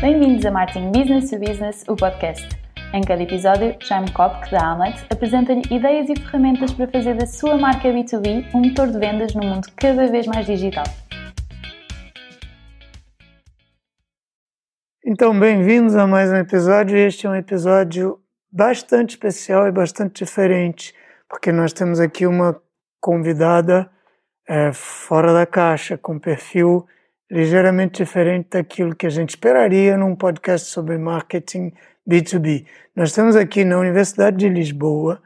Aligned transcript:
Bem-vindos 0.00 0.46
a 0.46 0.52
Marketing 0.52 0.92
Business 0.92 1.28
to 1.28 1.40
Business, 1.40 1.84
o 1.88 1.96
podcast. 1.96 2.48
Em 2.94 3.00
cada 3.00 3.20
episódio, 3.20 3.76
Jaime 3.80 4.08
Kopk, 4.12 4.48
da 4.48 4.70
Amlet, 4.70 5.04
apresenta-lhe 5.10 5.62
ideias 5.74 6.08
e 6.08 6.14
ferramentas 6.14 6.72
para 6.72 6.86
fazer 6.86 7.16
da 7.16 7.26
sua 7.26 7.58
marca 7.58 7.88
B2B 7.88 8.54
um 8.54 8.60
motor 8.60 8.86
de 8.92 8.96
vendas 8.96 9.34
num 9.34 9.44
mundo 9.44 9.66
cada 9.76 10.06
vez 10.06 10.24
mais 10.28 10.46
digital. 10.46 10.84
Então, 15.04 15.36
bem-vindos 15.36 15.96
a 15.96 16.06
mais 16.06 16.30
um 16.30 16.36
episódio. 16.36 16.96
Este 16.96 17.26
é 17.26 17.30
um 17.30 17.34
episódio 17.34 18.20
bastante 18.52 19.10
especial 19.10 19.66
e 19.66 19.72
bastante 19.72 20.24
diferente, 20.24 20.94
porque 21.28 21.50
nós 21.50 21.72
temos 21.72 21.98
aqui 21.98 22.24
uma 22.24 22.62
convidada 23.00 23.90
é, 24.48 24.72
fora 24.72 25.34
da 25.34 25.44
caixa, 25.44 25.98
com 25.98 26.20
perfil 26.20 26.86
ligeiramente 27.30 28.02
diferente 28.02 28.48
daquilo 28.50 28.96
que 28.96 29.06
a 29.06 29.10
gente 29.10 29.30
esperaria 29.30 29.96
num 29.96 30.16
podcast 30.16 30.68
sobre 30.70 30.96
marketing 30.96 31.72
B2B. 32.08 32.64
Nós 32.96 33.10
estamos 33.10 33.36
aqui 33.36 33.64
na 33.64 33.78
Universidade 33.78 34.38
de 34.38 34.48
Lisboa, 34.48 35.20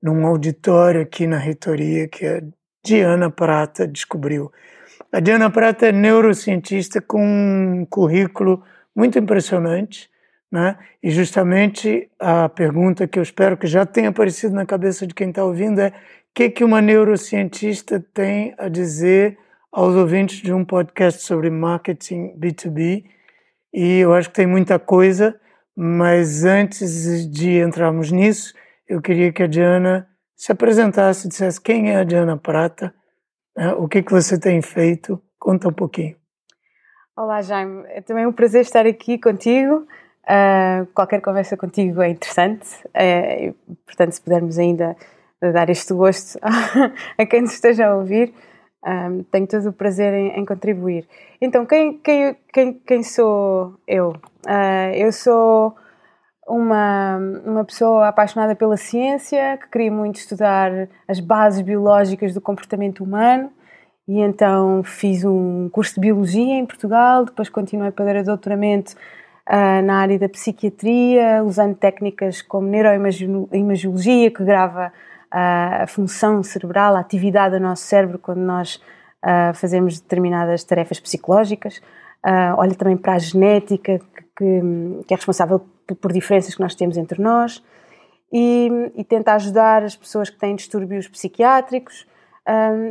num 0.00 0.24
auditório 0.24 1.02
aqui 1.02 1.26
na 1.26 1.36
reitoria 1.36 2.06
que 2.06 2.24
a 2.24 2.42
Diana 2.84 3.28
Prata 3.28 3.86
descobriu. 3.88 4.52
A 5.12 5.20
Diana 5.20 5.50
Prata 5.50 5.88
é 5.88 5.92
neurocientista 5.92 7.00
com 7.00 7.20
um 7.20 7.84
currículo 7.86 8.62
muito 8.94 9.18
impressionante, 9.18 10.08
né? 10.50 10.76
E 11.02 11.10
justamente 11.10 12.08
a 12.18 12.48
pergunta 12.48 13.08
que 13.08 13.18
eu 13.18 13.22
espero 13.22 13.56
que 13.56 13.66
já 13.66 13.84
tenha 13.84 14.10
aparecido 14.10 14.54
na 14.54 14.64
cabeça 14.64 15.06
de 15.06 15.14
quem 15.14 15.30
está 15.30 15.44
ouvindo 15.44 15.80
é: 15.80 15.88
o 15.88 15.92
que, 16.34 16.50
que 16.50 16.64
uma 16.64 16.80
neurocientista 16.80 18.04
tem 18.14 18.54
a 18.58 18.68
dizer 18.68 19.36
aos 19.72 19.94
ouvintes 19.94 20.38
de 20.38 20.52
um 20.52 20.64
podcast 20.64 21.22
sobre 21.22 21.50
marketing 21.50 22.38
B2B? 22.38 23.04
E 23.72 23.98
eu 23.98 24.14
acho 24.14 24.28
que 24.28 24.34
tem 24.34 24.46
muita 24.46 24.78
coisa, 24.78 25.38
mas 25.76 26.44
antes 26.44 27.30
de 27.30 27.58
entrarmos 27.60 28.10
nisso, 28.10 28.54
eu 28.88 29.00
queria 29.00 29.32
que 29.32 29.42
a 29.42 29.46
Diana 29.46 30.08
se 30.34 30.52
apresentasse, 30.52 31.28
dissesse 31.28 31.60
quem 31.60 31.90
é 31.90 31.96
a 31.96 32.04
Diana 32.04 32.36
Prata, 32.36 32.94
né? 33.56 33.72
o 33.74 33.86
que, 33.88 34.02
que 34.02 34.12
você 34.12 34.38
tem 34.38 34.62
feito, 34.62 35.20
conta 35.38 35.68
um 35.68 35.72
pouquinho. 35.72 36.16
Olá, 37.16 37.42
Jaime. 37.42 37.84
É 37.88 38.00
também 38.00 38.26
um 38.26 38.32
prazer 38.32 38.62
estar 38.62 38.86
aqui 38.86 39.18
contigo. 39.18 39.86
Uh, 40.24 40.86
qualquer 40.94 41.20
conversa 41.20 41.56
contigo 41.56 42.00
é 42.02 42.10
interessante, 42.10 42.68
uh, 42.88 43.76
portanto, 43.86 44.12
se 44.12 44.20
pudermos 44.20 44.58
ainda 44.58 44.94
dar 45.40 45.70
este 45.70 45.94
gosto 45.94 46.38
a 47.16 47.26
quem 47.26 47.42
nos 47.42 47.54
esteja 47.54 47.86
a 47.86 47.96
ouvir, 47.96 48.34
um, 48.86 49.22
tenho 49.24 49.46
todo 49.46 49.68
o 49.68 49.72
prazer 49.72 50.12
em, 50.14 50.38
em 50.38 50.44
contribuir. 50.44 51.06
Então, 51.40 51.66
quem, 51.66 51.98
quem, 51.98 52.36
quem, 52.52 52.72
quem 52.74 53.02
sou 53.02 53.74
eu? 53.86 54.10
Uh, 54.46 54.94
eu 54.94 55.12
sou 55.12 55.74
uma, 56.46 57.18
uma 57.44 57.64
pessoa 57.64 58.08
apaixonada 58.08 58.54
pela 58.54 58.76
ciência, 58.76 59.58
que 59.58 59.68
queria 59.68 59.92
muito 59.92 60.16
estudar 60.16 60.88
as 61.06 61.20
bases 61.20 61.60
biológicas 61.60 62.32
do 62.32 62.40
comportamento 62.40 63.04
humano, 63.04 63.50
e 64.06 64.20
então 64.20 64.82
fiz 64.82 65.24
um 65.24 65.68
curso 65.68 65.94
de 65.96 66.00
Biologia 66.00 66.54
em 66.54 66.64
Portugal, 66.64 67.26
depois 67.26 67.50
continuei 67.50 67.90
para 67.90 68.24
doutoramento 68.24 68.94
uh, 69.46 69.82
na 69.84 70.00
área 70.00 70.18
da 70.18 70.28
psiquiatria, 70.28 71.44
usando 71.44 71.76
técnicas 71.76 72.40
como 72.40 72.66
neuroimagiologia, 72.68 74.30
que 74.30 74.42
grava 74.42 74.90
uh, 75.32 75.82
a 75.82 75.86
função 75.86 76.42
cerebral, 76.42 76.96
a 76.96 77.00
atividade 77.00 77.56
do 77.56 77.62
nosso 77.62 77.82
cérebro 77.82 78.18
quando 78.18 78.40
nós 78.40 78.76
uh, 79.24 79.54
fazemos 79.54 80.00
determinadas 80.00 80.64
tarefas 80.64 81.00
psicológicas. 81.00 81.80
olha 82.56 82.74
também 82.74 82.96
para 82.96 83.14
a 83.14 83.18
genética, 83.18 84.00
que, 84.36 84.60
que, 85.06 85.14
é 85.14 85.16
responsável 85.16 85.60
por 86.00 86.12
diferenças 86.12 86.54
que 86.54 86.60
nós 86.60 86.74
temos 86.74 86.96
entre 86.96 87.22
nós. 87.22 87.62
E, 88.30 88.68
e 88.94 89.04
tenta 89.04 89.32
ajudar 89.34 89.82
as 89.82 89.96
pessoas 89.96 90.28
que 90.28 90.38
têm 90.38 90.54
distúrbios 90.54 91.08
psiquiátricos. 91.08 92.06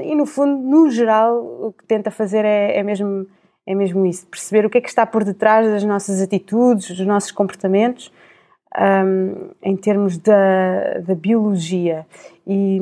e 0.04 0.16
no 0.16 0.26
fundo, 0.26 0.58
no 0.58 0.90
geral, 0.90 1.38
o 1.38 1.74
que 1.74 1.86
tenta 1.86 2.10
fazer 2.10 2.44
é, 2.44 2.78
é 2.78 2.84
mesmo 2.84 3.28
é 3.68 3.76
mesmo 3.76 4.06
isso, 4.06 4.26
perceber 4.28 4.66
o 4.66 4.70
que 4.70 4.78
é 4.78 4.82
que 4.82 4.88
está 4.88 5.06
por 5.06 5.26
detrás 5.26 5.68
das 5.68 5.84
nossas 5.84 6.22
atitudes, 6.22 6.88
dos 6.88 7.06
nossos 7.06 7.34
comportamentos, 7.34 8.10
um, 8.76 9.50
em 9.62 9.76
termos 9.76 10.18
da, 10.18 11.00
da 11.06 11.16
biologia. 11.16 12.06
E, 12.46 12.80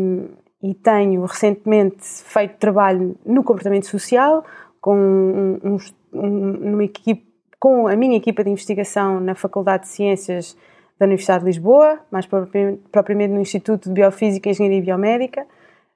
e, 0.61 0.73
tenho 0.73 1.23
recentemente 1.25 2.03
feito 2.03 2.57
trabalho 2.57 3.15
no 3.25 3.43
comportamento 3.43 3.85
social, 3.85 4.43
com, 4.81 5.59
um, 5.63 5.77
um, 6.13 6.81
equipe, 6.81 7.25
com 7.59 7.87
a 7.87 7.95
minha 7.95 8.17
equipa 8.17 8.43
de 8.43 8.49
investigação 8.49 9.19
na 9.19 9.35
Faculdade 9.35 9.83
de 9.83 9.89
Ciências 9.89 10.57
da 10.99 11.05
Universidade 11.05 11.39
de 11.41 11.47
Lisboa, 11.47 11.99
mais 12.11 12.25
propriamente 12.25 13.33
no 13.33 13.41
Instituto 13.41 13.89
de 13.89 13.93
Biofísica, 13.93 14.49
Engenharia 14.49 14.77
e 14.77 14.81
Biomédica. 14.81 15.45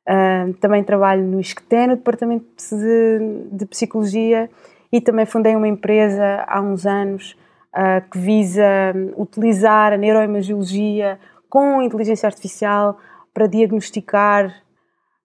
Uh, 0.07 0.53
também 0.55 0.83
trabalho 0.83 1.23
no 1.23 1.39
ISCTE, 1.39 1.87
no 1.87 1.95
Departamento 1.95 2.45
de, 2.71 3.47
de 3.51 3.65
Psicologia, 3.67 4.49
e 4.91 4.99
também 4.99 5.25
fundei 5.25 5.55
uma 5.55 5.67
empresa 5.67 6.43
há 6.47 6.59
uns 6.59 6.85
anos 6.87 7.37
uh, 7.75 8.09
que 8.09 8.17
visa 8.17 8.93
utilizar 9.17 9.93
a 9.93 9.97
neuroimagiologia 9.97 11.19
com 11.49 11.81
inteligência 11.81 12.27
artificial 12.27 12.99
para 13.33 13.47
diagnosticar 13.47 14.53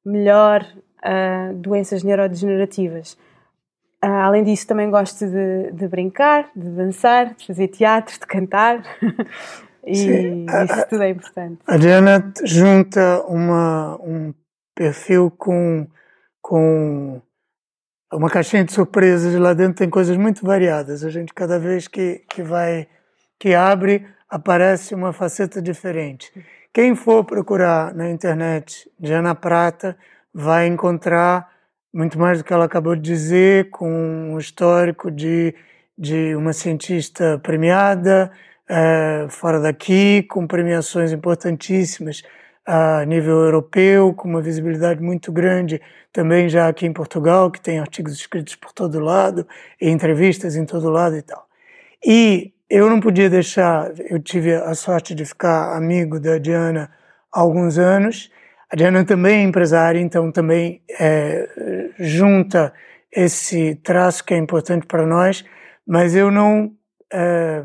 melhor 0.05 0.65
uh, 1.05 1.55
doenças 1.55 2.03
neurodegenerativas. 2.03 3.15
Uh, 4.05 4.07
além 4.07 4.45
disso, 4.45 4.67
também 4.67 4.91
gosto 4.91 5.27
de, 5.27 5.73
de, 5.73 5.89
brincar, 5.89 6.51
de 6.55 6.69
dançar, 6.71 7.35
de 7.35 7.47
fazer 7.47 7.69
teatro, 7.69 8.19
de 8.19 8.27
cantar. 8.27 8.83
e 9.87 9.95
Sim, 9.95 10.47
isso 10.47 10.89
tudo 10.89 11.03
é 11.03 11.11
importante. 11.11 11.59
A 11.67 11.77
Diana 11.77 12.33
junta 12.45 13.23
uma, 13.27 13.99
um 14.03 14.35
perfil 14.75 15.31
com, 15.31 15.87
com 16.43 17.23
uma 18.15 18.31
caixinha 18.31 18.65
de 18.65 18.73
surpresas 18.73 19.35
lá 19.35 19.53
dentro 19.53 19.75
tem 19.75 19.91
coisas 19.91 20.17
muito 20.17 20.45
variadas. 20.45 21.05
A 21.05 21.11
gente 21.11 21.33
cada 21.35 21.59
vez 21.59 21.89
que, 21.89 22.23
que 22.29 22.43
vai 22.43 22.87
que 23.39 23.55
abre 23.55 24.07
aparece 24.29 24.95
uma 24.95 25.13
faceta 25.13 25.61
diferente. 25.61 26.33
Quem 26.73 26.95
for 26.95 27.25
procurar 27.25 27.95
na 27.95 28.11
internet 28.11 28.91
Diana 28.99 29.35
Prata 29.35 29.97
vai 30.33 30.67
encontrar 30.67 31.49
muito 31.93 32.19
mais 32.19 32.39
do 32.39 32.45
que 32.45 32.53
ela 32.53 32.65
acabou 32.65 32.97
de 32.97 33.03
dizer, 33.03 33.71
com 33.71 33.89
um 34.33 34.39
histórico 34.39 35.11
de, 35.11 35.55
de 35.97 36.35
uma 36.35 36.53
cientista 36.53 37.39
premiada 37.41 38.33
é, 38.69 39.27
fora 39.29 39.61
daqui, 39.61 40.25
com 40.25 40.45
premiações 40.45 41.13
importantíssimas 41.13 42.23
a 42.67 43.05
nível 43.05 43.41
europeu, 43.43 44.15
com 44.15 44.29
uma 44.29 44.41
visibilidade 44.41 45.03
muito 45.03 45.31
grande 45.31 45.81
também 46.13 46.49
já 46.49 46.69
aqui 46.69 46.87
em 46.87 46.93
Portugal, 46.93 47.51
que 47.51 47.61
tem 47.61 47.79
artigos 47.79 48.15
escritos 48.15 48.55
por 48.55 48.73
todo 48.73 49.01
lado, 49.01 49.47
e 49.81 49.91
entrevistas 49.91 50.57
em 50.57 50.65
todo 50.65 50.89
lado 50.89 51.17
e 51.17 51.23
tal. 51.23 51.47
E 52.05 52.53
eu 52.71 52.89
não 52.89 53.01
podia 53.01 53.29
deixar, 53.29 53.93
eu 53.99 54.19
tive 54.21 54.55
a 54.55 54.75
sorte 54.75 55.15
de 55.15 55.25
ficar 55.25 55.77
amigo 55.77 56.19
da 56.19 56.39
Diana 56.39 56.91
há 57.33 57.41
alguns 57.41 57.79
anos. 57.79 58.31
A 58.71 58.77
Diana 58.77 59.05
também 59.05 59.41
é 59.41 59.43
empresária, 59.43 60.01
então 60.01 60.33
também 60.33 60.83
é, 60.99 61.49
junta 61.99 62.73
esse 63.13 63.75
traço 63.77 64.25
que 64.25 64.35
é 64.35 64.37
importante 64.37 64.87
para 64.87 65.07
nós, 65.07 65.45
mas 65.87 66.17
eu 66.17 66.31
não 66.31 66.73
é, 67.13 67.65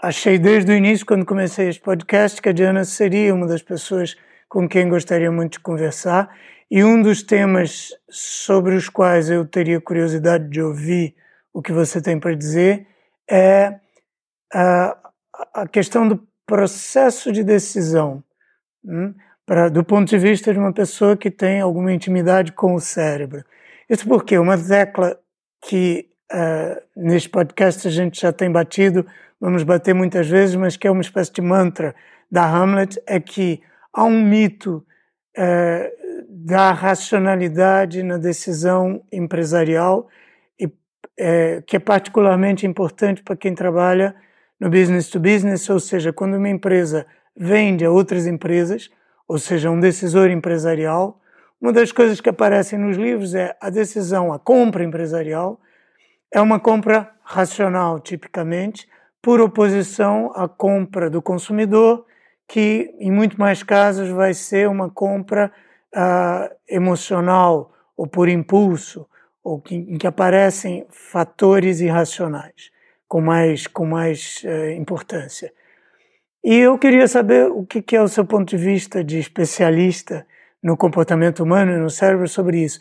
achei 0.00 0.38
desde 0.38 0.72
o 0.72 0.74
início, 0.74 1.06
quando 1.06 1.24
comecei 1.24 1.68
este 1.68 1.80
podcast, 1.80 2.40
que 2.40 2.48
a 2.48 2.52
Diana 2.52 2.84
seria 2.84 3.34
uma 3.34 3.46
das 3.46 3.62
pessoas 3.62 4.16
com 4.48 4.68
quem 4.68 4.88
gostaria 4.88 5.30
muito 5.30 5.52
de 5.52 5.60
conversar. 5.60 6.34
E 6.70 6.82
um 6.82 7.00
dos 7.00 7.22
temas 7.22 7.90
sobre 8.08 8.74
os 8.74 8.88
quais 8.88 9.30
eu 9.30 9.44
teria 9.46 9.80
curiosidade 9.80 10.48
de 10.48 10.60
ouvir 10.60 11.14
o 11.52 11.62
que 11.62 11.72
você 11.72 12.00
tem 12.02 12.18
para 12.18 12.34
dizer 12.34 12.86
é 13.30 13.78
a, 14.52 14.96
a 15.54 15.68
questão 15.68 16.06
do 16.06 16.26
processo 16.44 17.32
de 17.32 17.42
decisão, 17.42 18.22
hum, 18.84 19.14
pra, 19.44 19.68
do 19.68 19.82
ponto 19.82 20.08
de 20.08 20.18
vista 20.18 20.52
de 20.52 20.58
uma 20.58 20.72
pessoa 20.72 21.16
que 21.16 21.30
tem 21.30 21.60
alguma 21.60 21.92
intimidade 21.92 22.52
com 22.52 22.74
o 22.74 22.80
cérebro. 22.80 23.44
Isso 23.88 24.06
porque 24.06 24.36
uma 24.38 24.58
tecla 24.58 25.18
que 25.62 26.08
uh, 26.32 26.82
neste 26.96 27.28
podcast 27.28 27.86
a 27.86 27.90
gente 27.90 28.20
já 28.20 28.32
tem 28.32 28.50
batido 28.50 29.06
vamos 29.40 29.62
bater 29.62 29.94
muitas 29.94 30.28
vezes, 30.28 30.54
mas 30.56 30.76
que 30.76 30.86
é 30.86 30.90
uma 30.90 31.02
espécie 31.02 31.32
de 31.32 31.42
mantra 31.42 31.94
da 32.30 32.44
Hamlet, 32.44 33.00
é 33.06 33.20
que 33.20 33.62
há 33.92 34.04
um 34.04 34.22
mito 34.22 34.84
é, 35.36 35.92
da 36.28 36.72
racionalidade 36.72 38.02
na 38.02 38.18
decisão 38.18 39.02
empresarial 39.12 40.08
e, 40.58 40.70
é, 41.18 41.62
que 41.66 41.76
é 41.76 41.78
particularmente 41.78 42.66
importante 42.66 43.22
para 43.22 43.36
quem 43.36 43.54
trabalha 43.54 44.14
no 44.58 44.70
business 44.70 45.08
to 45.08 45.20
business, 45.20 45.68
ou 45.68 45.78
seja, 45.78 46.12
quando 46.12 46.36
uma 46.36 46.48
empresa 46.48 47.06
vende 47.36 47.84
a 47.84 47.90
outras 47.90 48.26
empresas, 48.26 48.90
ou 49.28 49.38
seja, 49.38 49.70
um 49.70 49.78
decisor 49.78 50.30
empresarial, 50.30 51.20
uma 51.60 51.72
das 51.72 51.92
coisas 51.92 52.20
que 52.20 52.28
aparecem 52.28 52.78
nos 52.78 52.96
livros 52.96 53.34
é 53.34 53.56
a 53.60 53.70
decisão, 53.70 54.32
a 54.32 54.38
compra 54.38 54.84
empresarial, 54.84 55.60
é 56.32 56.40
uma 56.40 56.60
compra 56.60 57.10
racional, 57.22 57.98
tipicamente, 58.00 58.88
por 59.26 59.40
oposição 59.40 60.30
à 60.36 60.48
compra 60.48 61.10
do 61.10 61.20
consumidor, 61.20 62.06
que 62.46 62.94
em 63.00 63.10
muito 63.10 63.36
mais 63.40 63.60
casos 63.60 64.08
vai 64.08 64.32
ser 64.32 64.68
uma 64.68 64.88
compra 64.88 65.50
uh, 65.92 66.54
emocional 66.68 67.74
ou 67.96 68.06
por 68.06 68.28
impulso, 68.28 69.04
ou 69.42 69.60
que, 69.60 69.74
em 69.74 69.98
que 69.98 70.06
aparecem 70.06 70.86
fatores 70.90 71.80
irracionais 71.80 72.70
com 73.08 73.20
mais, 73.20 73.66
com 73.66 73.84
mais 73.84 74.44
uh, 74.44 74.70
importância. 74.76 75.52
E 76.44 76.54
eu 76.54 76.78
queria 76.78 77.08
saber 77.08 77.50
o 77.50 77.66
que, 77.66 77.82
que 77.82 77.96
é 77.96 78.02
o 78.02 78.06
seu 78.06 78.24
ponto 78.24 78.50
de 78.50 78.56
vista 78.56 79.02
de 79.02 79.18
especialista 79.18 80.24
no 80.62 80.76
comportamento 80.76 81.42
humano 81.42 81.72
e 81.72 81.78
no 81.78 81.90
cérebro 81.90 82.28
sobre 82.28 82.62
isso. 82.62 82.78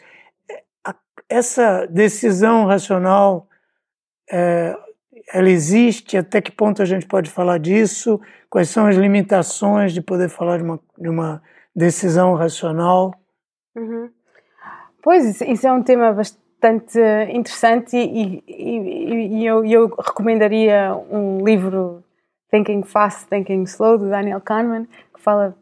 Essa 1.27 1.87
decisão 1.87 2.67
racional, 2.67 3.47
é, 4.29 4.75
ela 5.33 5.49
existe? 5.49 6.17
Até 6.17 6.41
que 6.41 6.51
ponto 6.51 6.81
a 6.81 6.85
gente 6.85 7.05
pode 7.05 7.29
falar 7.29 7.57
disso? 7.57 8.19
Quais 8.49 8.69
são 8.69 8.85
as 8.85 8.95
limitações 8.95 9.93
de 9.93 10.01
poder 10.01 10.29
falar 10.29 10.57
de 10.57 10.63
uma, 10.63 10.79
de 10.97 11.09
uma 11.09 11.41
decisão 11.75 12.35
racional? 12.35 13.13
Uhum. 13.75 14.09
Pois, 15.01 15.41
isso 15.41 15.67
é 15.67 15.71
um 15.71 15.83
tema 15.83 16.13
bastante 16.13 16.99
interessante 17.29 17.95
e, 17.95 18.43
e, 18.47 19.39
e 19.39 19.45
eu, 19.45 19.63
eu, 19.65 19.87
recomendaria 19.87 20.95
um 21.11 21.43
livro 21.45 22.03
Thinking 22.49 22.83
Fast, 22.83 23.27
Thinking 23.27 23.63
Slow, 23.63 23.97
do 23.97 24.09
Daniel 24.09 24.41
Kahneman, 24.41 24.87
que 25.13 25.21
fala. 25.21 25.55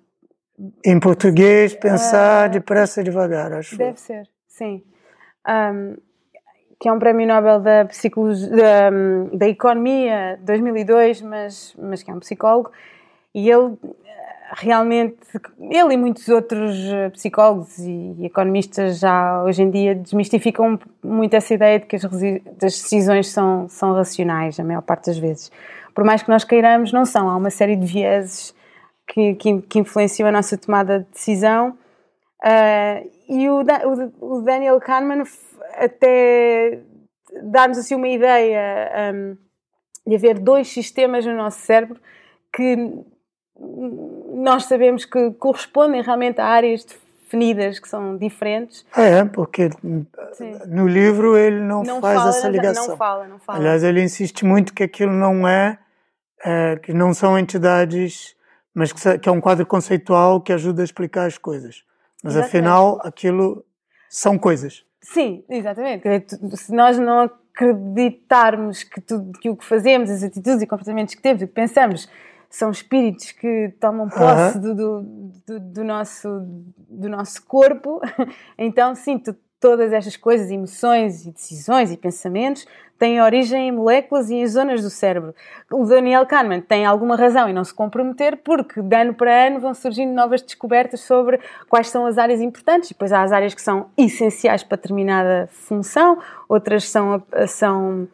Em 0.86 1.00
português, 1.00 1.74
pensar 1.74 2.48
uh, 2.48 2.52
depressa 2.54 3.02
e 3.02 3.04
devagar, 3.04 3.52
acho. 3.52 3.76
Deve 3.76 4.00
ser, 4.00 4.30
sim. 4.48 4.84
Um, 5.46 5.98
que 6.84 6.90
é 6.90 6.92
um 6.92 7.00
prémio 7.00 7.26
Nobel 7.26 7.62
da, 7.62 7.86
psicologia, 7.86 8.50
da, 8.50 8.90
da 9.32 9.48
Economia 9.48 10.38
2002, 10.44 11.22
mas, 11.22 11.74
mas 11.80 12.04
que 12.04 12.12
é 12.12 12.14
um 12.14 12.20
psicólogo, 12.20 12.70
e 13.34 13.50
ele 13.50 13.74
realmente, 14.58 15.18
ele 15.60 15.94
e 15.94 15.98
muitos 15.98 16.28
outros 16.28 16.78
psicólogos 17.14 17.80
e 17.80 18.26
economistas 18.26 19.00
já 19.00 19.42
hoje 19.44 19.64
em 19.64 19.72
dia 19.72 19.96
desmistificam 19.96 20.78
muito 21.02 21.34
essa 21.34 21.54
ideia 21.54 21.80
de 21.80 21.86
que 21.86 21.96
as, 21.96 22.04
decisões 22.60 23.30
são, 23.30 23.68
são 23.70 23.94
racionais, 23.94 24.60
a 24.60 24.64
maior 24.64 24.82
parte 24.82 25.08
das 25.08 25.18
vezes 25.18 25.50
por 25.94 26.04
mais 26.04 26.24
que 26.24 26.30
nós 26.30 26.44
queiramos, 26.44 26.92
não 26.92 27.06
são. 27.06 27.30
Há 27.30 27.38
uma 27.38 27.50
série 27.50 27.76
de 27.76 27.86
vieses 27.86 28.54
que, 29.08 29.36
que, 29.36 29.62
que 29.62 29.80
influenciam 29.80 30.28
a 30.28 30.32
nossa 30.32 30.58
tomada 30.58 31.00
de 31.00 31.06
decisão. 31.12 31.78
Uh, 32.44 33.10
e 33.30 33.50
o, 33.50 33.62
o, 33.62 34.38
o, 34.38 34.42
Daniel 34.42 34.80
Kahneman 34.80 35.24
até 35.78 36.80
dá-nos 37.44 37.78
assim 37.78 37.96
uma 37.96 38.08
ideia 38.08 39.14
um, 39.14 39.38
de 40.06 40.16
haver 40.16 40.40
dois 40.40 40.68
sistemas 40.68 41.26
no 41.26 41.36
nosso 41.36 41.60
cérebro 41.60 42.00
que 42.52 42.92
nós 44.36 44.66
sabemos 44.66 45.06
que 45.06 45.32
correspondem 45.32 46.02
realmente 46.02 46.40
a 46.42 46.46
áreas 46.46 46.84
definidas 46.84 47.80
que 47.80 47.88
são 47.88 48.18
diferentes. 48.18 48.86
É, 48.96 49.24
porque 49.26 49.70
Sim. 50.34 50.60
no 50.68 50.88
livro 50.88 51.38
ele 51.38 51.60
não, 51.60 51.84
não 51.84 52.02
faz 52.02 52.18
fala, 52.18 52.30
essa 52.30 52.50
ligação. 52.50 52.88
Não 52.88 52.98
fala, 52.98 53.28
não 53.28 53.40
fala. 53.40 53.60
Aliás, 53.60 53.84
ele 53.84 54.02
insiste 54.02 54.46
muito 54.46 54.74
que 54.74 54.84
aquilo 54.84 55.12
não 55.12 55.48
é 55.48 55.80
é, 56.44 56.76
que 56.78 56.94
não 56.94 57.14
são 57.14 57.40
entidades, 57.40 58.36
mas 58.74 58.92
que, 58.92 59.18
que, 59.18 59.30
é 59.30 59.32
um 59.32 59.40
quadro 59.40 59.66
conceitual 59.66 60.42
que 60.42 60.52
ajuda 60.52 60.82
a 60.82 60.86
explicar 60.86 61.26
as 61.26 61.38
coisas. 61.38 61.84
Mas 62.22 62.34
exatamente. 62.34 62.58
afinal, 62.58 63.00
aquilo 63.04 63.66
são 64.10 64.38
coisas. 64.38 64.84
Sim, 65.04 65.44
exatamente. 65.50 66.04
Se 66.56 66.74
nós 66.74 66.98
não 66.98 67.30
acreditarmos 67.54 68.84
que, 68.84 69.02
tudo, 69.02 69.38
que 69.38 69.50
o 69.50 69.56
que 69.56 69.66
fazemos, 69.66 70.10
as 70.10 70.24
atitudes 70.24 70.62
e 70.62 70.68
comportamentos 70.68 71.14
que 71.14 71.22
temos, 71.22 71.44
o 71.44 71.48
que 71.48 71.54
pensamos, 71.54 72.10
são 72.50 72.72
espíritos 72.72 73.32
que 73.32 73.74
tomam 73.80 74.08
posse 74.08 74.60
do, 74.60 74.74
do, 74.74 75.60
do, 75.60 75.84
nosso, 75.84 76.30
do 76.90 77.10
nosso 77.10 77.46
corpo, 77.46 78.00
então 78.58 78.96
sim, 78.96 79.18
tu, 79.18 79.36
todas 79.60 79.92
estas 79.92 80.16
coisas, 80.16 80.50
emoções 80.50 81.26
e 81.26 81.32
decisões 81.32 81.92
e 81.92 81.98
pensamentos, 81.98 82.66
têm 83.04 83.22
origem 83.22 83.68
em 83.68 83.72
moléculas 83.74 84.30
e 84.30 84.36
em 84.36 84.48
zonas 84.48 84.82
do 84.82 84.90
cérebro. 84.90 85.36
O 85.70 85.84
Daniel 85.84 86.26
Kahneman 86.26 86.62
tem 86.62 86.86
alguma 86.86 87.18
razão 87.18 87.50
em 87.50 87.54
não 87.54 87.66
se 87.66 87.74
comprometer, 87.74 88.38
porque 88.38 88.82
de 88.82 88.96
ano 88.96 89.14
para 89.14 89.48
ano 89.48 89.60
vão 89.60 89.74
surgindo 89.74 90.14
novas 90.14 90.42
descobertas 90.42 91.02
sobre 91.02 91.38
quais 91.68 91.90
são 91.90 92.06
as 92.06 92.18
áreas 92.18 92.40
importantes. 92.40 92.90
E 92.90 92.94
depois 92.94 93.12
há 93.12 93.22
as 93.22 93.34
áreas 93.34 93.54
que 93.54 93.62
são 93.62 93.88
essenciais 93.98 94.64
para 94.64 94.78
determinada 94.78 95.50
função, 95.52 96.18
outras 96.48 96.88
são. 96.88 97.22
são 97.46 98.08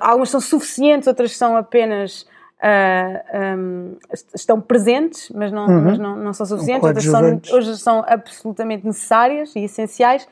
algumas 0.00 0.30
são 0.30 0.40
suficientes, 0.40 1.06
outras 1.06 1.36
são 1.36 1.54
apenas. 1.54 2.22
Uh, 2.62 3.16
ah, 3.32 3.56
um, 3.56 3.96
estão 4.34 4.60
presentes, 4.60 5.30
mas 5.34 5.50
não, 5.50 5.66
uhum. 5.66 5.80
mas 5.80 5.98
não, 5.98 6.16
não 6.16 6.32
são 6.34 6.44
suficientes, 6.44 6.84
outras 6.86 7.04
são, 7.04 7.34
outras 7.34 7.80
são 7.80 8.04
absolutamente 8.06 8.86
necessárias 8.86 9.56
e 9.56 9.60
essenciais, 9.60 10.28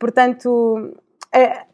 Portanto, 0.00 0.98
é, 1.30 1.42
é, 1.42 1.64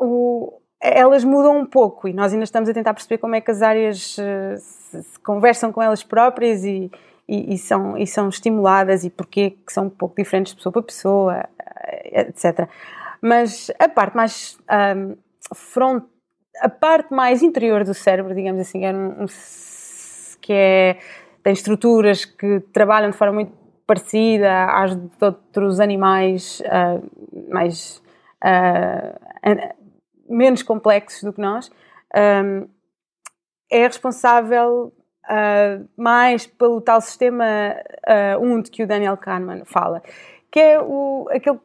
o, 0.00 0.59
elas 0.80 1.24
mudam 1.24 1.58
um 1.58 1.66
pouco 1.66 2.08
e 2.08 2.12
nós 2.12 2.32
ainda 2.32 2.44
estamos 2.44 2.68
a 2.68 2.72
tentar 2.72 2.94
perceber 2.94 3.18
como 3.18 3.34
é 3.34 3.40
que 3.40 3.50
as 3.50 3.60
áreas 3.60 4.16
uh, 4.16 4.56
se, 4.56 5.02
se 5.02 5.18
conversam 5.20 5.70
com 5.70 5.82
elas 5.82 6.02
próprias 6.02 6.64
e, 6.64 6.90
e, 7.28 7.54
e, 7.54 7.58
são, 7.58 7.96
e 7.98 8.06
são 8.06 8.28
estimuladas 8.28 9.04
e 9.04 9.10
porquê 9.10 9.50
que 9.64 9.72
são 9.72 9.86
um 9.86 9.90
pouco 9.90 10.16
diferentes 10.16 10.52
de 10.52 10.56
pessoa 10.56 10.72
para 10.72 10.82
pessoa, 10.82 11.48
eh, 11.84 12.22
etc. 12.22 12.68
Mas 13.20 13.70
a 13.78 13.88
parte 13.88 14.16
mais 14.16 14.58
um, 14.96 15.16
front, 15.54 16.02
a 16.60 16.68
parte 16.68 17.12
mais 17.12 17.42
interior 17.42 17.84
do 17.84 17.94
cérebro, 17.94 18.34
digamos 18.34 18.60
assim, 18.60 18.84
é 18.84 18.92
um, 18.92 19.24
um, 19.24 19.26
que 20.40 20.52
é, 20.52 20.98
tem 21.42 21.52
estruturas 21.52 22.24
que 22.24 22.60
trabalham 22.72 23.10
de 23.10 23.16
forma 23.16 23.34
muito 23.34 23.52
parecida 23.86 24.66
às 24.66 24.96
de 24.96 25.10
outros 25.20 25.78
animais 25.78 26.60
uh, 26.60 27.52
mais 27.52 28.02
uh, 28.42 29.79
menos 30.30 30.62
complexos 30.62 31.22
do 31.22 31.32
que 31.32 31.40
nós, 31.40 31.70
um, 32.44 32.68
é 33.70 33.86
responsável 33.86 34.92
uh, 35.26 35.88
mais 35.96 36.46
pelo 36.46 36.80
tal 36.80 37.00
sistema 37.00 37.44
uh, 38.36 38.44
1 38.44 38.62
de 38.62 38.70
que 38.70 38.82
o 38.82 38.86
Daniel 38.86 39.16
Kahneman 39.16 39.64
fala, 39.64 40.02
que 40.50 40.58
é 40.58 40.80
o, 40.80 41.28
aquele, 41.30 41.58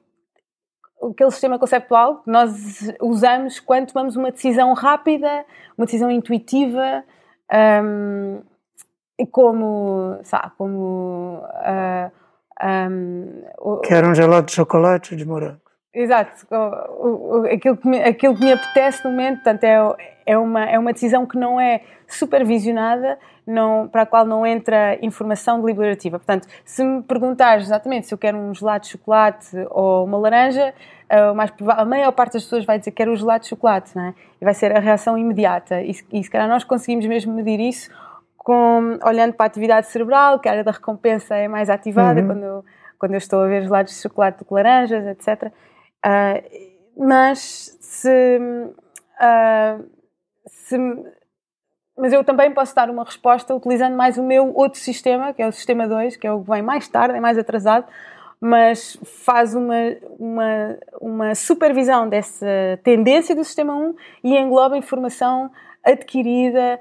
aquele 1.01 1.31
sistema 1.31 1.57
conceptual 1.57 2.21
que 2.21 2.29
nós 2.29 2.93
usamos 3.01 3.59
quando 3.59 3.91
tomamos 3.91 4.15
uma 4.15 4.31
decisão 4.31 4.73
rápida, 4.73 5.45
uma 5.77 5.85
decisão 5.85 6.11
intuitiva, 6.11 7.03
um, 7.83 8.41
como, 9.31 10.19
sabe, 10.23 10.51
como 10.57 11.41
uh, 11.43 12.11
um, 12.63 13.43
o, 13.57 13.77
Quero 13.79 14.09
um 14.09 14.15
gelado 14.15 14.47
de 14.47 14.53
chocolate 14.53 15.15
de 15.15 15.25
morango. 15.25 15.64
Exato, 15.95 16.45
o, 16.51 17.37
o, 17.37 17.45
aquilo, 17.45 17.77
que 17.77 17.87
me, 17.87 18.03
aquilo 18.03 18.35
que 18.35 18.43
me 18.43 18.51
apetece 18.51 19.01
no 19.05 19.11
momento, 19.11 19.35
portanto, 19.35 19.63
é, 19.63 20.13
é, 20.25 20.37
uma, 20.37 20.65
é 20.65 20.77
uma 20.77 20.91
decisão 20.91 21.25
que 21.25 21.37
não 21.37 21.57
é 21.57 21.81
supervisionada, 22.05 23.17
não, 23.47 23.87
para 23.87 24.01
a 24.01 24.05
qual 24.05 24.25
não 24.25 24.45
entra 24.45 24.97
informação 25.01 25.61
deliberativa. 25.61 26.19
Portanto, 26.19 26.49
se 26.65 26.83
me 26.83 27.01
perguntares 27.01 27.67
exatamente 27.67 28.07
se 28.07 28.13
eu 28.13 28.17
quero 28.17 28.37
um 28.37 28.53
gelado 28.53 28.83
de 28.83 28.89
chocolate 28.89 29.55
ou 29.69 30.03
uma 30.03 30.17
laranja, 30.17 30.73
a, 31.09 31.33
mais 31.33 31.53
a 31.69 31.85
maior 31.85 32.11
parte 32.11 32.33
das 32.33 32.43
pessoas 32.43 32.65
vai 32.65 32.77
dizer 32.77 32.91
que 32.91 32.97
quero 32.97 33.13
um 33.13 33.15
gelado 33.15 33.43
de 33.43 33.49
chocolate, 33.49 33.95
não 33.95 34.07
é? 34.07 34.13
E 34.41 34.43
vai 34.43 34.53
ser 34.53 34.75
a 34.75 34.79
reação 34.81 35.17
imediata. 35.17 35.81
E, 35.81 35.91
e 36.11 36.23
se 36.23 36.29
calhar 36.29 36.49
nós 36.49 36.65
conseguimos 36.65 37.05
mesmo 37.05 37.33
medir 37.33 37.61
isso 37.61 37.89
com, 38.37 38.99
olhando 39.05 39.33
para 39.33 39.45
a 39.45 39.47
atividade 39.47 39.87
cerebral, 39.87 40.39
que 40.39 40.49
a 40.49 40.51
área 40.51 40.63
da 40.63 40.71
recompensa 40.71 41.35
é 41.35 41.47
mais 41.47 41.69
ativada 41.69 42.19
uhum. 42.19 42.27
quando, 42.27 42.43
eu, 42.43 42.65
quando 42.99 43.11
eu 43.13 43.17
estou 43.17 43.43
a 43.43 43.47
ver 43.47 43.63
gelados 43.63 43.93
de 43.93 44.01
chocolate 44.01 44.39
do 44.39 44.45
que 44.45 44.53
laranjas, 44.53 45.05
etc. 45.07 45.51
Uh, 46.05 46.75
mas 46.95 47.75
se, 47.81 48.37
uh, 48.39 49.85
se, 50.45 50.77
mas 51.97 52.13
eu 52.13 52.23
também 52.23 52.53
posso 52.53 52.75
dar 52.75 52.89
uma 52.89 53.03
resposta 53.03 53.55
utilizando 53.55 53.95
mais 53.95 54.17
o 54.17 54.23
meu 54.23 54.53
outro 54.53 54.79
sistema, 54.79 55.33
que 55.33 55.41
é 55.41 55.47
o 55.47 55.51
sistema 55.51 55.87
2, 55.87 56.15
que 56.15 56.27
é 56.27 56.31
o 56.31 56.43
que 56.43 56.51
vem 56.51 56.61
mais 56.61 56.87
tarde, 56.87 57.17
é 57.17 57.19
mais 57.19 57.37
atrasado, 57.37 57.87
mas 58.39 58.97
faz 59.03 59.55
uma, 59.55 59.75
uma, 60.19 60.77
uma 61.01 61.35
supervisão 61.35 62.07
dessa 62.07 62.45
tendência 62.83 63.35
do 63.35 63.43
sistema 63.43 63.75
1 63.75 63.95
e 64.23 64.37
engloba 64.37 64.77
informação 64.77 65.49
adquirida, 65.83 66.79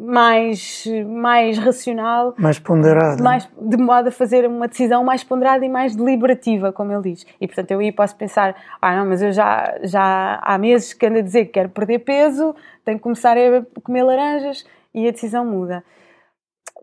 mais, 0.00 0.84
mais 1.06 1.58
racional, 1.58 2.34
mais 2.38 2.58
ponderada, 2.58 3.22
mais, 3.22 3.48
de 3.60 3.76
modo 3.76 4.08
a 4.08 4.10
fazer 4.10 4.46
uma 4.46 4.66
decisão 4.66 5.04
mais 5.04 5.22
ponderada 5.22 5.64
e 5.64 5.68
mais 5.68 5.94
deliberativa, 5.94 6.72
como 6.72 6.92
ele 6.92 7.14
diz. 7.14 7.26
E 7.40 7.46
portanto 7.46 7.70
eu 7.72 7.78
aí 7.78 7.92
posso 7.92 8.16
pensar, 8.16 8.56
ah 8.80 8.96
não, 8.96 9.06
mas 9.06 9.22
eu 9.22 9.32
já, 9.32 9.78
já 9.82 10.40
há 10.42 10.56
meses 10.56 10.92
que 10.94 11.06
ando 11.06 11.18
a 11.18 11.22
dizer 11.22 11.46
que 11.46 11.52
quero 11.52 11.68
perder 11.68 12.00
peso, 12.00 12.54
tenho 12.84 12.98
que 12.98 13.02
começar 13.02 13.36
a 13.36 13.80
comer 13.82 14.02
laranjas 14.02 14.64
e 14.94 15.06
a 15.06 15.10
decisão 15.10 15.44
muda. 15.44 15.84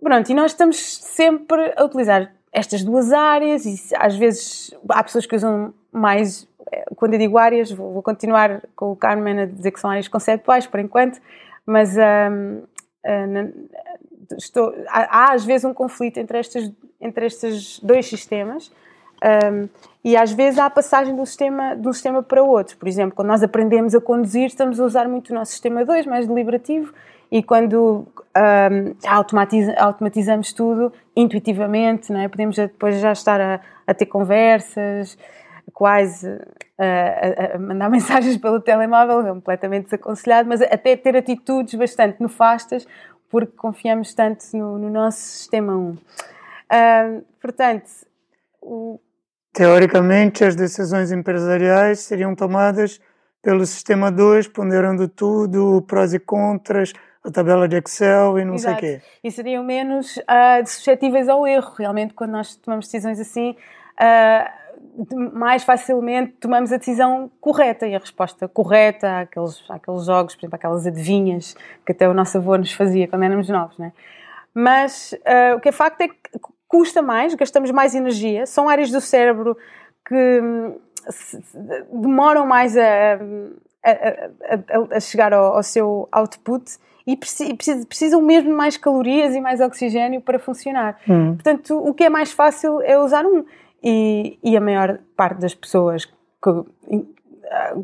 Pronto, 0.01 0.29
e 0.29 0.35
nós 0.35 0.51
estamos 0.51 0.77
sempre 0.97 1.73
a 1.75 1.83
utilizar 1.83 2.31
estas 2.51 2.83
duas 2.83 3.11
áreas 3.11 3.65
e 3.65 3.95
às 3.97 4.15
vezes 4.15 4.73
há 4.89 5.03
pessoas 5.03 5.25
que 5.25 5.35
usam 5.35 5.73
mais 5.91 6.47
quando 6.95 7.13
eu 7.13 7.19
digo 7.19 7.37
áreas, 7.37 7.71
vou, 7.71 7.93
vou, 7.93 8.03
continuar 8.03 8.61
com 8.75 8.91
o 8.91 8.95
Carmen 8.95 9.39
a 9.39 9.45
dizer 9.45 9.71
que 9.71 9.79
são 9.79 9.89
áreas 9.89 10.07
conceptuais 10.07 10.65
por 10.65 10.79
enquanto, 10.79 11.21
mas 11.65 11.95
um, 11.97 12.61
estou, 14.37 14.73
há, 14.87 15.29
há, 15.29 15.33
às 15.33 15.45
vezes 15.45 15.65
um 15.65 15.73
conflito 15.73 16.17
entre 16.19 16.39
estes, 16.39 16.71
entre 16.99 17.25
estes 17.25 17.79
dois 17.79 18.05
sistemas. 18.05 18.71
Um, 19.23 19.67
e 20.03 20.15
às 20.15 20.31
vezes 20.31 20.59
há 20.59 20.65
a 20.65 20.69
passagem 20.69 21.15
de 21.15 21.21
um, 21.21 21.25
sistema, 21.25 21.75
de 21.75 21.87
um 21.87 21.93
sistema 21.93 22.21
para 22.21 22.43
outro. 22.43 22.77
Por 22.77 22.87
exemplo, 22.87 23.15
quando 23.15 23.29
nós 23.29 23.41
aprendemos 23.41 23.95
a 23.95 24.01
conduzir, 24.01 24.45
estamos 24.45 24.79
a 24.79 24.85
usar 24.85 25.07
muito 25.07 25.31
o 25.31 25.33
nosso 25.33 25.51
sistema 25.51 25.83
2, 25.83 26.05
mais 26.05 26.27
deliberativo, 26.27 26.93
e 27.31 27.41
quando 27.41 28.05
um, 28.37 28.95
automatiza, 29.07 29.73
automatizamos 29.79 30.53
tudo 30.53 30.93
intuitivamente, 31.15 32.11
não 32.11 32.19
é? 32.19 32.27
podemos 32.27 32.55
depois 32.55 32.99
já 32.99 33.11
estar 33.11 33.41
a, 33.41 33.59
a 33.87 33.93
ter 33.93 34.05
conversas, 34.05 35.17
quase 35.73 36.27
a, 36.77 37.55
a, 37.55 37.59
mandar 37.59 37.89
mensagens 37.91 38.37
pelo 38.37 38.59
telemóvel, 38.59 39.23
completamente 39.23 39.85
desaconselhado, 39.85 40.47
mas 40.47 40.61
até 40.61 40.95
ter 40.95 41.15
atitudes 41.15 41.73
bastante 41.75 42.21
nefastas 42.21 42.87
porque 43.29 43.53
confiamos 43.57 44.13
tanto 44.13 44.45
no, 44.53 44.77
no 44.77 44.89
nosso 44.89 45.17
sistema 45.17 45.75
1. 45.75 45.97
portanto, 47.41 47.89
o... 48.61 48.99
teoricamente 49.51 50.43
as 50.43 50.55
decisões 50.55 51.11
empresariais 51.11 51.99
seriam 51.99 52.33
tomadas 52.35 53.01
pelo 53.41 53.65
sistema 53.65 54.11
2, 54.11 54.47
ponderando 54.47 55.07
tudo, 55.07 55.83
prós 55.87 56.13
e 56.13 56.19
contras, 56.19 56.93
a 57.23 57.31
tabela 57.31 57.67
de 57.67 57.77
Excel 57.77 58.39
e 58.39 58.45
não 58.45 58.55
Exato. 58.55 58.79
sei 58.79 58.95
o 58.95 58.99
quê. 58.99 59.05
E 59.23 59.31
seriam 59.31 59.63
menos 59.63 60.17
uh, 60.17 60.65
suscetíveis 60.65 61.27
ao 61.27 61.45
erro, 61.45 61.73
realmente, 61.77 62.13
quando 62.13 62.31
nós 62.31 62.55
tomamos 62.55 62.85
decisões 62.85 63.19
assim. 63.19 63.51
Uh, 63.99 64.64
mais 65.33 65.63
facilmente 65.63 66.33
tomamos 66.39 66.71
a 66.71 66.77
decisão 66.77 67.29
correta 67.41 67.87
e 67.87 67.95
a 67.95 67.99
resposta 67.99 68.47
correta 68.47 69.21
àqueles, 69.21 69.63
àqueles 69.69 70.05
jogos, 70.05 70.35
por 70.35 70.41
exemplo, 70.41 70.55
aquelas 70.55 70.87
adivinhas 70.87 71.55
que 71.85 71.91
até 71.91 72.07
o 72.07 72.13
nosso 72.13 72.37
avô 72.37 72.57
nos 72.57 72.71
fazia 72.71 73.07
quando 73.07 73.23
éramos 73.23 73.49
novos, 73.49 73.77
né? 73.77 73.91
Mas 74.53 75.13
uh, 75.13 75.57
o 75.57 75.59
que 75.59 75.69
é 75.69 75.71
facto 75.71 76.01
é 76.01 76.07
que 76.07 76.15
custa 76.67 77.01
mais, 77.01 77.33
gastamos 77.35 77.71
mais 77.71 77.93
energia, 77.93 78.45
são 78.45 78.69
áreas 78.69 78.89
do 78.89 79.01
cérebro 79.01 79.57
que 80.07 80.41
demoram 81.91 82.45
mais 82.45 82.77
a, 82.77 83.19
a, 83.83 83.91
a, 83.91 84.97
a 84.97 84.99
chegar 84.99 85.33
ao, 85.33 85.55
ao, 85.55 85.63
seu 85.63 86.07
output 86.11 86.77
e 87.05 87.15
precisam 87.15 88.21
mesmo 88.21 88.49
de 88.49 88.55
mais 88.55 88.77
calorias 88.77 89.35
e 89.35 89.41
mais 89.41 89.61
oxigênio 89.61 90.21
para 90.21 90.39
funcionar. 90.39 90.97
Hum. 91.07 91.35
Portanto, 91.35 91.77
o 91.77 91.93
que 91.93 92.03
é 92.03 92.09
mais 92.09 92.31
fácil 92.31 92.81
é 92.81 92.97
usar 92.97 93.25
um. 93.25 93.45
E, 93.87 94.39
e 94.43 94.57
a 94.57 94.61
maior 94.61 94.97
parte 95.15 95.39
das 95.39 95.53
pessoas 95.53 96.05
que 96.05 96.49
ah, 97.51 97.75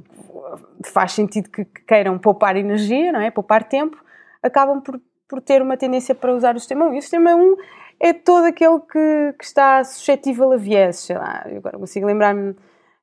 faz 0.84 1.12
sentido 1.12 1.50
que, 1.50 1.64
queiram 1.64 2.18
poupar 2.18 2.58
energia, 2.58 3.12
não 3.12 3.22
é? 3.22 3.30
Poupar 3.30 3.64
tempo, 3.64 4.04
acabam 4.42 4.82
por, 4.82 5.00
por 5.30 5.42
ter 5.42 5.62
uma 5.62 5.78
tendência 5.78 6.16
para 6.16 6.34
usar 6.34 6.56
o 6.56 6.60
sistema 6.60 6.86
1. 6.88 6.96
E 6.96 6.98
o 6.98 7.02
sistema 7.02 7.36
1 7.36 7.56
é 8.00 8.14
todo 8.14 8.46
aquele 8.46 8.80
que, 8.80 9.36
que 9.38 9.46
está 9.46 9.84
suscetível 9.84 10.52
a 10.52 10.58
vieses, 10.58 11.02
sei 11.02 11.18
lá, 11.18 11.46
agora 11.46 11.78
consigo 11.78 12.08
lembrar-me 12.08 12.56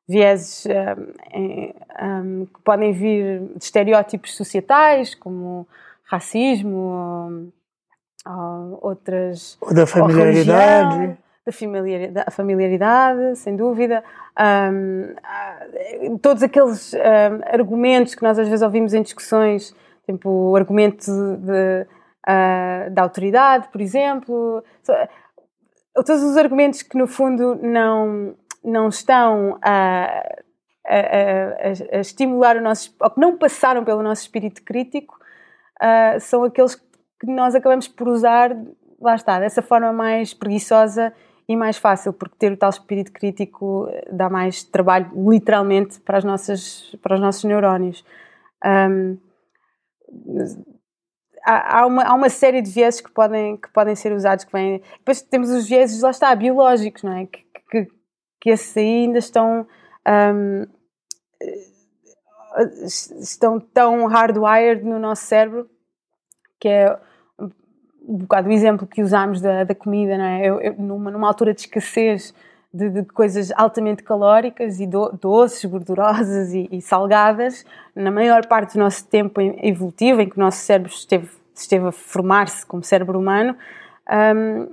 vieses 0.08 0.66
um, 0.66 1.12
ah, 1.94 2.20
um, 2.24 2.46
que 2.46 2.60
podem 2.64 2.92
vir 2.92 3.42
de 3.54 3.62
estereótipos 3.62 4.34
societais, 4.34 5.14
como 5.14 5.68
racismo, 6.02 7.52
ou, 8.26 8.32
ou 8.34 8.78
outras... 8.82 9.56
Ou 9.60 9.72
da 9.72 9.86
familiaridade 9.86 11.16
da 12.12 12.30
familiaridade, 12.30 13.36
sem 13.36 13.56
dúvida, 13.56 14.04
um, 14.38 16.16
todos 16.18 16.42
aqueles 16.42 16.94
um, 16.94 16.98
argumentos 17.52 18.14
que 18.14 18.22
nós 18.22 18.38
às 18.38 18.48
vezes 18.48 18.62
ouvimos 18.62 18.94
em 18.94 19.02
discussões, 19.02 19.74
tipo 20.06 20.30
o 20.30 20.56
argumento 20.56 21.06
de, 21.36 21.86
uh, 22.28 22.90
da 22.90 23.02
autoridade, 23.02 23.68
por 23.68 23.80
exemplo, 23.80 24.62
todos 25.94 26.22
os 26.22 26.36
argumentos 26.36 26.82
que 26.82 26.96
no 26.96 27.06
fundo 27.06 27.56
não, 27.56 28.34
não 28.64 28.88
estão 28.88 29.58
a, 29.62 30.24
a, 30.86 30.96
a, 30.96 31.96
a 31.96 32.00
estimular 32.00 32.56
o 32.56 32.62
nosso, 32.62 32.94
ou 33.00 33.10
que 33.10 33.20
não 33.20 33.36
passaram 33.36 33.84
pelo 33.84 34.02
nosso 34.02 34.22
espírito 34.22 34.62
crítico, 34.62 35.18
uh, 35.82 36.20
são 36.20 36.44
aqueles 36.44 36.76
que 36.76 37.26
nós 37.26 37.54
acabamos 37.54 37.88
por 37.88 38.06
usar, 38.06 38.56
lá 39.00 39.16
está, 39.16 39.40
dessa 39.40 39.62
forma 39.62 39.92
mais 39.92 40.32
preguiçosa 40.32 41.12
e 41.48 41.56
mais 41.56 41.78
fácil, 41.78 42.12
porque 42.12 42.36
ter 42.36 42.52
o 42.52 42.56
tal 42.56 42.68
espírito 42.68 43.10
crítico 43.10 43.88
eh, 43.90 44.08
dá 44.12 44.28
mais 44.28 44.62
trabalho, 44.62 45.10
literalmente, 45.30 45.98
para, 46.00 46.18
as 46.18 46.24
nossas, 46.24 46.94
para 47.02 47.14
os 47.14 47.20
nossos 47.20 47.42
neurónios. 47.44 48.04
Um, 48.64 49.18
há, 51.42 51.86
uma, 51.86 52.02
há 52.04 52.14
uma 52.14 52.28
série 52.28 52.60
de 52.60 52.70
vieses 52.70 53.00
que 53.00 53.10
podem, 53.10 53.56
que 53.56 53.70
podem 53.70 53.96
ser 53.96 54.12
usados. 54.12 54.44
Que 54.44 54.52
vêm, 54.52 54.82
depois 54.98 55.22
temos 55.22 55.48
os 55.50 55.66
vieses, 55.66 56.02
lá 56.02 56.10
está, 56.10 56.34
biológicos, 56.34 57.02
não 57.02 57.16
é? 57.16 57.26
Que, 57.26 57.44
que, 57.70 57.88
que 58.40 58.50
esses 58.50 58.76
aí 58.76 59.04
ainda 59.04 59.18
estão. 59.18 59.66
Um, 60.06 60.66
eh, 61.42 61.78
estão 63.20 63.60
tão 63.60 64.06
hardwired 64.06 64.82
no 64.82 64.98
nosso 64.98 65.26
cérebro 65.26 65.70
que 66.60 66.68
é 66.68 66.98
um 68.08 68.16
bocado 68.16 68.48
o 68.48 68.52
exemplo 68.52 68.86
que 68.86 69.02
usámos 69.02 69.40
da, 69.40 69.64
da 69.64 69.74
comida, 69.74 70.16
não 70.16 70.24
é? 70.24 70.46
Eu, 70.46 70.60
eu, 70.60 70.74
numa, 70.78 71.10
numa 71.10 71.28
altura 71.28 71.52
de 71.52 71.60
escassez 71.60 72.34
de, 72.72 72.88
de 72.88 73.04
coisas 73.04 73.52
altamente 73.52 74.02
calóricas 74.02 74.80
e 74.80 74.86
do, 74.86 75.10
doces, 75.10 75.64
gordurosas 75.64 76.54
e, 76.54 76.68
e, 76.72 76.80
salgadas, 76.80 77.66
na 77.94 78.10
maior 78.10 78.46
parte 78.46 78.74
do 78.74 78.80
nosso 78.80 79.06
tempo 79.06 79.40
evolutivo, 79.62 80.22
em 80.22 80.28
que 80.28 80.36
o 80.36 80.40
nosso 80.40 80.58
cérebro 80.58 80.90
esteve, 80.90 81.28
esteve 81.54 81.86
a 81.86 81.92
formar-se 81.92 82.64
como 82.64 82.82
cérebro 82.82 83.18
humano, 83.18 83.56
um, 84.36 84.68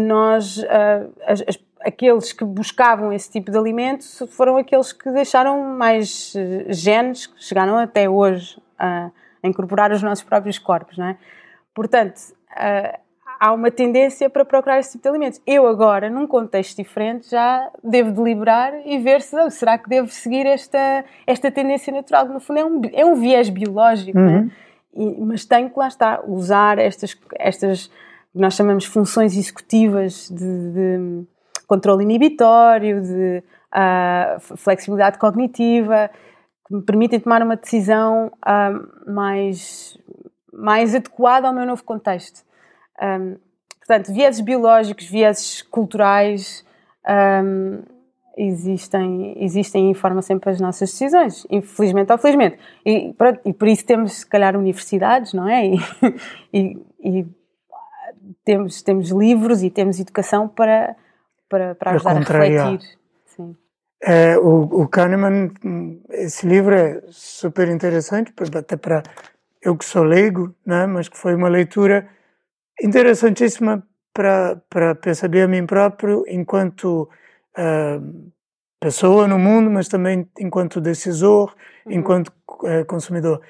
nós, 0.00 0.58
uh, 0.58 1.12
as, 1.26 1.42
as, 1.42 1.58
aqueles 1.80 2.32
que 2.32 2.44
buscavam 2.44 3.12
esse 3.12 3.30
tipo 3.30 3.50
de 3.50 3.56
alimentos 3.56 4.22
foram 4.30 4.56
aqueles 4.56 4.92
que 4.92 5.10
deixaram 5.10 5.62
mais 5.74 6.34
uh, 6.34 6.72
genes, 6.72 7.26
que 7.26 7.42
chegaram 7.42 7.78
até 7.78 8.08
hoje 8.08 8.60
a, 8.78 9.10
a 9.42 9.48
incorporar 9.48 9.92
os 9.92 10.02
nossos 10.02 10.24
próprios 10.24 10.58
corpos, 10.58 10.98
não 10.98 11.06
é? 11.06 11.16
Portanto, 11.72 12.36
uh, 12.52 12.98
há 13.40 13.52
uma 13.52 13.70
tendência 13.70 14.28
para 14.28 14.44
procurar 14.44 14.78
esse 14.78 14.92
tipo 14.92 15.02
de 15.02 15.08
alimentos. 15.08 15.40
Eu 15.46 15.66
agora, 15.66 16.10
num 16.10 16.26
contexto 16.26 16.76
diferente, 16.76 17.30
já 17.30 17.70
devo 17.82 18.10
deliberar 18.12 18.74
e 18.86 18.98
ver 18.98 19.20
se 19.22 19.36
oh, 19.36 19.50
será 19.50 19.78
que 19.78 19.88
devo 19.88 20.08
seguir 20.08 20.46
esta, 20.46 21.04
esta 21.26 21.50
tendência 21.50 21.92
natural, 21.92 22.26
no 22.26 22.40
fundo 22.40 22.58
é 22.58 22.64
um, 22.64 22.80
é 22.92 23.04
um 23.04 23.14
viés 23.14 23.48
biológico, 23.48 24.18
né? 24.18 24.26
uhum. 24.26 24.44
né? 24.44 24.50
e, 24.94 25.20
mas 25.20 25.44
tenho 25.44 25.70
que 25.70 25.78
lá 25.78 25.88
está, 25.88 26.22
usar 26.26 26.78
estas, 26.78 27.16
estas 27.38 27.90
nós 28.34 28.54
chamamos 28.54 28.84
funções 28.84 29.36
executivas 29.36 30.28
de, 30.28 30.72
de 30.72 31.26
controle 31.66 32.02
inibitório, 32.02 33.00
de 33.00 33.42
uh, 33.74 34.56
flexibilidade 34.56 35.18
cognitiva, 35.18 36.10
que 36.66 36.74
me 36.74 36.82
permitem 36.82 37.20
tomar 37.20 37.42
uma 37.42 37.56
decisão 37.56 38.30
uh, 38.36 39.10
mais, 39.12 39.98
mais 40.58 40.94
adequada 40.94 41.46
ao 41.46 41.54
meu 41.54 41.64
novo 41.64 41.84
contexto. 41.84 42.44
Um, 43.00 43.36
portanto, 43.78 44.12
vieses 44.12 44.40
biológicos, 44.40 45.06
vieses 45.06 45.62
culturais 45.62 46.64
um, 47.44 47.82
existem, 48.36 49.36
existem 49.42 49.86
e 49.86 49.90
informam 49.90 50.20
sempre 50.20 50.50
as 50.50 50.60
nossas 50.60 50.90
decisões, 50.90 51.46
infelizmente 51.50 52.12
ou 52.12 52.18
felizmente. 52.18 52.58
E, 52.84 53.12
pronto, 53.14 53.40
e 53.44 53.52
por 53.52 53.68
isso 53.68 53.84
temos, 53.84 54.12
se 54.18 54.26
calhar, 54.26 54.56
universidades, 54.56 55.32
não 55.32 55.48
é? 55.48 55.70
E, 56.52 56.78
e, 57.02 57.20
e 57.20 57.26
temos, 58.44 58.82
temos 58.82 59.10
livros 59.10 59.62
e 59.62 59.70
temos 59.70 60.00
educação 60.00 60.48
para, 60.48 60.96
para, 61.48 61.74
para 61.74 61.92
ajudar 61.92 62.16
a 62.16 62.18
refletir. 62.18 62.98
Sim. 63.26 63.56
É, 64.00 64.38
o, 64.38 64.82
o 64.82 64.88
Kahneman, 64.88 65.50
esse 66.10 66.46
livro 66.46 66.74
é 66.74 67.02
super 67.08 67.68
interessante, 67.68 68.32
até 68.56 68.76
para 68.76 69.02
eu 69.62 69.76
que 69.76 69.84
sou 69.84 70.02
leigo, 70.02 70.54
né, 70.64 70.86
mas 70.86 71.08
que 71.08 71.16
foi 71.16 71.34
uma 71.34 71.48
leitura 71.48 72.08
interessantíssima 72.80 73.82
para 74.12 74.94
perceber 75.00 75.42
a 75.42 75.48
mim 75.48 75.66
próprio 75.66 76.24
enquanto 76.26 77.08
uh, 77.56 78.32
pessoa 78.80 79.28
no 79.28 79.38
mundo, 79.38 79.70
mas 79.70 79.88
também 79.88 80.28
enquanto 80.38 80.80
decisor, 80.80 81.54
uhum. 81.86 81.92
enquanto 81.92 82.28
uh, 82.28 82.84
consumidor. 82.86 83.40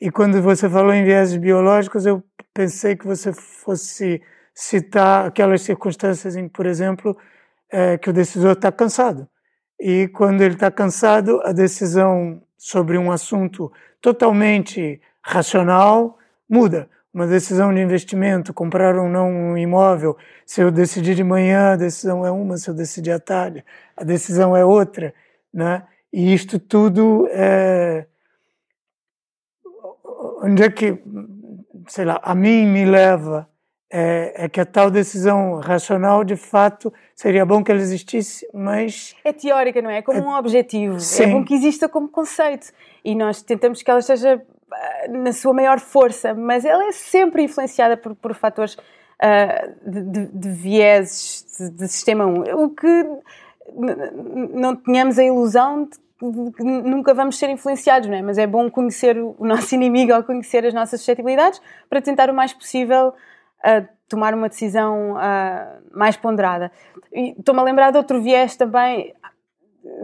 E 0.00 0.10
quando 0.10 0.40
você 0.42 0.68
falou 0.68 0.92
em 0.92 1.04
viéses 1.04 1.36
biológicos, 1.36 2.06
eu 2.06 2.22
pensei 2.52 2.96
que 2.96 3.06
você 3.06 3.32
fosse 3.32 4.20
citar 4.54 5.26
aquelas 5.26 5.62
circunstâncias 5.62 6.36
em 6.36 6.48
que, 6.48 6.52
por 6.52 6.66
exemplo, 6.66 7.16
uh, 7.72 7.98
que 8.00 8.10
o 8.10 8.12
decisor 8.12 8.52
está 8.52 8.70
cansado. 8.70 9.28
E 9.80 10.08
quando 10.08 10.42
ele 10.42 10.54
está 10.54 10.70
cansado, 10.70 11.40
a 11.44 11.52
decisão 11.52 12.42
sobre 12.56 12.96
um 12.96 13.10
assunto 13.10 13.72
totalmente 14.00 15.00
racional 15.22 16.18
muda. 16.48 16.88
Uma 17.14 17.26
decisão 17.26 17.74
de 17.74 17.80
investimento, 17.80 18.54
comprar 18.54 18.96
ou 18.96 19.06
não 19.06 19.30
um 19.30 19.58
imóvel, 19.58 20.16
se 20.46 20.62
eu 20.62 20.70
decidir 20.70 21.14
de 21.14 21.22
manhã, 21.22 21.72
a 21.72 21.76
decisão 21.76 22.24
é 22.24 22.30
uma, 22.30 22.56
se 22.56 22.70
eu 22.70 22.74
decidir 22.74 23.10
à 23.10 23.20
tarde, 23.20 23.62
a 23.94 24.02
decisão 24.02 24.56
é 24.56 24.64
outra, 24.64 25.14
né? 25.52 25.82
E 26.10 26.32
isto 26.32 26.58
tudo 26.58 27.28
é. 27.30 28.06
Onde 30.42 30.62
é 30.62 30.70
que, 30.70 30.98
sei 31.86 32.04
lá, 32.04 32.18
a 32.22 32.34
mim 32.34 32.66
me 32.66 32.84
leva 32.84 33.48
é, 33.90 34.44
é, 34.44 34.48
que 34.48 34.58
a 34.58 34.64
tal 34.64 34.90
decisão 34.90 35.60
racional, 35.60 36.24
de 36.24 36.34
fato, 36.34 36.92
seria 37.14 37.44
bom 37.44 37.62
que 37.62 37.70
ela 37.70 37.80
existisse, 37.80 38.48
mas. 38.54 39.14
É 39.22 39.34
teórica, 39.34 39.82
não 39.82 39.90
é? 39.90 39.98
É 39.98 40.02
como 40.02 40.18
é... 40.18 40.22
um 40.22 40.34
objetivo. 40.34 40.98
Sim. 40.98 41.24
É 41.24 41.26
bom 41.26 41.44
que 41.44 41.52
exista 41.52 41.90
como 41.90 42.08
conceito. 42.08 42.72
E 43.04 43.14
nós 43.14 43.42
tentamos 43.42 43.82
que 43.82 43.90
ela 43.90 44.00
esteja 44.00 44.34
ah, 44.34 44.51
na 45.10 45.32
sua 45.32 45.52
maior 45.52 45.80
força, 45.80 46.34
mas 46.34 46.64
ela 46.64 46.84
é 46.84 46.92
sempre 46.92 47.42
influenciada 47.42 47.96
por, 47.96 48.14
por 48.14 48.34
fatores 48.34 48.74
uh, 48.74 49.90
de, 49.90 50.02
de, 50.02 50.26
de, 50.26 50.48
vieses 50.50 51.46
de, 51.58 51.70
de 51.70 51.88
sistema 51.88 52.26
1. 52.26 52.42
O 52.56 52.70
que 52.70 53.06
não 54.54 54.76
tenhamos 54.76 55.18
a 55.18 55.24
ilusão 55.24 55.84
de 55.84 56.52
que 56.52 56.62
nunca 56.62 57.12
vamos 57.14 57.36
ser 57.36 57.50
influenciados, 57.50 58.08
não 58.08 58.16
é? 58.16 58.22
Mas 58.22 58.38
é 58.38 58.46
bom 58.46 58.70
conhecer 58.70 59.18
o 59.18 59.36
nosso 59.40 59.74
inimigo 59.74 60.14
ou 60.14 60.22
conhecer 60.22 60.64
as 60.64 60.74
nossas 60.74 61.00
suscetibilidades 61.00 61.60
para 61.88 62.00
tentar 62.00 62.30
o 62.30 62.34
mais 62.34 62.52
possível 62.52 63.08
uh, 63.08 63.88
tomar 64.08 64.34
uma 64.34 64.48
decisão 64.48 65.14
uh, 65.14 65.82
mais 65.92 66.16
ponderada. 66.16 66.70
Estou-me 67.12 67.60
a 67.60 67.64
lembrar 67.64 67.90
de 67.90 67.96
outro 67.96 68.22
viés 68.22 68.56
também, 68.56 69.14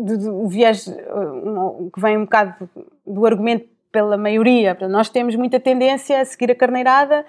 do, 0.00 0.18
do 0.18 0.48
viés 0.48 0.86
uh, 0.88 1.90
que 1.92 2.00
vem 2.00 2.16
um 2.16 2.24
bocado 2.24 2.68
do 3.06 3.24
argumento 3.26 3.68
pela 3.98 4.16
maioria. 4.16 4.76
Nós 4.88 5.08
temos 5.08 5.34
muita 5.34 5.58
tendência 5.58 6.20
a 6.20 6.24
seguir 6.24 6.52
a 6.52 6.54
carneirada 6.54 7.26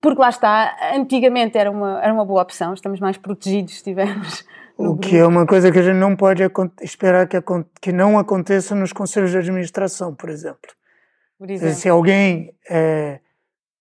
porque 0.00 0.20
lá 0.20 0.28
está, 0.28 0.76
antigamente 0.94 1.58
era 1.58 1.68
uma, 1.68 2.00
era 2.00 2.12
uma 2.14 2.24
boa 2.24 2.42
opção, 2.42 2.72
estamos 2.72 3.00
mais 3.00 3.16
protegidos 3.16 3.74
se 3.78 3.82
tivermos 3.82 4.44
o 4.78 4.94
que 4.96 5.16
é 5.16 5.26
uma 5.26 5.46
coisa 5.46 5.72
que 5.72 5.78
a 5.78 5.82
gente 5.82 5.96
não 5.96 6.14
pode 6.14 6.42
esperar 6.82 7.26
que, 7.26 7.38
que 7.80 7.92
não 7.92 8.18
aconteça 8.18 8.74
nos 8.74 8.92
conselhos 8.92 9.30
de 9.30 9.38
administração, 9.38 10.14
por 10.14 10.28
exemplo. 10.28 10.70
Por 11.38 11.50
exemplo. 11.50 11.74
Se 11.74 11.88
alguém 11.88 12.54
é, 12.68 13.20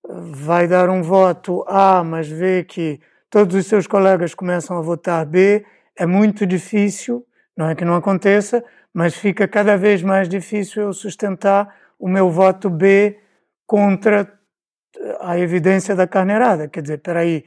vai 0.08 0.70
dar 0.70 0.90
um 0.90 1.04
voto 1.04 1.66
A, 1.68 2.02
mas 2.02 2.30
vê 2.30 2.64
que 2.64 3.02
todos 3.30 3.54
os 3.58 3.68
seus 3.68 3.86
colegas 3.86 4.34
começam 4.34 4.78
a 4.78 4.82
votar 4.82 5.26
B, 5.26 5.66
é 5.98 6.06
muito 6.06 6.46
difícil, 6.46 7.26
não 7.58 7.70
é 7.70 7.76
que 7.76 7.84
não 7.84 7.96
aconteça, 7.96 8.64
mas 8.94 9.16
fica 9.16 9.50
cada 9.50 9.76
vez 9.76 10.02
mais 10.02 10.30
difícil 10.30 10.84
eu 10.84 10.94
sustentar 10.94 11.68
o 12.00 12.08
meu 12.08 12.30
voto 12.30 12.70
B 12.70 13.20
contra 13.66 14.32
a 15.20 15.38
evidência 15.38 15.96
da 15.96 16.08
carneirada. 16.08 16.68
Quer 16.68 16.82
dizer, 16.82 16.98
peraí, 17.00 17.28
aí 17.28 17.46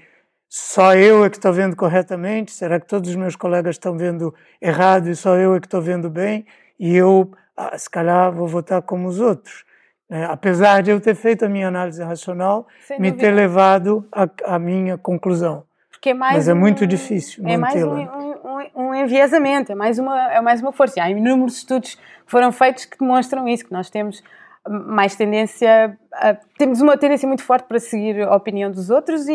só 0.49 0.95
eu 0.95 1.25
é 1.25 1.31
que 1.31 1.37
estou 1.37 1.52
vendo 1.52 1.76
corretamente? 1.76 2.52
Será 2.52 2.81
que 2.81 2.87
todos 2.87 3.11
os 3.11 3.17
meus 3.17 3.37
colegas 3.37 3.75
estão 3.75 3.97
vendo 3.97 4.35
errado 4.61 5.09
e 5.09 5.14
só 5.14 5.37
eu 5.37 5.55
é 5.55 5.61
que 5.61 5.67
estou 5.67 5.83
vendo 5.83 6.09
bem? 6.09 6.47
E 6.78 6.97
eu, 6.97 7.31
ah, 7.55 7.76
se 7.76 7.90
calhar, 7.90 8.33
vou 8.33 8.49
votar 8.49 8.81
como 8.83 9.09
os 9.09 9.21
outros. 9.21 9.64
É, 10.11 10.25
apesar 10.25 10.83
de 10.83 10.90
eu 10.90 11.00
ter 11.00 11.14
feito 11.14 11.45
a 11.45 11.49
minha 11.50 11.69
análise 11.69 12.02
racional, 12.02 12.67
Sem 12.87 12.99
me 12.99 13.11
dúvida. 13.11 13.28
ter 13.28 13.35
levado 13.35 14.09
à 14.45 14.59
minha 14.59 14.97
conclusão. 14.97 15.68
Porque 15.99 16.11
é 16.11 16.14
mais 16.14 16.37
Mas 16.37 16.49
é 16.49 16.55
muito 16.55 16.87
difícil 16.87 17.43
É 17.47 17.57
mais 17.57 17.83
um, 17.83 17.90
um, 17.93 18.88
um, 18.88 18.95
enviesamento, 18.95 19.73
é 19.73 19.75
mais, 19.75 19.99
uma, 19.99 20.33
é 20.33 20.40
mais 20.40 20.62
uma 20.62 20.73
força. 20.73 21.02
Há 21.02 21.11
inúmeros 21.11 21.57
estudos 21.57 21.97
que 21.97 22.00
foram 22.26 22.52
feitos 22.52 22.85
que 22.85 22.97
demonstram 22.97 23.49
isso, 23.49 23.64
que 23.64 23.73
nós 23.73 23.90
temos 23.90 24.23
mais 24.69 25.17
tendência 25.17 25.99
a, 26.12 26.35
temos 26.57 26.81
uma 26.81 26.97
tendência 26.97 27.26
muito 27.26 27.43
forte 27.43 27.67
para 27.67 27.81
seguir 27.81 28.23
a 28.23 28.37
opinião 28.37 28.71
dos 28.71 28.90
outros 28.90 29.26
e, 29.26 29.33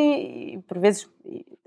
e, 0.54 0.60
por 0.68 0.78
vezes 0.78 1.10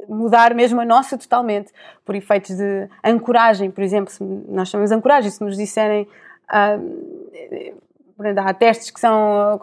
mudar 0.08 0.54
mesmo 0.54 0.80
a 0.80 0.84
nossa 0.84 1.18
totalmente 1.18 1.72
por 2.04 2.14
efeitos 2.14 2.56
de 2.56 2.88
ancoragem 3.02 3.70
por 3.70 3.82
exemplo 3.82 4.12
se 4.12 4.22
nós 4.22 4.68
chamamos 4.68 4.92
ancoragem 4.92 5.30
se 5.30 5.42
nos 5.42 5.56
disserem 5.56 6.06
uh, 6.48 7.82
há 8.38 8.54
testes 8.54 8.90
que 8.90 9.00
são 9.00 9.58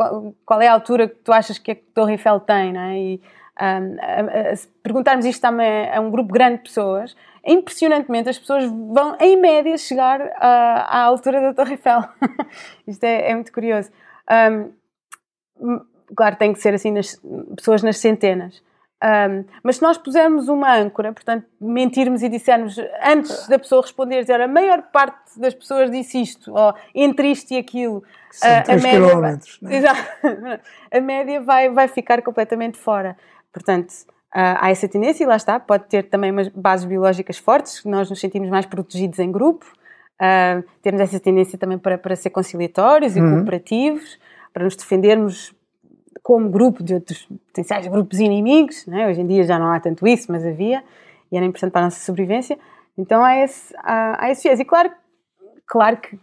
qual 0.45 0.61
é 0.61 0.67
a 0.67 0.73
altura 0.73 1.07
que 1.07 1.15
tu 1.23 1.31
achas 1.31 1.57
que 1.57 1.71
a 1.71 1.77
Torre 1.93 2.13
Eiffel 2.13 2.41
tem 2.41 2.73
não 2.73 2.81
é? 2.81 2.97
e 2.97 3.21
um, 3.61 4.55
se 4.55 4.67
perguntarmos 4.81 5.25
isto 5.25 5.41
também 5.41 5.89
a 5.91 5.99
um 5.99 6.09
grupo 6.09 6.33
grande 6.33 6.57
de 6.57 6.63
pessoas 6.63 7.15
impressionantemente 7.45 8.29
as 8.29 8.39
pessoas 8.39 8.65
vão, 8.65 9.17
em 9.19 9.35
média, 9.35 9.77
chegar 9.77 10.21
à, 10.37 10.99
à 10.99 11.03
altura 11.03 11.41
da 11.41 11.53
Torre 11.53 11.73
Eiffel. 11.73 12.03
Isto 12.87 13.03
é, 13.03 13.31
é, 13.31 13.35
muito 13.35 13.51
curioso. 13.51 13.91
Um, 14.31 15.81
claro, 16.15 16.37
tem 16.37 16.53
que 16.53 16.59
ser 16.59 16.73
assim, 16.73 16.91
nas, 16.91 17.19
pessoas 17.55 17.83
nas 17.83 17.97
centenas. 17.97 18.61
Um, 19.03 19.43
mas 19.61 19.75
se 19.75 19.81
nós 19.81 19.97
pusermos 19.97 20.47
uma 20.47 20.73
âncora, 20.73 21.11
portanto, 21.11 21.45
mentirmos 21.59 22.23
e 22.23 22.29
dissermos 22.29 22.77
antes 23.03 23.49
da 23.49 23.59
pessoa 23.59 23.81
responder, 23.81 24.21
dizer 24.21 24.39
a 24.39 24.47
maior 24.47 24.81
parte 24.93 25.37
das 25.37 25.53
pessoas 25.53 25.91
disse 25.91 26.21
isto, 26.21 26.53
ou 26.53 26.73
entre 26.95 27.29
isto 27.29 27.51
e 27.51 27.57
aquilo, 27.57 28.01
a, 28.41 28.71
a, 28.71 28.77
média, 28.77 29.15
vai, 29.17 29.39
né? 29.61 30.59
a 30.89 31.01
média 31.01 31.41
vai, 31.41 31.69
vai 31.69 31.89
ficar 31.89 32.21
completamente 32.21 32.77
fora. 32.77 33.17
Portanto, 33.53 33.93
Uh, 34.33 34.57
há 34.59 34.71
essa 34.71 34.87
tendência 34.87 35.23
e 35.23 35.27
lá 35.27 35.35
está, 35.35 35.59
pode 35.59 35.85
ter 35.85 36.09
também 36.09 36.31
umas 36.31 36.47
bases 36.47 36.87
biológicas 36.87 37.37
fortes, 37.37 37.85
nós 37.85 38.09
nos 38.09 38.19
sentimos 38.19 38.49
mais 38.49 38.65
protegidos 38.65 39.19
em 39.19 39.31
grupo, 39.31 39.63
uh, 40.19 40.67
temos 40.81 40.99
essa 41.01 41.19
tendência 41.19 41.55
também 41.55 41.77
para, 41.77 41.99
para 41.99 42.15
ser 42.15 42.31
conciliatórios 42.31 43.15
e 43.15 43.21
uhum. 43.21 43.35
cooperativos, 43.35 44.19
para 44.51 44.63
nos 44.63 44.75
defendermos 44.75 45.53
como 46.23 46.49
grupo 46.49 46.83
de 46.83 46.95
outros 46.95 47.27
potenciais 47.47 47.85
grupos 47.85 48.19
inimigos, 48.19 48.87
é? 48.87 49.07
hoje 49.07 49.21
em 49.21 49.27
dia 49.27 49.43
já 49.43 49.59
não 49.59 49.71
há 49.71 49.79
tanto 49.79 50.07
isso, 50.07 50.31
mas 50.31 50.43
havia, 50.43 50.83
e 51.31 51.37
era 51.37 51.45
importante 51.45 51.71
para 51.71 51.81
a 51.81 51.85
nossa 51.85 52.03
sobrevivência, 52.03 52.57
então 52.97 53.23
há 53.23 53.37
esse, 53.37 53.71
há, 53.77 54.25
há 54.25 54.31
esse 54.31 54.41
viés. 54.41 54.59
E 54.59 54.65
claro, 54.65 54.91
claro 55.67 55.97
que, 55.97 56.17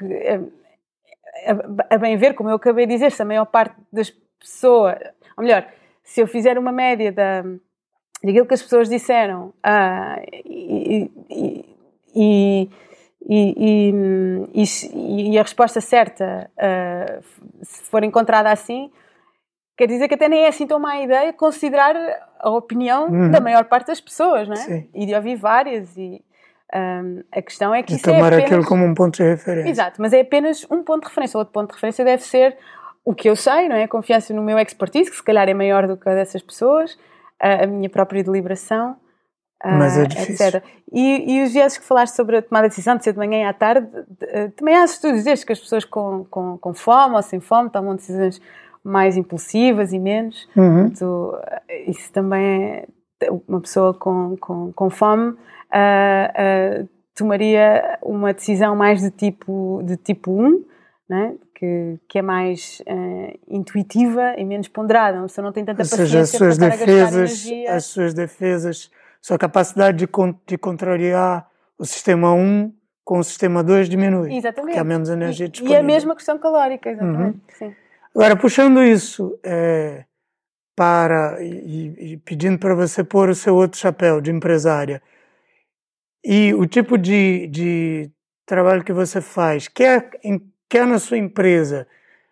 a, 1.46 1.94
a 1.94 1.98
bem 1.98 2.16
ver, 2.16 2.34
como 2.34 2.50
eu 2.50 2.56
acabei 2.56 2.86
de 2.86 2.94
dizer, 2.94 3.12
se 3.12 3.22
a 3.22 3.24
maior 3.24 3.44
parte 3.46 3.76
das 3.92 4.10
pessoas, 4.40 4.96
ou 5.36 5.44
melhor, 5.44 5.64
se 6.10 6.20
eu 6.20 6.26
fizer 6.26 6.58
uma 6.58 6.72
média 6.72 7.12
da 7.12 7.44
daquilo 8.22 8.44
que 8.44 8.54
as 8.54 8.62
pessoas 8.62 8.88
disseram 8.88 9.54
ah, 9.62 10.20
e, 10.44 11.08
e, 12.14 12.68
e, 13.24 15.38
a 15.38 15.42
resposta 15.42 15.80
certa 15.80 16.50
uh, 16.58 17.22
se 17.62 17.84
for 17.84 18.02
encontrada 18.02 18.50
assim 18.50 18.90
quer 19.76 19.86
dizer 19.86 20.08
que 20.08 20.14
até 20.14 20.28
nem 20.28 20.42
é 20.42 20.48
assim 20.48 20.66
tão 20.66 20.80
má 20.80 21.00
ideia 21.00 21.32
considerar 21.32 21.94
a 22.40 22.50
opinião 22.50 23.08
uhum. 23.08 23.30
da 23.30 23.40
maior 23.40 23.64
parte 23.66 23.86
das 23.86 24.00
pessoas 24.00 24.48
não 24.48 24.54
é? 24.54 24.58
Sim. 24.58 24.88
e 24.92 25.06
de 25.06 25.14
ouvir 25.14 25.36
várias 25.36 25.96
e 25.96 26.22
um, 26.74 27.22
a 27.32 27.40
questão 27.40 27.72
é 27.72 27.84
que 27.84 27.94
isso 27.94 28.10
é 28.10 28.14
tomar 28.14 28.32
é 28.32 28.36
apenas... 28.36 28.44
aquilo 28.44 28.66
como 28.66 28.84
um 28.84 28.94
ponto 28.94 29.16
de 29.16 29.22
referência 29.22 29.70
exato, 29.70 30.02
mas 30.02 30.12
é 30.12 30.20
apenas 30.20 30.66
um 30.70 30.82
ponto 30.82 31.02
de 31.02 31.08
referência 31.08 31.38
outro 31.38 31.52
ponto 31.52 31.68
de 31.68 31.74
referência 31.74 32.04
deve 32.04 32.24
ser 32.24 32.58
o 33.04 33.14
que 33.14 33.28
eu 33.28 33.36
sei, 33.36 33.68
não 33.68 33.76
é? 33.76 33.84
A 33.84 33.88
confiança 33.88 34.32
no 34.34 34.42
meu 34.42 34.58
expertise, 34.58 35.10
que 35.10 35.16
se 35.16 35.22
calhar 35.22 35.48
é 35.48 35.54
maior 35.54 35.86
do 35.86 35.96
que 35.96 36.08
a 36.08 36.14
dessas 36.14 36.42
pessoas, 36.42 36.98
a, 37.40 37.64
a 37.64 37.66
minha 37.66 37.88
própria 37.88 38.22
deliberação. 38.22 38.96
Mas 39.62 39.98
é 39.98 40.06
difícil. 40.06 40.46
Etc. 40.46 40.64
E, 40.90 41.34
e 41.34 41.42
os 41.42 41.52
dias 41.52 41.76
que 41.76 41.84
falaste 41.84 42.14
sobre 42.14 42.38
a 42.38 42.42
tomada 42.42 42.66
de 42.66 42.70
decisão 42.70 42.96
de 42.96 43.04
ser 43.04 43.12
de 43.12 43.18
manhã 43.18 43.42
e 43.42 43.44
à 43.44 43.52
tarde, 43.52 43.86
também 44.56 44.74
há 44.74 44.84
estudos 44.84 45.24
destes 45.24 45.44
que 45.44 45.52
as 45.52 45.60
pessoas 45.60 45.84
com, 45.84 46.24
com, 46.30 46.56
com 46.56 46.72
fome 46.72 47.14
ou 47.14 47.22
sem 47.22 47.40
fome 47.40 47.68
tomam 47.68 47.94
decisões 47.94 48.40
mais 48.82 49.16
impulsivas 49.16 49.92
e 49.92 49.98
menos. 49.98 50.48
Uhum. 50.56 50.86
Então, 50.86 51.38
isso 51.86 52.10
também 52.12 52.64
é. 52.64 52.86
Uma 53.46 53.60
pessoa 53.60 53.92
com, 53.92 54.34
com, 54.38 54.72
com 54.72 54.88
fome 54.88 55.32
uh, 55.32 55.34
uh, 56.82 56.88
tomaria 57.14 57.98
uma 58.00 58.32
decisão 58.32 58.74
mais 58.74 59.02
de 59.02 59.10
tipo, 59.10 59.82
de 59.84 59.98
tipo 59.98 60.32
1, 60.32 60.64
né? 61.10 61.34
que, 61.60 61.98
que 62.08 62.18
é 62.20 62.22
mais 62.22 62.80
uh, 62.86 63.38
intuitiva 63.48 64.34
e 64.38 64.44
menos 64.44 64.68
ponderada. 64.68 65.18
Uma 65.18 65.26
pessoa 65.26 65.44
não 65.44 65.52
tem 65.52 65.64
tanta 65.64 65.82
Ou 65.82 65.88
paciência 65.88 66.06
seja, 66.06 66.20
as 66.20 66.30
suas 66.30 66.56
defesas, 66.56 67.46
as 67.68 67.84
suas 67.84 68.14
defesas, 68.14 68.90
sua 69.20 69.36
capacidade 69.36 69.98
de, 69.98 70.08
de 70.46 70.56
contrariar 70.56 71.50
o 71.76 71.84
sistema 71.84 72.32
1 72.32 72.72
com 73.04 73.18
o 73.18 73.24
sistema 73.24 73.62
2 73.64 73.88
diminui. 73.88 74.36
Exatamente. 74.36 74.66
Porque 74.66 74.78
há 74.78 74.84
menos 74.84 75.10
energia 75.10 75.48
disponível. 75.48 75.78
E 75.78 75.80
a 75.80 75.82
mesma 75.84 76.14
questão 76.14 76.38
calórica, 76.38 76.88
exatamente. 76.88 77.40
Uhum. 77.60 77.74
Agora, 78.14 78.36
puxando 78.36 78.82
isso 78.82 79.36
é, 79.42 80.04
para 80.76 81.42
e, 81.42 82.12
e, 82.12 82.16
pedindo 82.18 82.58
para 82.58 82.74
você 82.74 83.02
pôr 83.02 83.28
o 83.28 83.34
seu 83.34 83.56
outro 83.56 83.78
chapéu 83.78 84.20
de 84.20 84.30
empresária 84.30 85.02
e 86.24 86.54
o 86.54 86.66
tipo 86.66 86.96
de, 86.96 87.48
de 87.48 88.10
trabalho 88.46 88.84
que 88.84 88.92
você 88.92 89.20
faz, 89.20 89.68
quer 89.68 90.10
em 90.22 90.38
quer 90.70 90.86
na 90.86 91.00
sua 91.00 91.18
empresa, 91.18 91.86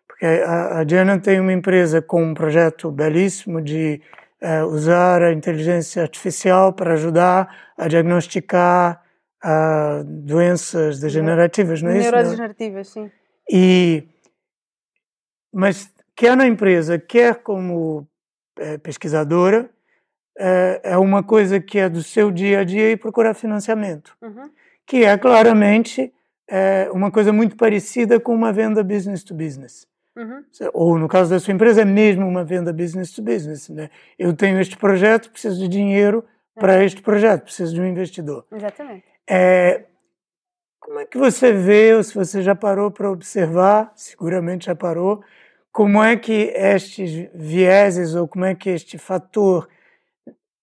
porque 0.07 0.25
a, 0.25 0.79
a 0.79 0.85
Diana 0.85 1.19
tem 1.19 1.41
uma 1.41 1.53
empresa 1.53 2.01
com 2.01 2.23
um 2.23 2.33
projeto 2.33 2.91
belíssimo 2.91 3.61
de 3.61 4.01
uh, 4.41 4.65
usar 4.67 5.23
a 5.23 5.33
inteligência 5.33 6.01
artificial 6.01 6.73
para 6.73 6.95
ajudar 6.95 7.73
a 7.77 7.89
diagnosticar 7.89 9.03
uh, 9.45 10.05
doenças 10.05 11.01
degenerativas, 11.01 11.83
não 11.83 11.91
é 11.91 11.99
isso? 11.99 12.11
Neurodegenerativas, 12.11 12.89
sim. 12.89 13.11
E, 13.51 14.05
mas 15.53 15.93
quer 16.15 16.37
na 16.37 16.47
empresa, 16.47 16.99
quer 16.99 17.43
como 17.43 18.07
é, 18.59 18.79
pesquisadora, 18.79 19.71
é, 20.39 20.81
é, 20.85 20.97
uma 20.99 21.23
coisa 21.23 21.59
que 21.59 21.79
é 21.79 21.89
do 21.89 22.03
seu 22.03 22.31
dia 22.31 22.61
a 22.61 22.65
dia 22.65 22.93
e 22.93 22.97
procurar 22.97 23.35
financiamento, 23.35 24.17
uhum. 24.21 24.51
que 24.87 25.05
é 25.05 25.17
claramente 25.17 26.13
é 26.49 26.89
uma 26.93 27.11
coisa 27.11 27.33
muito 27.33 27.57
parecida 27.57 28.19
com 28.19 28.35
uma 28.35 28.53
venda 28.53 28.83
business 28.83 29.23
to 29.23 29.35
business. 29.35 29.87
Uhum. 30.17 30.43
Ou 30.73 30.99
no 30.99 31.07
caso 31.07 31.31
da 31.31 31.39
sua 31.39 31.55
empresa, 31.55 31.83
é 31.83 31.85
mesmo 31.85 32.27
uma 32.27 32.43
venda 32.43 32.73
business 32.73 33.13
to 33.13 33.23
business. 33.23 33.69
Né? 33.69 33.91
Eu 34.19 34.35
tenho 34.35 34.59
este 34.61 34.77
projeto, 34.77 35.31
preciso 35.31 35.61
de 35.61 35.69
dinheiro 35.69 36.25
para 36.55 36.75
uhum. 36.75 36.83
este 36.83 37.03
projeto, 37.03 37.43
preciso 37.43 37.75
de 37.75 37.81
um 37.81 37.87
investidor. 37.87 38.45
Exatamente. 38.51 39.05
É, 39.29 39.85
como 40.81 40.99
é 40.99 41.07
que 41.07 41.19
você 41.19 41.53
vê, 41.53 41.95
ou 41.95 42.03
se 42.03 42.15
você 42.15 42.43
já 42.43 42.55
parou 42.55 42.91
para 42.91 43.11
observar, 43.11 43.93
seguramente 43.95 44.67
já 44.67 44.75
parou, 44.75 45.23
como 45.71 46.03
é 46.03 46.17
que 46.17 46.53
estes 46.57 47.31
vieses, 47.35 48.15
ou 48.15 48.27
como 48.27 48.45
é 48.45 48.55
que 48.55 48.71
este 48.71 48.99
fator 48.99 49.69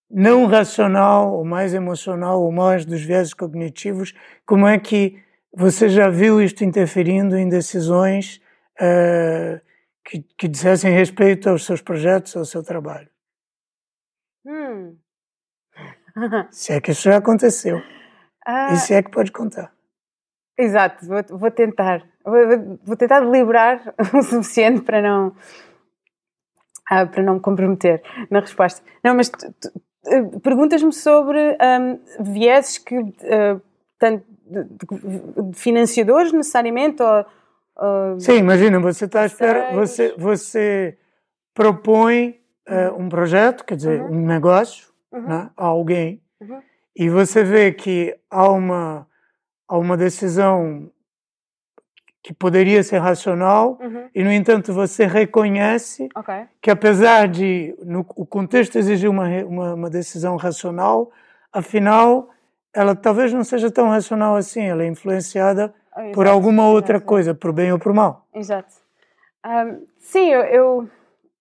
não 0.09 0.45
racional, 0.47 1.33
ou 1.33 1.45
mais 1.45 1.73
emocional, 1.73 2.41
ou 2.41 2.51
mais 2.51 2.85
dos 2.85 3.01
vieses 3.01 3.33
cognitivos, 3.33 4.13
como 4.45 4.67
é 4.67 4.77
que 4.77 5.23
você 5.55 5.89
já 5.89 6.09
viu 6.09 6.41
isto 6.41 6.63
interferindo 6.63 7.37
em 7.37 7.47
decisões 7.47 8.41
uh, 8.79 9.59
que, 10.03 10.21
que 10.37 10.47
dissessem 10.47 10.91
respeito 10.91 11.49
aos 11.49 11.65
seus 11.65 11.81
projetos, 11.81 12.35
ao 12.35 12.45
seu 12.45 12.63
trabalho. 12.63 13.09
Hum. 14.45 14.97
se 16.51 16.73
é 16.73 16.81
que 16.81 16.91
isso 16.91 17.03
já 17.03 17.17
aconteceu. 17.17 17.81
Ah, 18.45 18.73
e 18.73 18.77
se 18.77 18.93
é 18.93 19.01
que 19.01 19.09
pode 19.09 19.31
contar. 19.31 19.73
Exato, 20.57 21.05
vou, 21.05 21.39
vou 21.39 21.51
tentar. 21.51 22.05
Vou, 22.23 22.77
vou, 22.83 22.95
tentar 22.95 23.19
deliberar 23.21 23.93
o 24.13 24.21
suficiente 24.21 24.81
para 24.81 25.01
não, 25.01 25.35
ah, 26.89 27.05
para 27.05 27.23
não 27.23 27.35
me 27.35 27.39
comprometer 27.39 28.01
na 28.29 28.39
resposta. 28.39 28.81
Não, 29.03 29.15
mas 29.15 29.31
eh, 30.07 30.21
perguntas-me 30.41 30.93
sobre 30.93 31.39
um, 31.39 32.23
vieses 32.23 32.77
que, 32.77 32.97
uh, 32.97 33.61
tanto 33.99 34.25
de, 34.45 34.63
de, 34.63 35.57
financiadores 35.57 36.31
necessariamente 36.31 37.01
ou 37.01 37.25
Sim, 38.19 38.37
imagina, 38.37 38.79
você 38.79 39.05
está 39.05 39.21
à 39.21 39.25
espera, 39.25 39.73
você, 39.73 40.13
você 40.17 40.97
propõe 41.53 42.39
uh, 42.69 42.97
um 42.97 43.09
projeto, 43.09 43.65
quer 43.65 43.75
dizer, 43.75 44.01
uhum. 44.01 44.17
um 44.17 44.25
negócio 44.25 44.87
uhum. 45.11 45.27
né, 45.27 45.49
a 45.57 45.65
alguém, 45.65 46.21
uhum. 46.39 46.61
e 46.95 47.09
você 47.09 47.43
vê 47.43 47.73
que 47.73 48.15
há 48.29 48.49
uma, 48.49 49.05
há 49.67 49.77
uma 49.77 49.97
decisão 49.97 50.89
que 52.23 52.33
poderia 52.33 52.81
ser 52.81 52.99
racional, 52.99 53.77
uhum. 53.81 54.09
e 54.15 54.23
no 54.23 54.31
entanto 54.31 54.73
você 54.73 55.05
reconhece 55.05 56.07
okay. 56.15 56.45
que 56.61 56.71
apesar 56.71 57.27
de 57.27 57.75
no, 57.83 58.05
o 58.15 58.25
contexto 58.25 58.77
exigir 58.77 59.09
uma, 59.09 59.27
uma, 59.43 59.73
uma 59.73 59.89
decisão 59.89 60.37
racional, 60.37 61.11
afinal 61.51 62.29
ela 62.75 62.95
talvez 62.95 63.31
não 63.31 63.43
seja 63.43 63.71
tão 63.71 63.87
racional 63.87 64.35
assim, 64.35 64.63
ela 64.63 64.83
é 64.83 64.87
influenciada 64.87 65.73
Exato, 65.95 66.11
por 66.13 66.27
alguma 66.27 66.67
outra 66.67 66.97
exato. 66.97 67.07
coisa, 67.07 67.33
por 67.33 67.53
bem 67.53 67.71
ou 67.71 67.79
por 67.79 67.93
mal. 67.93 68.27
Exato. 68.33 68.73
Um, 69.45 69.85
sim, 69.99 70.29
eu, 70.29 70.41
eu, 70.41 70.89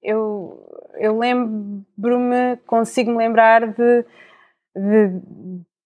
eu, 0.03 0.92
eu 0.94 1.18
lembro-me, 1.18 2.57
consigo-me 2.66 3.16
lembrar 3.16 3.66
de, 3.66 4.05
de, 4.77 5.20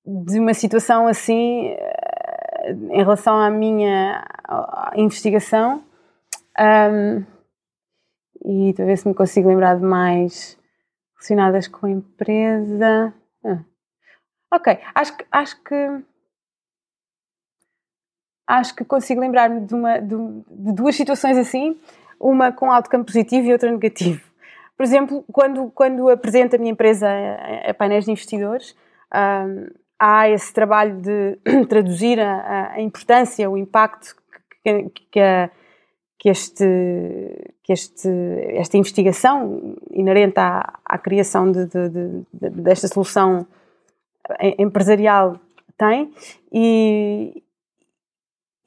de, 0.04 0.38
uma 0.38 0.52
situação 0.52 1.06
assim 1.06 1.68
eh, 1.68 2.72
em 2.90 2.98
relação 2.98 3.40
à 3.40 3.48
minha 3.48 4.24
investigação. 4.96 5.82
Um, 6.58 7.24
e 8.44 8.74
talvez 8.74 9.00
se 9.00 9.08
me 9.08 9.14
consigo 9.14 9.48
lembrar 9.48 9.76
de 9.76 9.82
mais 9.82 10.58
relacionadas 11.14 11.68
com 11.68 11.86
a 11.86 11.90
empresa. 11.90 13.14
Ah. 13.44 13.58
Ok, 14.52 14.78
acho, 14.94 15.14
acho 15.30 15.62
que 15.62 16.02
acho 18.46 18.74
que 18.74 18.84
consigo 18.84 19.20
lembrar-me 19.20 19.60
de, 19.60 19.74
uma, 19.74 19.98
de, 19.98 20.16
de, 20.16 20.72
duas 20.72 20.96
situações 20.96 21.36
assim, 21.36 21.78
uma 22.18 22.50
com 22.50 22.72
outcome 22.72 23.04
positivo 23.04 23.46
e 23.46 23.52
outra 23.52 23.70
negativo. 23.70 24.26
Por 24.74 24.84
exemplo, 24.84 25.22
quando, 25.30 25.70
quando 25.72 26.08
apresento 26.08 26.56
a 26.56 26.58
minha 26.58 26.72
empresa 26.72 27.06
a, 27.08 27.70
a 27.70 27.74
painéis 27.74 28.06
de 28.06 28.12
investidores, 28.12 28.74
um, 29.14 29.66
há 29.98 30.30
esse 30.30 30.52
trabalho 30.52 30.96
de 30.96 31.38
traduzir 31.68 32.18
a, 32.20 32.72
a 32.72 32.80
importância, 32.80 33.50
o 33.50 33.58
impacto 33.58 34.16
que, 34.64 34.90
que, 35.10 35.20
a, 35.20 35.50
que, 36.18 36.30
este, 36.30 36.64
que 37.62 37.72
este, 37.72 38.08
esta 38.54 38.78
investigação 38.78 39.76
inerente 39.90 40.38
à, 40.38 40.78
à 40.84 40.96
criação 40.96 41.50
de, 41.50 41.66
de, 41.66 41.88
de, 41.90 42.50
desta 42.50 42.88
solução 42.88 43.46
empresarial 44.58 45.38
tem 45.76 46.12
e, 46.52 47.42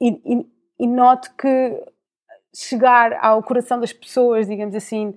e, 0.00 0.46
e, 0.80 0.86
noto 0.86 1.30
que 1.36 1.84
chegar 2.54 3.12
ao 3.22 3.42
coração 3.42 3.78
das 3.78 3.92
pessoas, 3.92 4.48
digamos 4.48 4.74
assim, 4.74 5.14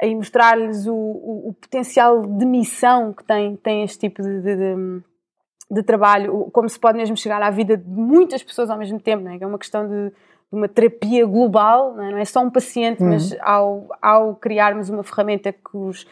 e 0.00 0.14
mostrar-lhes 0.14 0.86
o, 0.86 0.94
o, 0.94 1.48
o, 1.48 1.54
potencial 1.54 2.22
de 2.24 2.46
missão 2.46 3.12
que 3.12 3.24
tem, 3.24 3.56
tem 3.56 3.82
este 3.82 3.98
tipo 3.98 4.22
de, 4.22 4.40
de, 4.40 5.02
de, 5.70 5.82
trabalho, 5.82 6.48
como 6.52 6.68
se 6.68 6.78
pode 6.78 6.96
mesmo 6.96 7.16
chegar 7.16 7.42
à 7.42 7.50
vida 7.50 7.76
de 7.76 7.88
muitas 7.88 8.42
pessoas 8.42 8.70
ao 8.70 8.78
mesmo 8.78 9.00
tempo, 9.00 9.24
não 9.24 9.32
é? 9.32 9.38
é 9.40 9.46
uma 9.46 9.58
questão 9.58 9.88
de, 9.88 10.10
de 10.10 10.14
uma 10.52 10.68
terapia 10.68 11.26
global, 11.26 11.94
não 11.94 12.04
é? 12.04 12.10
não 12.12 12.18
é 12.18 12.24
só 12.24 12.40
um 12.40 12.50
paciente, 12.50 13.02
uhum. 13.02 13.10
mas 13.10 13.36
ao, 13.40 13.88
ao 14.00 14.36
criarmos 14.36 14.88
uma 14.88 15.02
ferramenta 15.02 15.52
que 15.52 15.76
os, 15.76 16.06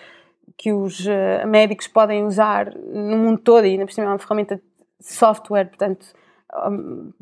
que 0.57 0.73
os 0.73 1.01
uh, 1.07 1.47
médicos 1.47 1.87
podem 1.87 2.25
usar 2.25 2.75
no 2.75 3.17
mundo 3.19 3.39
todo, 3.39 3.67
e 3.67 3.73
ainda 3.73 3.85
por 3.85 3.93
cima 3.93 4.07
é 4.07 4.11
uma 4.11 4.19
ferramenta 4.19 4.57
de 4.57 5.07
software, 5.07 5.67
portanto, 5.67 6.07
um, 6.71 7.13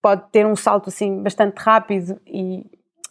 pode 0.00 0.22
ter 0.30 0.46
um 0.46 0.54
salto 0.54 0.88
assim 0.88 1.22
bastante 1.22 1.56
rápido 1.56 2.20
e, 2.26 2.64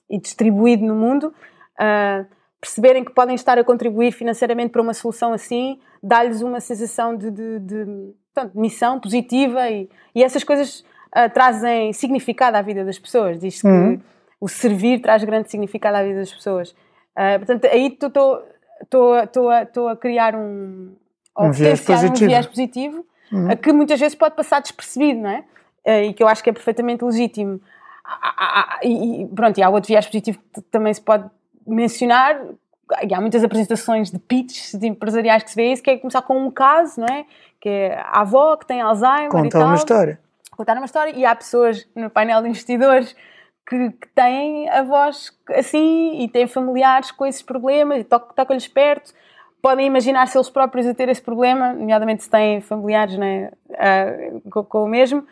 e 0.10 0.20
distribuído 0.20 0.86
no 0.86 0.96
mundo, 0.96 1.34
uh, 1.80 2.26
perceberem 2.62 3.04
que 3.04 3.12
podem 3.12 3.36
estar 3.36 3.58
a 3.58 3.64
contribuir 3.64 4.14
financeiramente 4.14 4.70
para 4.72 4.82
uma 4.82 4.94
solução 4.94 5.34
assim, 5.34 5.80
dá-lhes 6.02 6.42
uma 6.42 6.62
sensação 6.62 7.16
de, 7.16 7.30
de, 7.30 7.60
de, 7.60 8.14
portanto, 8.34 8.58
missão 8.58 9.00
positiva 9.00 9.70
e, 9.70 9.90
e 10.16 10.24
essas 10.24 10.46
coisas 10.46 10.80
uh, 10.80 11.30
trazem 11.34 11.92
significado 11.92 12.56
à 12.56 12.62
vida 12.62 12.86
das 12.86 12.98
pessoas. 12.98 13.38
Diz 13.38 13.62
que 13.62 13.68
uhum. 13.68 14.00
o 14.40 14.48
servir 14.48 15.02
traz 15.02 15.24
grande 15.26 15.52
significado 15.52 15.98
à 15.98 16.04
vida 16.04 16.20
das 16.20 16.34
pessoas. 16.34 16.72
Uh, 17.18 17.38
portanto, 17.40 17.66
aí 17.66 17.88
estou 17.88 18.42
a 19.90 19.96
criar 19.96 20.36
um, 20.36 20.94
um 21.38 21.52
viés 21.52 21.82
positivo, 21.82 22.26
um 22.26 22.28
viés 22.28 22.46
positivo 22.46 23.06
uhum. 23.32 23.56
que 23.58 23.74
muitas 23.74 24.00
vezes 24.00 24.16
pode 24.16 24.36
passar 24.36 24.62
despercebido, 24.62 25.22
não 25.22 25.30
é? 25.30 25.44
Eh, 25.86 26.06
e 26.06 26.14
que 26.14 26.24
eu 26.24 26.28
acho 26.28 26.44
que 26.44 26.50
é 26.50 26.54
perfeitamente 26.54 27.04
legítimo. 27.04 27.60
E 28.84 29.28
pronto, 29.34 29.58
e 29.58 29.64
há 29.64 29.70
outro 29.70 29.88
viés 29.88 30.06
positivo 30.06 30.40
que 30.54 30.62
também 30.64 30.94
se 30.94 31.02
pode 31.02 31.30
mencionar. 31.66 32.40
E 33.02 33.14
há 33.14 33.20
muitas 33.20 33.44
apresentações 33.44 34.12
de 34.12 34.20
pitches 34.20 34.78
de 34.78 34.88
empresariais 34.88 35.42
que 35.42 35.50
se 35.50 35.56
vê 35.56 35.72
isso, 35.72 35.82
que 35.82 35.90
é 35.90 35.98
começar 35.98 36.22
com 36.22 36.38
um 36.38 36.52
caso, 36.52 37.00
não 37.00 37.08
é? 37.08 37.26
Que 37.60 37.70
é 37.70 37.96
a 37.98 38.22
avó 38.22 38.56
que 38.56 38.66
tem 38.66 38.82
Alzheimer 38.82 39.30
Contar 39.30 39.48
e 39.48 39.50
tal. 39.50 39.66
uma 39.66 39.76
história. 39.76 40.20
Contar 40.52 40.78
uma 40.78 40.86
história. 40.86 41.14
E 41.16 41.26
há 41.26 41.36
pessoas 41.36 41.88
no 41.96 42.10
painel 42.10 42.42
de 42.42 42.50
investidores 42.50 43.16
que, 43.68 43.92
que 43.92 44.08
têm 44.10 44.70
avós 44.70 45.32
assim 45.50 46.22
e 46.22 46.28
têm 46.28 46.48
familiares 46.48 47.12
com 47.12 47.26
esses 47.26 47.42
problemas 47.42 48.00
e 48.00 48.04
tocam-lhes 48.04 48.68
perto 48.68 49.14
podem 49.62 49.88
imaginar 49.88 50.28
se 50.28 50.38
eles 50.38 50.50
próprios 50.50 50.86
a 50.86 50.94
ter 50.94 51.08
esse 51.08 51.22
problema, 51.22 51.72
nomeadamente 51.72 52.24
se 52.24 52.30
têm 52.30 52.60
familiares 52.60 53.18
né, 53.18 53.50
uh, 53.70 54.50
com, 54.50 54.66
com, 54.66 54.84
o 54.84 54.88
mesmo, 54.90 55.26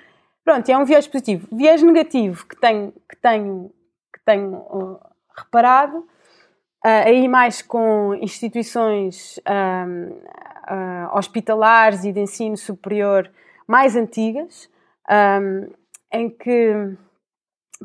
Pronto, 0.43 0.67
é 0.69 0.77
um 0.77 0.85
viés 0.85 1.07
positivo. 1.07 1.47
Viés 1.51 1.83
negativo 1.83 2.47
que 2.47 2.59
tenho, 2.59 2.91
que 3.07 3.15
tenho, 3.15 3.71
que 4.13 4.19
tenho 4.25 4.55
uh, 4.55 4.99
reparado, 5.37 5.97
uh, 5.97 7.05
aí 7.05 7.27
mais 7.27 7.61
com 7.61 8.15
instituições 8.15 9.37
uh, 9.39 11.15
hospitalares 11.15 12.03
e 12.05 12.11
de 12.11 12.21
ensino 12.21 12.57
superior 12.57 13.29
mais 13.67 13.95
antigas, 13.95 14.69
um, 15.09 15.71
em 16.11 16.29
que, 16.29 16.97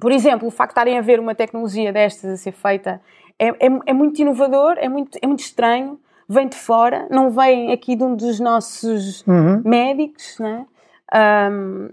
por 0.01 0.13
exemplo, 0.13 0.47
o 0.49 0.51
facto 0.51 0.71
de 0.71 0.73
estarem 0.73 0.99
a 0.99 1.03
ver 1.03 1.19
uma 1.19 1.35
tecnologia 1.35 1.93
destas 1.93 2.31
a 2.31 2.37
ser 2.37 2.53
feita 2.53 3.01
é, 3.39 3.49
é, 3.49 3.81
é 3.87 3.93
muito 3.93 4.21
inovador, 4.21 4.77
é 4.79 4.89
muito, 4.89 5.19
é 5.21 5.27
muito 5.27 5.41
estranho, 5.41 5.99
vem 6.29 6.49
de 6.49 6.57
fora, 6.57 7.07
não 7.11 7.31
vem 7.31 7.73
aqui 7.73 7.95
de 7.95 8.03
um 8.03 8.15
dos 8.15 8.41
nossos 8.41 9.25
uhum. 9.27 9.63
médicos, 9.65 10.39
né? 10.39 10.67
Um, 11.53 11.89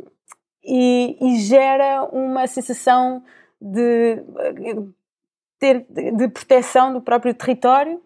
e, 0.63 1.17
e 1.21 1.39
gera 1.39 2.03
uma 2.11 2.47
sensação 2.47 3.23
de, 3.61 4.23
ter, 5.59 5.85
de 5.89 6.27
proteção 6.29 6.93
do 6.93 7.01
próprio 7.01 7.33
território, 7.33 8.01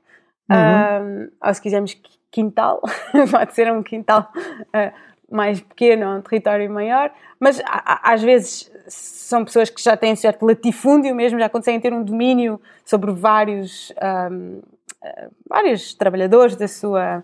uhum. 0.50 1.26
uh, 1.26 1.32
ou 1.44 1.54
se 1.54 1.62
quisermos 1.62 1.96
quintal, 2.32 2.82
pode 3.32 3.54
ser 3.54 3.72
um 3.72 3.84
quintal 3.84 4.32
uh, 4.36 4.94
mais 5.30 5.60
pequeno, 5.60 6.18
um 6.18 6.22
território 6.22 6.70
maior, 6.70 7.12
mas 7.40 7.62
a, 7.66 8.14
às 8.14 8.22
vezes 8.22 8.72
são 8.88 9.44
pessoas 9.44 9.70
que 9.70 9.82
já 9.82 9.98
têm 9.98 10.16
certo 10.16 10.46
latifúndio 10.46 11.14
mesmo, 11.14 11.40
já 11.40 11.50
conseguem 11.50 11.80
ter 11.80 11.94
um 11.94 12.04
domínio 12.04 12.60
sobre 12.86 13.12
vários, 13.12 13.92
um, 14.32 14.60
uh, 14.60 15.32
vários 15.50 15.94
trabalhadores 15.94 16.56
da 16.56 16.68
sua, 16.68 17.24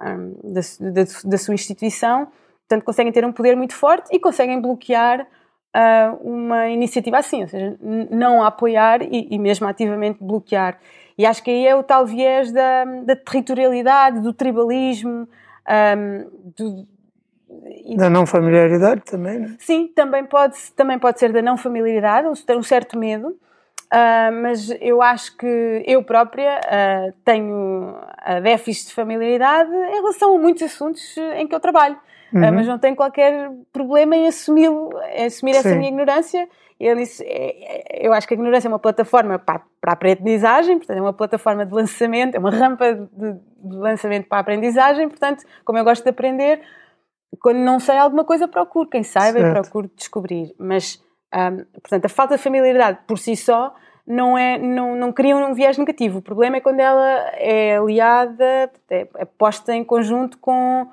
um, 0.00 0.52
da, 0.52 0.60
da, 0.92 1.02
da 1.24 1.38
sua 1.38 1.54
instituição 1.54 2.28
Portanto, 2.68 2.84
conseguem 2.84 3.12
ter 3.12 3.24
um 3.24 3.32
poder 3.32 3.56
muito 3.56 3.74
forte 3.74 4.14
e 4.14 4.18
conseguem 4.18 4.60
bloquear 4.60 5.20
uh, 5.20 6.16
uma 6.22 6.68
iniciativa 6.68 7.18
assim, 7.18 7.42
ou 7.42 7.48
seja, 7.48 7.76
não 8.10 8.42
apoiar 8.42 9.02
e, 9.02 9.28
e, 9.30 9.38
mesmo 9.38 9.66
ativamente 9.66 10.22
bloquear. 10.22 10.78
E 11.16 11.26
acho 11.26 11.42
que 11.42 11.50
aí 11.50 11.66
é 11.66 11.76
o 11.76 11.82
tal 11.82 12.06
viés 12.06 12.50
da, 12.50 12.84
da 13.04 13.16
territorialidade, 13.16 14.20
do 14.20 14.32
tribalismo, 14.32 15.28
um, 15.68 16.52
do, 16.56 16.86
da 17.96 18.10
não 18.10 18.26
familiaridade 18.26 19.02
também, 19.02 19.38
não 19.38 19.46
é? 19.46 19.56
Sim, 19.58 19.88
também 19.94 20.24
pode, 20.24 20.56
também 20.76 20.98
pode 20.98 21.18
ser 21.18 21.32
da 21.32 21.42
não 21.42 21.56
familiaridade, 21.56 22.26
um 22.28 22.62
certo 22.62 22.98
medo, 22.98 23.28
uh, 23.28 24.32
mas 24.42 24.70
eu 24.80 25.02
acho 25.02 25.36
que 25.36 25.82
eu 25.86 26.02
própria 26.02 26.60
uh, 26.60 27.14
tenho 27.24 27.96
a 28.18 28.40
déficit 28.40 28.88
de 28.88 28.94
familiaridade 28.94 29.70
em 29.72 29.96
relação 29.96 30.34
a 30.34 30.38
muitos 30.38 30.62
assuntos 30.62 31.16
em 31.36 31.46
que 31.46 31.54
eu 31.54 31.60
trabalho. 31.60 31.96
Ah, 32.34 32.38
uhum. 32.38 32.48
Uh, 32.48 32.52
mas 32.54 32.66
não 32.66 32.78
tenho 32.78 32.96
qualquer 32.96 33.50
problema 33.72 34.16
em 34.16 34.26
assumir, 34.26 34.68
assumir 35.24 35.56
essa 35.56 35.74
minha 35.74 35.88
ignorância. 35.88 36.48
Ele 36.80 37.02
disse, 37.02 37.22
é, 37.24 38.02
é, 38.02 38.06
eu 38.06 38.12
acho 38.12 38.26
que 38.26 38.34
a 38.34 38.36
ignorância 38.36 38.66
é 38.66 38.70
uma 38.70 38.80
plataforma 38.80 39.38
para, 39.38 39.62
para 39.80 39.92
a 39.92 39.94
aprendizagem, 39.94 40.76
portanto 40.76 40.98
é 40.98 41.00
uma 41.00 41.12
plataforma 41.12 41.64
de 41.64 41.72
lançamento, 41.72 42.34
é 42.34 42.38
uma 42.38 42.50
rampa 42.50 42.94
de, 42.94 43.32
de 43.32 43.76
lançamento 43.76 44.26
para 44.26 44.38
a 44.38 44.40
aprendizagem, 44.40 45.08
portanto, 45.08 45.44
como 45.64 45.78
eu 45.78 45.84
gosto 45.84 46.02
de 46.02 46.10
aprender, 46.10 46.60
quando 47.40 47.58
não 47.58 47.80
sei 47.80 47.96
alguma 47.98 48.24
coisa, 48.24 48.48
procuro 48.48 48.88
quem 48.88 49.02
saiba 49.02 49.38
certo. 49.38 49.50
e 49.50 49.60
procuro 49.62 49.90
descobrir. 49.96 50.54
Mas, 50.58 51.02
portanto, 51.82 52.04
a 52.04 52.08
falta 52.08 52.36
de 52.36 52.42
familiaridade 52.42 53.00
por 53.06 53.18
si 53.18 53.36
só 53.36 53.74
não, 54.06 54.36
é, 54.36 54.58
não, 54.58 54.94
não 54.94 55.12
cria 55.12 55.36
um 55.36 55.54
viés 55.54 55.78
negativo. 55.78 56.18
O 56.18 56.22
problema 56.22 56.56
é 56.56 56.60
quando 56.60 56.80
ela 56.80 57.08
é 57.36 57.76
aliada, 57.76 58.70
é, 58.90 59.08
é 59.16 59.24
posta 59.24 59.74
em 59.74 59.84
conjunto 59.84 60.38
com, 60.38 60.86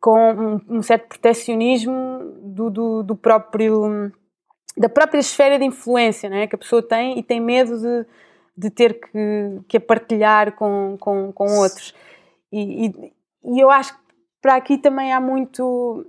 com 0.00 0.60
um, 0.68 0.82
certo 0.82 1.08
protecionismo 1.08 2.20
do, 2.42 2.70
do, 2.70 3.02
do, 3.02 3.16
próprio 3.16 4.12
da 4.76 4.88
própria 4.88 5.20
esfera 5.20 5.58
de 5.58 5.64
influência 5.64 6.28
não 6.28 6.36
é? 6.36 6.46
que 6.46 6.54
a 6.54 6.58
pessoa 6.58 6.82
tem 6.82 7.18
e 7.18 7.22
tem 7.22 7.40
medo 7.40 7.78
de, 7.78 8.06
de 8.56 8.70
ter 8.70 9.00
que, 9.00 9.60
que 9.66 9.76
a 9.78 9.80
partilhar 9.80 10.52
com, 10.52 10.96
com, 11.00 11.32
com 11.32 11.46
outros. 11.58 11.94
E, 12.52 12.86
e, 12.86 13.12
e 13.44 13.60
eu 13.60 13.70
acho 13.70 13.94
que 13.94 14.05
para 14.40 14.56
aqui 14.56 14.78
também 14.78 15.12
há 15.12 15.20
muito 15.20 16.06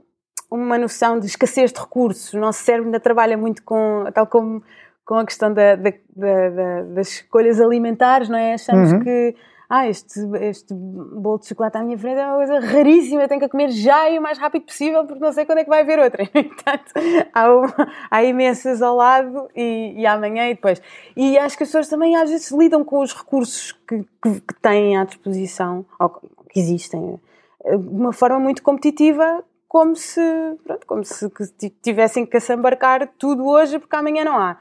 uma 0.50 0.78
noção 0.78 1.20
de 1.20 1.26
escassez 1.26 1.72
de 1.72 1.80
recursos. 1.80 2.34
O 2.34 2.40
nosso 2.40 2.64
cérebro 2.64 2.88
ainda 2.88 3.00
trabalha 3.00 3.38
muito 3.38 3.64
com, 3.64 4.06
tal 4.14 4.28
como 4.28 4.64
com 5.06 5.16
a 5.16 5.26
questão 5.26 5.54
da, 5.54 5.76
da, 5.76 5.92
da, 6.16 6.82
das 6.94 7.08
escolhas 7.10 7.62
alimentares, 7.62 8.28
não 8.30 8.38
é? 8.38 8.54
Achamos 8.54 8.92
uhum. 8.92 9.00
que 9.00 9.36
ah, 9.70 9.88
este, 9.88 10.20
este 10.42 10.74
bolo 10.74 11.40
de 11.40 11.48
chocolate 11.48 11.78
à 11.78 11.84
minha 11.84 11.98
frente 11.98 12.20
é 12.20 12.26
uma 12.26 12.38
coisa 12.38 12.60
raríssima, 12.60 13.24
eu 13.24 13.28
tenho 13.28 13.42
que 13.42 13.50
comer 13.50 13.70
já 13.70 14.10
e 14.10 14.18
o 14.18 14.22
mais 14.22 14.38
rápido 14.38 14.64
possível 14.64 15.06
porque 15.06 15.20
não 15.20 15.34
sei 15.34 15.46
quando 15.46 15.60
é 15.60 15.64
que 15.66 15.70
vai 15.70 15.82
haver 15.82 16.00
outra. 16.00 16.26
Portanto, 16.32 16.94
há, 17.34 17.54
uma, 17.54 17.74
há 18.10 18.24
imensas 18.24 18.82
ao 18.82 18.96
lado 18.96 19.50
e, 19.54 19.94
e 19.98 20.06
amanhã 20.06 20.50
e 20.50 20.54
depois. 20.54 20.82
E 21.18 21.38
acho 21.38 21.58
que 21.58 21.64
as 21.64 21.70
pessoas 21.70 21.90
também 21.90 22.16
às 22.16 22.30
vezes 22.30 22.50
lidam 22.52 22.84
com 22.86 23.02
os 23.02 23.14
recursos 23.14 23.74
que, 23.88 24.06
que, 24.24 24.42
que 24.42 24.62
têm 24.62 24.98
à 24.98 25.04
disposição, 25.04 25.86
ou 26.00 26.10
que 26.50 26.60
existem, 26.60 27.20
de 27.70 27.90
uma 27.90 28.14
forma 28.14 28.40
muito 28.40 28.64
competitiva, 28.64 29.44
como 29.68 29.96
se, 29.96 30.22
pronto, 30.64 30.88
como 30.88 31.04
se 31.04 31.30
tivessem 31.82 32.26
que 32.26 32.38
assambarcar 32.38 33.08
tudo 33.18 33.46
hoje 33.46 33.80
porque 33.80 33.96
amanhã 33.96 34.24
não 34.24 34.38
há. 34.38 34.60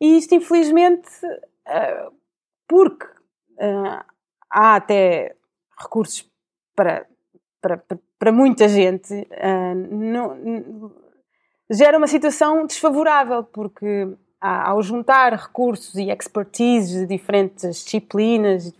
E 0.00 0.18
isto, 0.18 0.34
infelizmente, 0.34 1.08
eh, 1.66 2.08
porque 2.68 3.06
eh, 3.58 4.02
há 4.50 4.76
até 4.76 5.34
recursos 5.80 6.30
para, 6.76 7.06
para, 7.60 7.82
para 8.18 8.32
muita 8.32 8.68
gente, 8.68 9.26
eh, 9.30 9.74
não, 9.74 10.92
gera 11.70 11.98
uma 11.98 12.06
situação 12.06 12.66
desfavorável, 12.66 13.42
porque 13.44 14.08
ao 14.40 14.80
juntar 14.82 15.32
recursos 15.32 15.96
e 15.96 16.10
expertise 16.10 17.00
de 17.00 17.06
diferentes 17.06 17.82
disciplinas, 17.84 18.72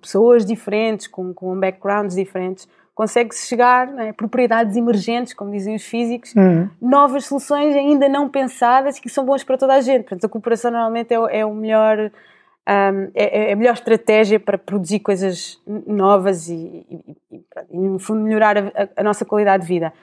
pessoas 0.00 0.44
diferentes, 0.44 1.06
com, 1.06 1.32
com 1.32 1.58
backgrounds 1.58 2.16
diferentes, 2.16 2.68
consegue-se 3.00 3.46
chegar 3.46 3.88
a 3.98 4.04
é, 4.06 4.12
propriedades 4.12 4.76
emergentes, 4.76 5.32
como 5.32 5.50
dizem 5.52 5.74
os 5.74 5.84
físicos, 5.84 6.34
uhum. 6.34 6.68
novas 6.82 7.24
soluções 7.24 7.74
ainda 7.74 8.08
não 8.10 8.28
pensadas 8.28 8.98
que 8.98 9.08
são 9.08 9.24
boas 9.24 9.42
para 9.42 9.56
toda 9.56 9.74
a 9.74 9.80
gente. 9.80 10.02
Portanto, 10.02 10.26
a 10.26 10.28
cooperação 10.28 10.70
normalmente 10.70 11.14
é, 11.14 11.40
é 11.40 11.46
o 11.46 11.54
melhor, 11.54 11.98
um, 11.98 13.10
é, 13.14 13.48
é, 13.48 13.52
a 13.52 13.56
melhor 13.56 13.72
estratégia 13.72 14.38
para 14.38 14.58
produzir 14.58 15.00
coisas 15.00 15.58
novas 15.86 16.50
e, 16.50 16.54
e, 16.90 17.16
e, 17.32 17.44
e 17.70 17.78
no 17.78 17.98
fundo, 17.98 18.20
melhorar 18.20 18.58
a, 18.58 18.88
a, 18.96 19.02
nossa 19.02 19.24
qualidade 19.24 19.62
de 19.62 19.68
vida. 19.68 19.94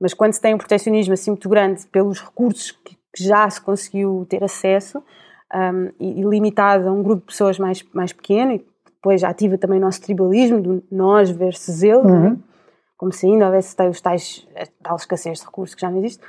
Mas 0.00 0.14
quando 0.14 0.32
se 0.32 0.40
tem 0.40 0.54
um 0.54 0.58
proteccionismo 0.58 1.14
assim 1.14 1.32
muito 1.32 1.48
grande 1.48 1.84
pelos 1.86 2.20
recursos 2.20 2.70
que, 2.70 2.94
que 2.94 3.24
já 3.24 3.50
se 3.50 3.60
conseguiu 3.60 4.26
ter 4.28 4.44
acesso 4.44 5.02
um, 5.52 5.90
e, 5.98 6.22
limitado 6.22 6.88
a 6.88 6.92
um 6.92 7.02
grupo 7.02 7.22
de 7.22 7.26
pessoas 7.26 7.58
mais, 7.58 7.84
mais 7.92 8.12
pequeno, 8.12 8.60
depois 9.04 9.22
ativa 9.22 9.58
também 9.58 9.78
o 9.78 9.82
nosso 9.82 10.00
tribalismo, 10.00 10.62
do 10.62 10.82
nós 10.90 11.30
versus 11.30 11.82
ele, 11.82 11.92
é? 11.92 12.10
uhum. 12.10 12.42
como 12.96 13.12
se 13.12 13.26
ainda 13.26 13.44
houvesse 13.44 13.76
os 13.82 14.00
tais, 14.00 14.48
tal 14.82 14.96
escassez 14.96 15.40
de 15.40 15.44
recursos 15.44 15.74
que 15.74 15.82
já 15.82 15.90
não 15.90 15.98
existe, 15.98 16.24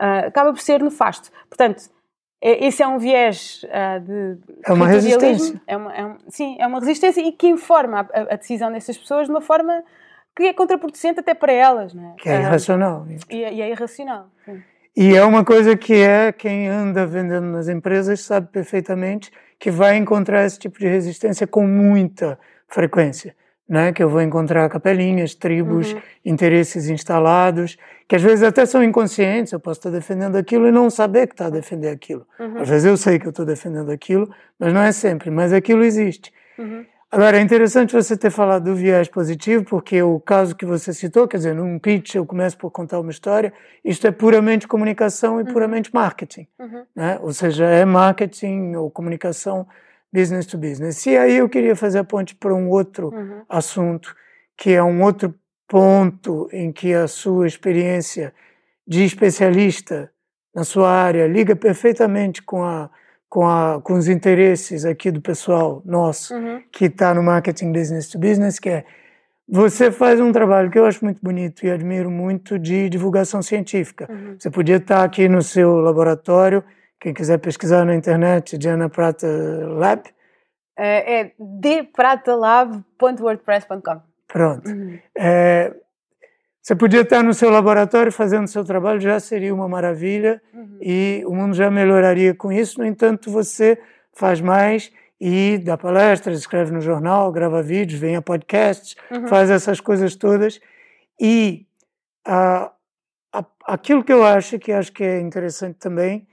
uh, 0.00 0.28
acaba 0.28 0.52
por 0.52 0.60
ser 0.60 0.80
nefasto. 0.80 1.32
Portanto, 1.48 1.90
é, 2.40 2.66
esse 2.66 2.84
é 2.84 2.86
um 2.86 2.98
viés 2.98 3.64
uh, 3.64 4.00
de. 4.00 4.38
É 4.64 4.72
uma 4.72 4.86
resistência. 4.86 5.60
É 5.66 5.76
uma, 5.76 5.92
é 5.92 6.06
um, 6.06 6.16
sim, 6.28 6.56
é 6.60 6.66
uma 6.68 6.78
resistência 6.78 7.20
e 7.20 7.32
que 7.32 7.48
informa 7.48 8.08
a, 8.12 8.20
a, 8.34 8.36
decisão 8.36 8.70
dessas 8.70 8.96
pessoas 8.96 9.26
de 9.26 9.32
uma 9.32 9.40
forma 9.40 9.82
que 10.36 10.44
é 10.44 10.52
contraproducente 10.52 11.18
até 11.18 11.34
para 11.34 11.52
elas. 11.52 11.92
Não 11.94 12.12
é? 12.12 12.14
Que 12.16 12.28
é 12.28 12.40
irracional. 12.42 13.06
E, 13.28 13.36
e 13.38 13.60
é 13.60 13.70
irracional. 13.70 14.28
Sim. 14.44 14.62
E 14.96 15.16
é 15.16 15.24
uma 15.24 15.44
coisa 15.44 15.76
que 15.76 15.94
é 15.94 16.30
quem 16.30 16.68
anda 16.68 17.04
vendendo 17.04 17.46
nas 17.46 17.68
empresas 17.68 18.20
sabe 18.20 18.46
perfeitamente 18.52 19.32
que 19.64 19.70
vai 19.70 19.96
encontrar 19.96 20.44
esse 20.44 20.58
tipo 20.58 20.78
de 20.78 20.86
resistência 20.86 21.46
com 21.46 21.66
muita 21.66 22.38
frequência. 22.68 23.34
Né, 23.66 23.94
que 23.94 24.02
eu 24.02 24.10
vou 24.10 24.20
encontrar 24.20 24.68
capelinhas, 24.68 25.34
tribos, 25.34 25.94
uhum. 25.94 26.00
interesses 26.22 26.90
instalados, 26.90 27.78
que 28.06 28.14
às 28.14 28.20
vezes 28.20 28.42
até 28.42 28.66
são 28.66 28.84
inconscientes, 28.84 29.54
eu 29.54 29.58
posso 29.58 29.80
estar 29.80 29.88
defendendo 29.88 30.36
aquilo 30.36 30.68
e 30.68 30.70
não 30.70 30.90
saber 30.90 31.26
que 31.26 31.32
está 31.32 31.48
defendendo 31.48 31.94
aquilo. 31.94 32.26
Uhum. 32.38 32.60
Às 32.60 32.68
vezes 32.68 32.84
eu 32.84 32.94
sei 32.98 33.18
que 33.18 33.26
eu 33.26 33.30
estou 33.30 33.46
defendendo 33.46 33.90
aquilo, 33.90 34.28
mas 34.58 34.70
não 34.70 34.82
é 34.82 34.92
sempre, 34.92 35.30
mas 35.30 35.50
aquilo 35.50 35.82
existe. 35.82 36.30
Uhum. 36.58 36.84
Agora, 37.14 37.38
é 37.38 37.40
interessante 37.40 37.94
você 37.94 38.16
ter 38.16 38.30
falado 38.30 38.64
do 38.64 38.74
viés 38.74 39.06
positivo, 39.06 39.64
porque 39.64 40.02
o 40.02 40.18
caso 40.18 40.56
que 40.56 40.66
você 40.66 40.92
citou, 40.92 41.28
quer 41.28 41.36
dizer, 41.36 41.54
num 41.54 41.78
pitch 41.78 42.16
eu 42.16 42.26
começo 42.26 42.58
por 42.58 42.72
contar 42.72 42.98
uma 42.98 43.12
história, 43.12 43.52
isto 43.84 44.04
é 44.08 44.10
puramente 44.10 44.66
comunicação 44.66 45.38
e 45.38 45.44
uhum. 45.44 45.52
puramente 45.52 45.94
marketing. 45.94 46.48
Uhum. 46.58 46.84
Né? 46.92 47.16
Ou 47.22 47.32
seja, 47.32 47.66
é 47.66 47.84
marketing 47.84 48.74
ou 48.74 48.90
comunicação 48.90 49.64
business 50.12 50.44
to 50.44 50.58
business. 50.58 51.06
E 51.06 51.16
aí 51.16 51.36
eu 51.36 51.48
queria 51.48 51.76
fazer 51.76 52.00
a 52.00 52.04
ponte 52.04 52.34
para 52.34 52.52
um 52.52 52.68
outro 52.68 53.14
uhum. 53.14 53.42
assunto, 53.48 54.12
que 54.56 54.70
é 54.70 54.82
um 54.82 55.00
outro 55.00 55.32
ponto 55.68 56.48
em 56.52 56.72
que 56.72 56.92
a 56.94 57.06
sua 57.06 57.46
experiência 57.46 58.34
de 58.84 59.04
especialista 59.04 60.10
na 60.52 60.64
sua 60.64 60.90
área 60.90 61.28
liga 61.28 61.54
perfeitamente 61.54 62.42
com 62.42 62.64
a 62.64 62.90
com, 63.34 63.44
a, 63.44 63.80
com 63.82 63.94
os 63.94 64.06
interesses 64.06 64.84
aqui 64.84 65.10
do 65.10 65.20
pessoal 65.20 65.82
nosso 65.84 66.32
uhum. 66.32 66.62
que 66.70 66.84
está 66.84 67.12
no 67.12 67.20
marketing 67.20 67.72
business 67.72 68.08
to 68.08 68.16
business, 68.16 68.60
que 68.60 68.68
é 68.68 68.84
você 69.48 69.90
faz 69.90 70.20
um 70.20 70.30
trabalho 70.30 70.70
que 70.70 70.78
eu 70.78 70.86
acho 70.86 71.04
muito 71.04 71.18
bonito 71.20 71.66
e 71.66 71.70
admiro 71.70 72.08
muito 72.08 72.60
de 72.60 72.88
divulgação 72.88 73.42
científica. 73.42 74.06
Uhum. 74.08 74.36
Você 74.38 74.48
podia 74.50 74.76
estar 74.76 74.98
tá 74.98 75.04
aqui 75.04 75.28
no 75.28 75.42
seu 75.42 75.80
laboratório, 75.80 76.62
quem 77.00 77.12
quiser 77.12 77.38
pesquisar 77.38 77.84
na 77.84 77.96
internet, 77.96 78.56
Diana 78.56 78.88
Prata 78.88 79.26
Lab. 79.26 80.04
É, 80.78 81.22
é 81.22 81.32
dpratalab.wordpress.com. 81.36 84.00
Pronto. 84.28 84.70
Uhum. 84.70 84.96
É, 85.18 85.74
você 86.64 86.74
podia 86.74 87.02
estar 87.02 87.22
no 87.22 87.34
seu 87.34 87.50
laboratório 87.50 88.10
fazendo 88.10 88.48
seu 88.48 88.64
trabalho, 88.64 88.98
já 88.98 89.20
seria 89.20 89.54
uma 89.54 89.68
maravilha 89.68 90.40
uhum. 90.50 90.78
e 90.80 91.22
o 91.26 91.34
mundo 91.34 91.54
já 91.54 91.70
melhoraria 91.70 92.34
com 92.34 92.50
isso. 92.50 92.80
No 92.80 92.86
entanto, 92.86 93.30
você 93.30 93.78
faz 94.14 94.40
mais 94.40 94.90
e 95.20 95.58
dá 95.58 95.76
palestras, 95.76 96.38
escreve 96.38 96.72
no 96.72 96.80
jornal, 96.80 97.30
grava 97.30 97.62
vídeos, 97.62 98.00
vem 98.00 98.16
a 98.16 98.22
podcasts, 98.22 98.96
uhum. 99.10 99.28
faz 99.28 99.50
essas 99.50 99.78
coisas 99.78 100.16
todas. 100.16 100.58
E 101.20 101.66
a, 102.24 102.72
a, 103.30 103.44
aquilo 103.66 104.02
que 104.02 104.12
eu 104.12 104.24
acho, 104.24 104.58
que 104.58 104.72
acho 104.72 104.90
que 104.90 105.04
é 105.04 105.20
interessante 105.20 105.76
também 105.76 106.26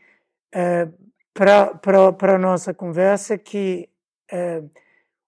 é, 0.50 0.88
para 1.34 2.36
a 2.36 2.38
nossa 2.38 2.74
conversa, 2.74 3.34
é 3.34 3.38
que 3.38 3.90
é, 4.32 4.64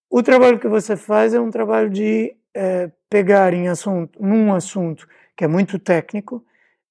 o 0.10 0.24
trabalho 0.24 0.60
que 0.60 0.68
você 0.70 0.96
faz 0.96 1.34
é 1.34 1.42
um 1.42 1.52
trabalho 1.52 1.90
de 1.90 2.38
é, 2.56 2.92
pegar 3.10 3.54
em 3.54 3.68
assunto, 3.68 4.22
num 4.22 4.54
assunto 4.54 5.08
que 5.36 5.44
é 5.44 5.48
muito 5.48 5.80
técnico 5.80 6.44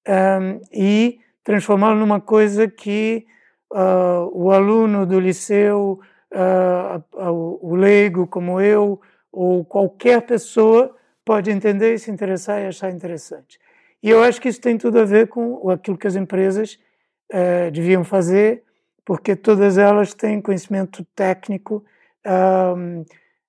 um, 0.09 0.61
e 0.73 1.21
transformá-lo 1.45 1.99
numa 1.99 2.21
coisa 2.21 2.69
que 2.69 3.27
uh, 3.73 4.31
o 4.33 4.51
aluno 4.51 5.07
do 5.07 5.19
liceu, 5.19 6.01
uh, 6.33 7.31
o 7.61 7.75
leigo 7.75 8.27
como 8.27 8.61
eu, 8.61 9.01
ou 9.31 9.65
qualquer 9.65 10.23
pessoa 10.23 10.95
pode 11.25 11.51
entender 11.51 11.95
e 11.95 11.99
se 11.99 12.11
interessar 12.11 12.61
e 12.61 12.67
achar 12.67 12.91
interessante. 12.91 13.59
E 14.03 14.11
eu 14.11 14.23
acho 14.23 14.41
que 14.41 14.49
isso 14.49 14.61
tem 14.61 14.77
tudo 14.77 14.99
a 14.99 15.05
ver 15.05 15.29
com 15.29 15.71
aquilo 15.71 15.97
que 15.97 16.07
as 16.07 16.17
empresas 16.17 16.79
uh, 17.33 17.71
deviam 17.71 18.03
fazer, 18.05 18.65
porque 19.05 19.35
todas 19.35 19.79
elas 19.79 20.15
têm 20.15 20.41
conhecimento 20.41 21.05
técnico 21.15 21.85
um, 22.77 23.05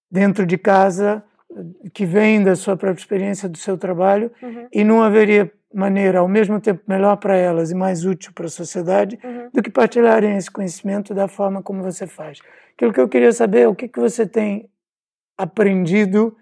dentro 0.10 0.46
de 0.46 0.58
casa 0.58 1.24
que 1.94 2.06
vem 2.06 2.44
da 2.44 2.56
sua 2.56 2.76
própria 2.76 3.02
experiência, 3.02 3.50
do 3.50 3.58
seu 3.58 3.78
trabalho, 3.78 4.32
uhum. 4.42 4.68
e 4.72 4.84
não 4.84 5.02
haveria 5.02 5.52
maneira, 5.74 6.20
ao 6.20 6.28
mesmo 6.28 6.60
tempo, 6.62 6.82
melhor 6.88 7.18
para 7.18 7.36
elas 7.36 7.72
e 7.72 7.76
mais 7.76 8.06
útil 8.06 8.32
para 8.34 8.46
a 8.46 8.50
sociedade, 8.50 9.20
uhum. 9.24 9.50
do 9.52 9.62
que 9.62 9.72
partilharem 9.72 10.38
esse 10.38 10.52
conhecimento 10.52 11.14
da 11.14 11.28
forma 11.28 11.64
como 11.64 11.82
você 11.82 12.06
faz. 12.06 12.40
Aquilo 12.76 12.94
que 12.94 13.02
eu 13.02 13.10
queria 13.10 13.32
saber 13.32 13.62
é 13.62 13.68
o 13.68 13.76
que, 13.76 13.88
que 13.88 14.00
você 14.00 14.28
tem 14.28 14.70
aprendido 15.38 16.38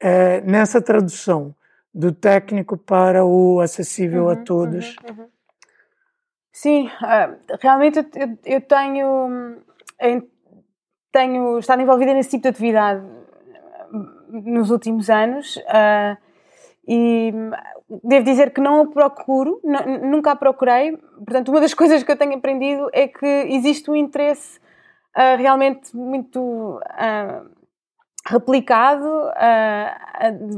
é, 0.00 0.40
nessa 0.40 0.82
tradução 0.82 1.54
do 1.94 2.10
técnico 2.10 2.76
para 2.76 3.24
o 3.24 3.60
acessível 3.60 4.24
uhum, 4.24 4.30
a 4.30 4.36
todos. 4.36 4.96
Uhum, 5.08 5.16
uhum. 5.16 5.28
Sim, 6.52 6.86
uh, 6.86 7.56
realmente 7.60 7.98
eu, 7.98 8.38
eu 8.44 8.60
tenho, 8.60 9.56
tenho 11.10 11.58
estado 11.58 11.80
envolvida 11.80 12.12
nesse 12.12 12.30
tipo 12.30 12.42
de 12.42 12.48
atividade 12.48 13.21
nos 14.32 14.70
últimos 14.70 15.10
anos 15.10 15.56
uh, 15.56 16.16
e 16.86 17.32
devo 18.02 18.24
dizer 18.24 18.52
que 18.52 18.60
não 18.60 18.82
a 18.82 18.86
procuro, 18.86 19.60
nunca 20.02 20.32
a 20.32 20.36
procurei. 20.36 20.96
Portanto, 20.96 21.50
uma 21.50 21.60
das 21.60 21.74
coisas 21.74 22.02
que 22.02 22.10
eu 22.10 22.16
tenho 22.16 22.34
aprendido 22.34 22.88
é 22.92 23.06
que 23.06 23.26
existe 23.26 23.90
um 23.90 23.96
interesse 23.96 24.58
uh, 25.16 25.36
realmente 25.38 25.94
muito 25.96 26.40
uh, 26.40 27.50
replicado 28.26 29.30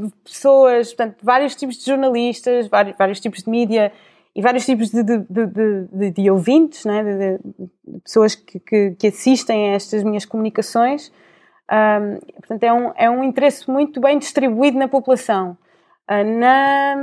de 0.03 0.11
pessoas, 0.23 0.93
portanto, 0.93 1.17
vários 1.23 1.55
tipos 1.57 1.77
de 1.79 1.87
jornalistas, 1.87 2.69
vários, 2.69 2.97
vários 2.97 3.21
tipos 3.21 3.43
de 3.43 3.51
mídia 3.51 3.93
e 4.37 4.43
vários 4.43 4.67
tipos 4.67 4.91
de, 4.91 5.03
de, 5.03 5.19
de, 5.19 6.11
de 6.11 6.31
ouvintes, 6.31 6.85
né? 6.85 7.03
de, 7.03 8.01
pessoas 8.03 8.35
que, 8.35 8.59
que, 8.61 8.91
que 8.93 9.07
assistem 9.07 9.71
a 9.71 9.75
estas 9.75 10.03
minhas 10.03 10.25
comunicações. 10.25 11.13
Um, 11.71 12.19
portanto, 12.37 12.63
é 12.63 12.73
um, 12.73 12.93
é 12.97 13.11
um 13.11 13.25
interesse 13.25 13.71
muito 13.71 14.01
bem 14.01 14.19
distribuído 14.19 14.79
na 14.79 14.89
população. 14.89 15.57
Uh, 16.11 16.25
na, 16.39 16.97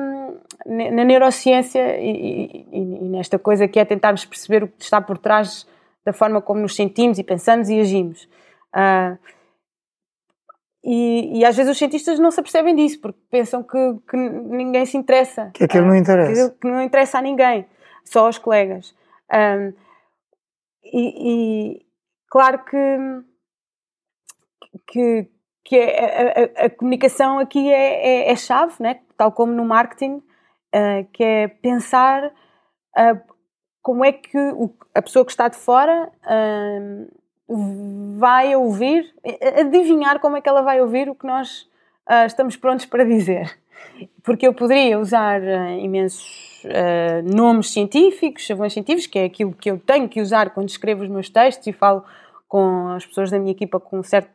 na 0.66 1.04
neurociência 1.04 2.00
e, 2.00 2.68
e, 2.72 2.78
e, 2.78 3.10
nesta 3.10 3.40
coisa 3.40 3.68
que 3.68 3.80
é 3.80 3.86
tentarmos 3.86 4.26
perceber 4.26 4.64
o 4.64 4.68
que 4.68 4.84
está 4.84 5.02
por 5.02 5.18
trás 5.18 5.68
da 6.06 6.14
forma 6.14 6.40
como 6.40 6.62
nos 6.62 6.76
sentimos 6.76 7.18
e 7.18 7.24
pensamos 7.24 7.70
e 7.70 7.80
agimos. 7.80 8.28
Uh, 8.76 9.18
e, 10.84 11.40
e, 11.40 11.46
às 11.46 11.56
vezes 11.56 11.72
os 11.72 11.78
cientistas 11.78 12.20
não 12.20 12.32
se 12.32 12.40
apercebem 12.40 12.76
disso, 12.76 13.00
porque 13.02 13.20
pensam 13.30 13.62
que, 13.62 13.78
que 14.08 14.18
ninguém 14.18 14.86
se 14.86 14.98
interessa. 14.98 15.52
Que 15.54 15.66
aquilo 15.66 15.86
não 15.86 15.96
interessa. 15.96 16.50
Que, 16.50 16.60
que, 16.60 16.68
não 16.68 16.82
interessa 16.82 17.20
a 17.20 17.22
ninguém, 17.22 17.68
só 18.04 18.26
aos 18.26 18.40
colegas. 18.40 18.96
Um, 19.32 19.74
e, 20.84 21.74
e, 21.74 21.86
claro 22.30 22.66
que 22.66 22.78
que, 24.88 25.28
que 25.64 25.76
é, 25.78 26.54
a, 26.60 26.66
a, 26.66 26.70
comunicação 26.70 27.40
aqui 27.40 27.70
é, 27.70 28.28
é, 28.28 28.32
é, 28.32 28.36
chave, 28.36 28.76
né? 28.80 29.00
tal 29.18 29.32
como 29.32 29.52
no 29.52 29.66
marketing, 29.66 30.16
uh, 30.16 31.06
que 31.14 31.24
é 31.24 31.48
pensar 31.48 32.28
uh, 32.28 33.22
como 33.82 34.06
é 34.06 34.12
que 34.12 34.38
o, 34.38 34.74
a 34.94 35.02
pessoa 35.02 35.26
que 35.26 35.32
está 35.32 35.48
de 35.48 35.58
fora 35.58 36.12
uh, 36.24 38.18
vai 38.18 38.56
ouvir, 38.56 39.14
adivinhar 39.60 40.20
como 40.20 40.38
é 40.38 40.42
que 40.42 40.48
ela 40.48 40.62
vai 40.62 40.82
ouvir 40.82 41.10
o 41.10 41.16
que 41.16 41.28
nós 41.28 41.70
estamos 42.26 42.56
prontos 42.56 42.86
para 42.86 43.04
dizer. 43.04 43.60
Porque 44.24 44.48
eu 44.48 44.54
poderia 44.54 44.98
usar 44.98 45.42
imensos 45.78 46.64
nomes 47.26 47.72
científicos, 47.72 48.44
chavões 48.44 48.72
científicos, 48.72 49.08
que 49.08 49.20
é 49.20 49.26
aquilo 49.26 49.54
que 49.54 49.70
eu 49.70 49.78
tenho 49.78 50.08
que 50.08 50.22
usar 50.22 50.52
quando 50.52 50.70
escrevo 50.70 51.04
os 51.04 51.10
meus 51.10 51.30
textos 51.30 51.68
e 51.68 51.74
falo 51.74 52.06
com 52.48 52.88
as 52.90 53.06
pessoas 53.06 53.30
da 53.30 53.38
minha 53.38 53.52
equipa 53.52 53.82
com 53.82 54.00
um 54.00 54.04
certo 54.04 54.32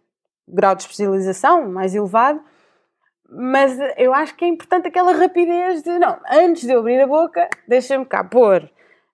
grau 0.48 0.74
de 0.74 0.82
especialização 0.82 1.68
mais 1.70 1.94
elevado, 1.94 2.40
mas 3.28 3.76
eu 3.96 4.14
acho 4.14 4.35
que 4.37 4.44
é 4.44 4.48
importante 4.48 4.88
aquela 4.88 5.12
rapidez 5.12 5.82
de 5.82 5.98
não, 5.98 6.18
antes 6.30 6.62
de 6.62 6.72
eu 6.72 6.80
abrir 6.80 7.00
a 7.00 7.06
boca, 7.06 7.48
deixa-me 7.66 8.04
cá 8.04 8.22
pôr 8.22 8.70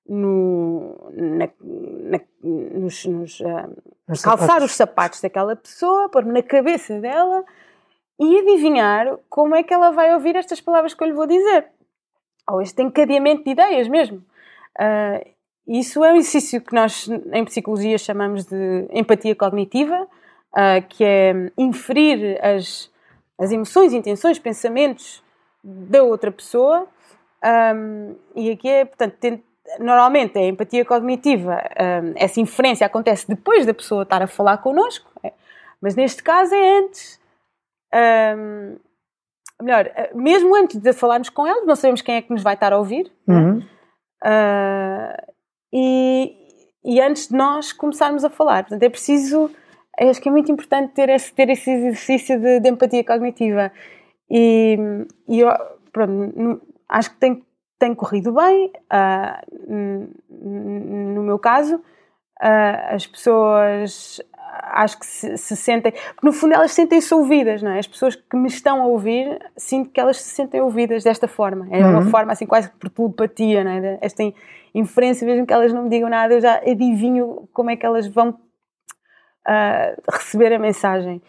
no, 0.06 1.10
na, 1.12 1.48
na, 1.60 2.20
nos, 2.42 3.04
nos 3.06 3.40
uh, 3.40 3.46
calçar 4.06 4.38
sapatos. 4.38 4.64
os 4.64 4.72
sapatos 4.72 5.20
daquela 5.20 5.56
pessoa, 5.56 6.08
pôr-me 6.08 6.32
na 6.32 6.42
cabeça 6.42 7.00
dela 7.00 7.44
e 8.20 8.38
adivinhar 8.38 9.18
como 9.28 9.54
é 9.54 9.62
que 9.62 9.72
ela 9.72 9.90
vai 9.90 10.12
ouvir 10.14 10.36
estas 10.36 10.60
palavras 10.60 10.94
que 10.94 11.02
eu 11.02 11.08
lhe 11.08 11.14
vou 11.14 11.26
dizer. 11.26 11.66
Ou 12.50 12.60
este 12.60 12.82
encadeamento 12.82 13.44
de 13.44 13.50
ideias 13.50 13.88
mesmo. 13.88 14.18
Uh, 14.78 15.32
isso 15.66 16.04
é 16.04 16.12
um 16.12 16.16
exercício 16.16 16.60
que 16.60 16.74
nós 16.74 17.08
em 17.32 17.44
psicologia 17.44 17.96
chamamos 17.96 18.44
de 18.44 18.88
empatia 18.92 19.34
cognitiva, 19.34 20.08
uh, 20.54 20.86
que 20.88 21.04
é 21.04 21.32
inferir 21.58 22.38
as, 22.44 22.90
as 23.38 23.50
emoções, 23.50 23.92
intenções, 23.92 24.38
pensamentos 24.38 25.22
da 25.62 26.02
outra 26.02 26.30
pessoa. 26.30 26.86
Um, 27.44 28.16
e 28.36 28.50
aqui 28.50 28.68
é, 28.68 28.84
portanto, 28.84 29.16
tem, 29.18 29.42
normalmente 29.78 30.38
a 30.38 30.46
empatia 30.46 30.84
cognitiva, 30.84 31.62
um, 31.80 32.12
essa 32.16 32.40
inferência 32.40 32.86
acontece 32.86 33.26
depois 33.28 33.66
da 33.66 33.74
pessoa 33.74 34.02
estar 34.02 34.22
a 34.22 34.26
falar 34.26 34.58
connosco, 34.58 35.10
é, 35.22 35.32
mas 35.80 35.94
neste 35.94 36.22
caso 36.22 36.54
é 36.54 36.78
antes. 36.78 37.20
Um, 37.94 38.76
melhor, 39.60 39.90
mesmo 40.14 40.54
antes 40.56 40.76
de 40.76 40.92
falarmos 40.92 41.28
com 41.28 41.46
eles, 41.46 41.66
não 41.66 41.76
sabemos 41.76 42.02
quem 42.02 42.16
é 42.16 42.22
que 42.22 42.30
nos 42.30 42.42
vai 42.42 42.54
estar 42.54 42.72
a 42.72 42.78
ouvir. 42.78 43.10
É? 43.28 43.32
Uhum. 43.32 43.58
Uh, 44.24 45.32
e, 45.72 46.36
e 46.84 47.00
antes 47.00 47.28
de 47.28 47.36
nós 47.36 47.72
começarmos 47.72 48.24
a 48.24 48.30
falar. 48.30 48.64
Portanto, 48.64 48.82
é 48.82 48.88
preciso 48.88 49.50
acho 49.98 50.20
que 50.20 50.28
é 50.28 50.32
muito 50.32 50.50
importante 50.50 50.92
ter 50.92 51.08
esse, 51.08 51.32
ter 51.32 51.48
esse 51.50 51.70
exercício 51.70 52.40
de, 52.40 52.60
de 52.60 52.68
empatia 52.68 53.04
cognitiva. 53.04 53.72
E, 54.30 54.78
e 55.28 55.40
eu, 55.40 55.50
pronto, 55.92 56.62
acho 56.88 57.10
que 57.10 57.16
tem, 57.16 57.44
tem 57.78 57.94
corrido 57.94 58.32
bem. 58.32 58.72
Uh, 58.90 60.08
no 60.30 61.22
meu 61.22 61.38
caso, 61.38 61.76
uh, 61.76 62.94
as 62.94 63.06
pessoas 63.06 64.20
acho 64.52 64.98
que 64.98 65.06
se, 65.06 65.36
se, 65.36 65.56
sentem. 65.56 65.92
Porque 65.92 66.26
no 66.26 66.32
fundo 66.32 66.54
elas 66.54 66.72
sentem-se 66.72 67.12
ouvidas, 67.14 67.62
não 67.62 67.70
é? 67.70 67.78
As 67.78 67.86
pessoas 67.86 68.16
que 68.16 68.36
me 68.36 68.48
estão 68.48 68.82
a 68.82 68.86
ouvir, 68.86 69.38
sinto 69.56 69.90
que 69.90 70.00
elas 70.00 70.18
se 70.18 70.30
sentem 70.30 70.60
ouvidas 70.60 71.04
desta 71.04 71.26
forma. 71.26 71.66
É 71.70 71.82
uhum. 71.82 71.90
uma 71.90 72.02
forma 72.10 72.32
assim 72.32 72.46
quase 72.46 72.70
por 72.70 72.88
telepatia, 72.90 73.64
não 73.64 73.70
é? 73.70 73.98
Esta 74.00 74.22
inferência, 74.74 75.26
mesmo 75.26 75.46
que 75.46 75.52
elas 75.52 75.72
não 75.72 75.84
me 75.84 75.88
digam 75.88 76.08
nada, 76.08 76.34
eu 76.34 76.40
já 76.40 76.56
adivinho 76.56 77.48
como 77.52 77.70
é 77.70 77.76
que 77.76 77.84
elas 77.84 78.06
vão 78.06 78.38
uh, 79.48 80.02
receber 80.10 80.52
a 80.52 80.58
mensagem. 80.58 81.22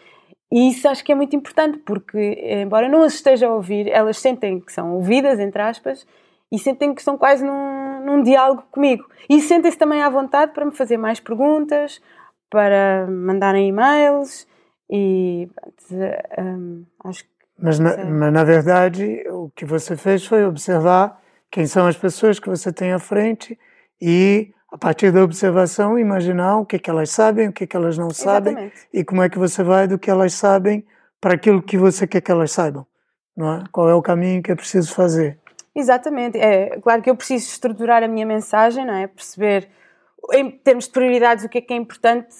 E 0.52 0.70
isso 0.70 0.86
acho 0.88 1.04
que 1.04 1.10
é 1.10 1.14
muito 1.14 1.34
importante, 1.34 1.78
porque, 1.78 2.38
embora 2.62 2.88
não 2.88 3.02
as 3.02 3.14
esteja 3.14 3.48
a 3.48 3.54
ouvir, 3.54 3.88
elas 3.88 4.18
sentem 4.18 4.60
que 4.60 4.72
são 4.72 4.94
ouvidas, 4.94 5.40
entre 5.40 5.60
aspas, 5.60 6.06
e 6.52 6.58
sentem 6.58 6.94
que 6.94 7.00
estão 7.00 7.18
quase 7.18 7.44
num, 7.44 8.04
num 8.04 8.22
diálogo 8.22 8.62
comigo. 8.70 9.04
E 9.28 9.40
sentem-se 9.40 9.76
também 9.76 10.02
à 10.02 10.08
vontade 10.08 10.52
para 10.52 10.64
me 10.64 10.70
fazer 10.70 10.96
mais 10.96 11.18
perguntas, 11.18 12.00
para 12.48 13.06
mandarem 13.08 13.68
e-mails, 13.68 14.46
e 14.88 15.48
um, 16.38 16.84
acho 17.04 17.24
que. 17.24 17.30
Mas 17.58 17.78
na, 17.78 18.04
mas 18.04 18.32
na 18.32 18.44
verdade, 18.44 19.24
o 19.28 19.50
que 19.54 19.64
você 19.64 19.96
fez 19.96 20.26
foi 20.26 20.44
observar 20.44 21.20
quem 21.50 21.66
são 21.66 21.86
as 21.86 21.96
pessoas 21.96 22.38
que 22.38 22.48
você 22.48 22.72
tem 22.72 22.92
à 22.92 22.98
frente 22.98 23.58
e 24.00 24.52
a 24.74 24.76
partir 24.76 25.12
da 25.12 25.22
observação, 25.22 25.96
imaginar 25.96 26.58
o 26.58 26.66
que, 26.66 26.74
é 26.74 26.78
que 26.80 26.90
elas 26.90 27.08
sabem, 27.08 27.46
o 27.46 27.52
que, 27.52 27.62
é 27.62 27.66
que 27.66 27.76
elas 27.76 27.96
não 27.96 28.10
sabem 28.10 28.54
Exatamente. 28.54 28.88
e 28.92 29.04
como 29.04 29.22
é 29.22 29.28
que 29.28 29.38
você 29.38 29.62
vai 29.62 29.86
do 29.86 29.96
que 29.96 30.10
elas 30.10 30.34
sabem 30.34 30.84
para 31.20 31.34
aquilo 31.34 31.62
que 31.62 31.78
você 31.78 32.08
quer 32.08 32.20
que 32.20 32.32
elas 32.32 32.50
saibam. 32.50 32.84
Não 33.36 33.54
é? 33.54 33.64
Qual 33.70 33.88
é 33.88 33.94
o 33.94 34.02
caminho 34.02 34.42
que 34.42 34.50
é 34.50 34.54
preciso 34.56 34.92
fazer? 34.92 35.38
Exatamente. 35.76 36.38
É 36.38 36.76
claro 36.80 37.02
que 37.02 37.08
eu 37.08 37.14
preciso 37.14 37.46
estruturar 37.46 38.02
a 38.02 38.08
minha 38.08 38.26
mensagem, 38.26 38.84
não 38.84 38.94
é? 38.94 39.06
Perceber, 39.06 39.68
em 40.32 40.50
termos 40.50 40.86
de 40.86 40.90
prioridades, 40.90 41.44
o 41.44 41.48
que 41.48 41.58
é 41.58 41.60
que 41.60 41.72
é 41.72 41.76
importante 41.76 42.34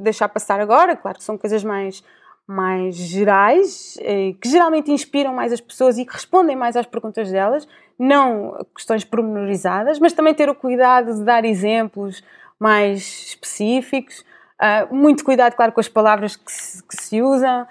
deixar 0.00 0.28
passar 0.28 0.58
agora. 0.58 0.96
Claro 0.96 1.18
que 1.18 1.24
são 1.24 1.38
coisas 1.38 1.62
mais 1.62 2.02
mais 2.48 2.94
gerais, 2.96 3.96
eh, 4.00 4.32
que 4.40 4.48
geralmente 4.48 4.92
inspiram 4.92 5.34
mais 5.34 5.52
as 5.52 5.60
pessoas 5.60 5.98
e 5.98 6.04
que 6.04 6.12
respondem 6.12 6.54
mais 6.54 6.76
às 6.76 6.86
perguntas 6.86 7.30
delas, 7.30 7.66
não 7.98 8.56
questões 8.74 9.04
pormenorizadas, 9.04 9.98
mas 9.98 10.12
também 10.12 10.34
ter 10.34 10.48
o 10.48 10.54
cuidado 10.54 11.14
de 11.14 11.24
dar 11.24 11.44
exemplos 11.44 12.22
mais 12.58 13.00
específicos, 13.28 14.24
uh, 14.60 14.94
muito 14.94 15.24
cuidado, 15.24 15.54
claro, 15.54 15.72
com 15.72 15.80
as 15.80 15.88
palavras 15.88 16.36
que 16.36 16.50
se, 16.50 16.82
que 16.82 16.96
se 16.96 17.22
usam. 17.22 17.66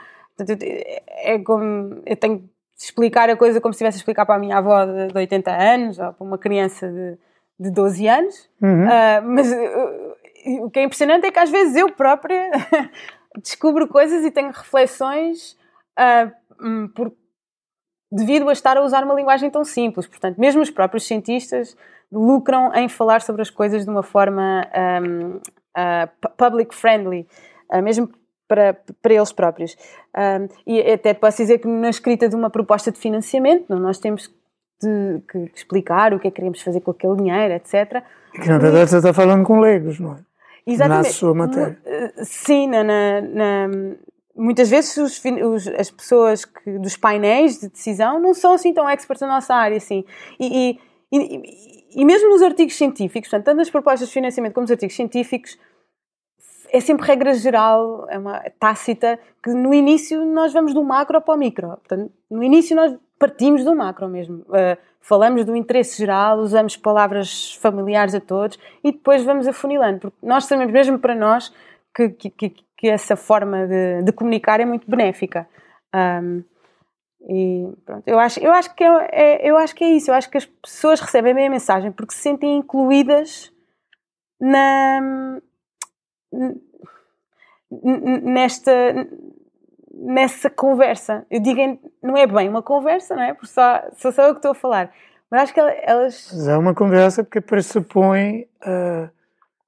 É 1.24 1.40
como 1.40 2.02
eu 2.06 2.16
tenho 2.18 2.40
de 2.40 2.84
explicar 2.84 3.30
a 3.30 3.38
coisa 3.38 3.62
como 3.62 3.74
se 3.74 3.78
estivesse 3.78 3.98
a 3.98 4.00
explicar 4.00 4.26
para 4.26 4.36
a 4.36 4.40
minha 4.40 4.58
avó 4.58 4.86
de, 4.86 5.08
de 5.08 5.18
80 5.18 5.52
anos 5.52 5.98
ou 5.98 6.14
para 6.14 6.28
uma 6.28 6.38
criança 6.38 6.90
de, 6.90 7.18
de 7.60 7.72
12 7.72 8.08
anos, 8.08 8.50
uhum. 8.62 8.86
uh, 8.86 9.22
mas 9.24 9.52
uh, 9.52 10.66
o 10.66 10.70
que 10.70 10.80
é 10.80 10.84
impressionante 10.84 11.26
é 11.26 11.32
que 11.32 11.40
às 11.40 11.50
vezes 11.50 11.76
eu 11.76 11.90
própria 11.92 12.52
descubro 13.42 13.88
coisas 13.88 14.26
e 14.26 14.32
tenho 14.32 14.52
reflexões 14.52 15.58
uh, 15.98 16.90
por 16.90 17.14
devido 18.16 18.48
a 18.48 18.54
estar 18.54 18.78
a 18.78 18.82
usar 18.82 19.04
uma 19.04 19.14
linguagem 19.14 19.50
tão 19.50 19.66
simples. 19.66 20.08
Portanto, 20.08 20.40
mesmo 20.40 20.62
os 20.62 20.70
próprios 20.70 21.06
cientistas 21.06 21.76
lucram 22.12 22.74
em 22.74 22.88
falar 22.88 23.22
sobre 23.22 23.42
as 23.42 23.50
coisas 23.50 23.84
de 23.84 23.92
uma 23.92 24.04
forma 24.04 24.66
um, 25.04 25.36
uh, 25.36 26.32
public 26.38 26.74
friendly, 26.74 27.28
uh, 27.74 27.82
mesmo 27.82 28.10
para, 28.48 28.78
para 29.02 29.14
eles 29.14 29.34
próprios. 29.34 29.76
Um, 30.16 30.48
e 30.66 30.80
até 30.80 31.14
posso 31.14 31.38
dizer 31.38 31.60
que 31.60 31.68
na 31.68 31.90
escrita 31.90 32.30
de 32.30 32.36
uma 32.36 32.50
proposta 32.50 32.90
de 32.90 33.00
financiamento, 33.00 33.76
nós 33.76 34.00
temos 34.00 34.34
de, 34.82 35.22
que 35.30 35.52
explicar 35.54 36.14
o 36.14 36.20
que 36.20 36.28
é 36.28 36.32
que 36.32 36.36
queremos 36.36 36.62
fazer 36.62 36.80
com 36.80 36.92
aquele 36.92 37.18
dinheiro, 37.18 37.54
etc. 37.54 38.02
Que 38.34 38.48
na 38.48 38.58
verdade 38.58 38.90
você 38.90 38.98
está 38.98 39.14
falando 39.14 39.44
com 39.44 39.60
leigos, 39.60 40.00
não 40.00 40.14
é? 40.14 40.18
Exatamente. 40.66 41.08
Na 41.08 41.14
sua 41.14 41.34
matéria. 41.34 41.78
Sim, 42.24 42.68
na, 42.68 42.84
na, 42.84 43.22
na 43.22 43.68
muitas 44.36 44.70
vezes 44.70 44.98
os, 44.98 45.24
os, 45.24 45.68
as 45.68 45.90
pessoas 45.90 46.46
que, 46.46 46.78
dos 46.78 46.98
painéis 46.98 47.60
de 47.60 47.70
decisão 47.70 48.20
não 48.20 48.34
são 48.34 48.54
assim 48.54 48.74
tão 48.74 48.90
experts 48.90 49.22
na 49.22 49.28
nossa 49.28 49.56
área, 49.56 49.78
assim. 49.78 50.04
E, 50.40 50.80
e, 51.12 51.18
e, 51.18 52.02
e, 52.02 52.06
mesmo 52.06 52.30
nos 52.30 52.42
artigos 52.42 52.76
científicos, 52.76 53.30
portanto, 53.30 53.46
tanto 53.46 53.58
nas 53.58 53.70
propostas 53.70 54.10
de 54.10 54.14
financiamento 54.14 54.54
como 54.54 54.64
nos 54.64 54.72
artigos 54.72 54.96
científicos, 54.96 55.58
é 56.70 56.80
sempre 56.82 57.06
regra 57.06 57.34
geral, 57.34 58.06
é 58.10 58.18
uma 58.18 58.40
tácita, 58.60 59.18
que 59.42 59.52
no 59.52 59.74
início 59.74 60.26
nós 60.26 60.52
vamos 60.52 60.74
do 60.74 60.84
macro 60.84 61.22
para 61.22 61.34
o 61.34 61.38
micro. 61.38 61.68
Portanto, 61.70 62.12
no 62.30 62.44
início 62.44 62.76
nós 62.76 62.94
partimos 63.18 63.64
do 63.64 63.74
macro 63.74 64.10
mesmo. 64.10 64.40
Uh, 64.50 64.78
falamos 65.00 65.46
do 65.46 65.56
interesse 65.56 65.98
geral, 65.98 66.40
usamos 66.40 66.76
palavras 66.76 67.56
familiares 67.62 68.16
a 68.16 68.20
todos 68.20 68.60
e 68.84 68.92
depois 68.92 69.24
vamos 69.24 69.48
afunilando, 69.48 70.00
porque 70.00 70.18
nós 70.22 70.46
sabemos, 70.46 70.74
mesmo 70.74 71.00
para 71.00 71.16
nós, 71.16 71.54
que, 71.96 72.10
que, 72.10 72.30
que 72.30 72.65
essa 72.84 73.16
forma 73.16 73.68
de, 73.68 74.04
de, 74.04 74.12
comunicar 74.12 74.60
é 74.60 74.66
muito 74.66 74.90
benéfica. 74.90 75.48
Um, 75.94 76.44
e 77.28 77.68
pronto, 77.86 78.08
eu 78.08 78.20
acho, 78.20 78.40
eu, 78.40 78.52
acho 78.52 78.76
que 78.76 78.84
é, 78.84 79.08
é, 79.12 79.50
eu 79.50 79.58
acho 79.58 79.74
que 79.74 79.84
é 79.84 79.90
isso, 79.90 80.12
eu 80.12 80.16
acho 80.16 80.30
que 80.30 80.38
as 80.38 80.46
pessoas 80.46 81.00
recebem 81.00 81.34
bem 81.34 81.48
a 81.48 81.50
mensagem 81.50 81.92
porque 81.92 82.14
se 82.14 82.22
sentem 82.22 82.58
incluídas 82.58 83.52
na, 84.40 85.40
nesta 88.22 88.72
nessa 89.96 90.50
conversa. 90.50 91.26
Eu 91.32 91.40
digo, 91.40 91.80
não 92.04 92.18
é 92.18 92.28
bem 92.28 92.50
uma 92.50 92.62
conversa, 92.62 93.16
não 93.16 93.24
é? 93.24 93.34
Porque 93.34 93.48
só, 93.48 93.82
só 93.94 94.12
sou 94.12 94.26
eu 94.26 94.34
que 94.34 94.40
estou 94.40 94.52
a 94.52 94.56
falar. 94.56 94.92
Mas 95.32 95.44
acho 95.44 95.54
que 95.54 95.60
elas. 95.60 96.30
Mas 96.34 96.48
é 96.48 96.58
uma 96.58 96.76
conversa 96.76 97.24
porque 97.24 97.42
pressupõe. 97.42 98.48
Uh, 98.62 99.10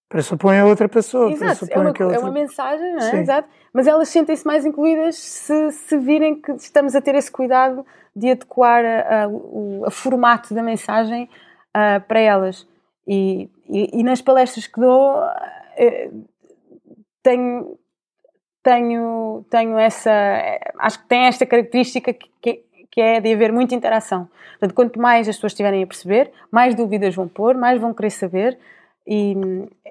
pressupõe 0.09 0.59
a 0.59 0.65
outra 0.65 0.87
pessoa. 0.87 1.31
Exato, 1.31 1.67
é 1.69 1.77
uma, 1.77 1.87
outra... 1.89 2.15
é 2.15 2.19
uma 2.19 2.31
mensagem, 2.31 2.91
não 2.93 2.99
é? 2.99 3.11
Sim. 3.11 3.17
Exato. 3.17 3.49
Mas 3.73 3.87
elas 3.87 4.09
sentem-se 4.09 4.45
mais 4.45 4.65
incluídas 4.65 5.17
se, 5.17 5.71
se 5.71 5.97
virem 5.97 6.41
que 6.41 6.51
estamos 6.53 6.95
a 6.95 7.01
ter 7.01 7.15
esse 7.15 7.31
cuidado 7.31 7.85
de 8.15 8.31
adequar 8.31 8.83
a, 8.83 9.23
a, 9.23 9.27
o 9.27 9.83
a 9.85 9.91
formato 9.91 10.53
da 10.53 10.63
mensagem 10.63 11.29
uh, 11.75 12.01
para 12.07 12.19
elas. 12.19 12.67
E, 13.07 13.49
e, 13.69 13.99
e, 13.99 14.03
nas 14.03 14.21
palestras 14.21 14.67
que 14.67 14.79
dou, 14.79 15.19
uh, 15.19 16.25
tenho 17.21 17.77
tenho, 18.67 19.45
tenho 19.49 19.77
essa. 19.77 20.11
Acho 20.79 20.99
que 20.99 21.07
tem 21.07 21.21
esta 21.25 21.45
característica 21.45 22.11
que, 22.11 22.29
que, 22.41 22.63
que, 22.91 22.99
é 22.99 23.21
de 23.21 23.33
haver 23.33 23.53
muita 23.53 23.73
interação. 23.73 24.27
Portanto, 24.51 24.73
quanto 24.73 24.99
mais 24.99 25.29
as 25.29 25.37
pessoas 25.37 25.53
estiverem 25.53 25.83
a 25.83 25.87
perceber, 25.87 26.31
mais 26.51 26.75
dúvidas 26.75 27.15
vão 27.15 27.29
pôr, 27.29 27.55
mais 27.55 27.79
vão 27.79 27.93
querer 27.93 28.09
saber. 28.09 28.59
E 29.07 29.35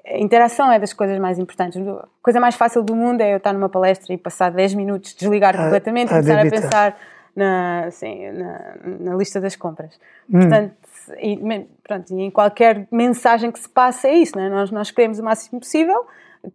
a 0.05 0.19
interação 0.19 0.71
é 0.71 0.77
das 0.77 0.93
coisas 0.93 1.17
mais 1.17 1.39
importantes. 1.39 1.81
A 1.87 2.07
coisa 2.21 2.39
mais 2.39 2.55
fácil 2.55 2.83
do 2.83 2.95
mundo 2.95 3.21
é 3.21 3.33
eu 3.33 3.37
estar 3.37 3.51
numa 3.51 3.67
palestra 3.67 4.13
e 4.13 4.17
passar 4.17 4.51
10 4.51 4.75
minutos, 4.75 5.15
desligar 5.15 5.59
a, 5.59 5.63
completamente, 5.63 6.13
a 6.13 6.21
começar 6.21 6.43
debitar. 6.43 6.59
a 6.59 6.61
pensar 6.61 6.97
na, 7.35 7.85
assim, 7.85 8.31
na, 8.31 8.75
na, 8.99 9.15
lista 9.15 9.41
das 9.41 9.55
compras. 9.55 9.99
Hum. 10.29 10.39
Portanto, 10.39 10.73
e, 11.19 11.39
pronto, 11.83 12.13
e 12.13 12.21
em 12.21 12.31
qualquer 12.31 12.87
mensagem 12.91 13.51
que 13.51 13.59
se 13.59 13.69
passa 13.69 14.07
é 14.07 14.13
isso, 14.13 14.35
não 14.35 14.43
é? 14.43 14.49
nós, 14.49 14.71
nós 14.71 14.91
queremos 14.91 15.17
o 15.17 15.23
máximo 15.23 15.59
possível, 15.59 16.05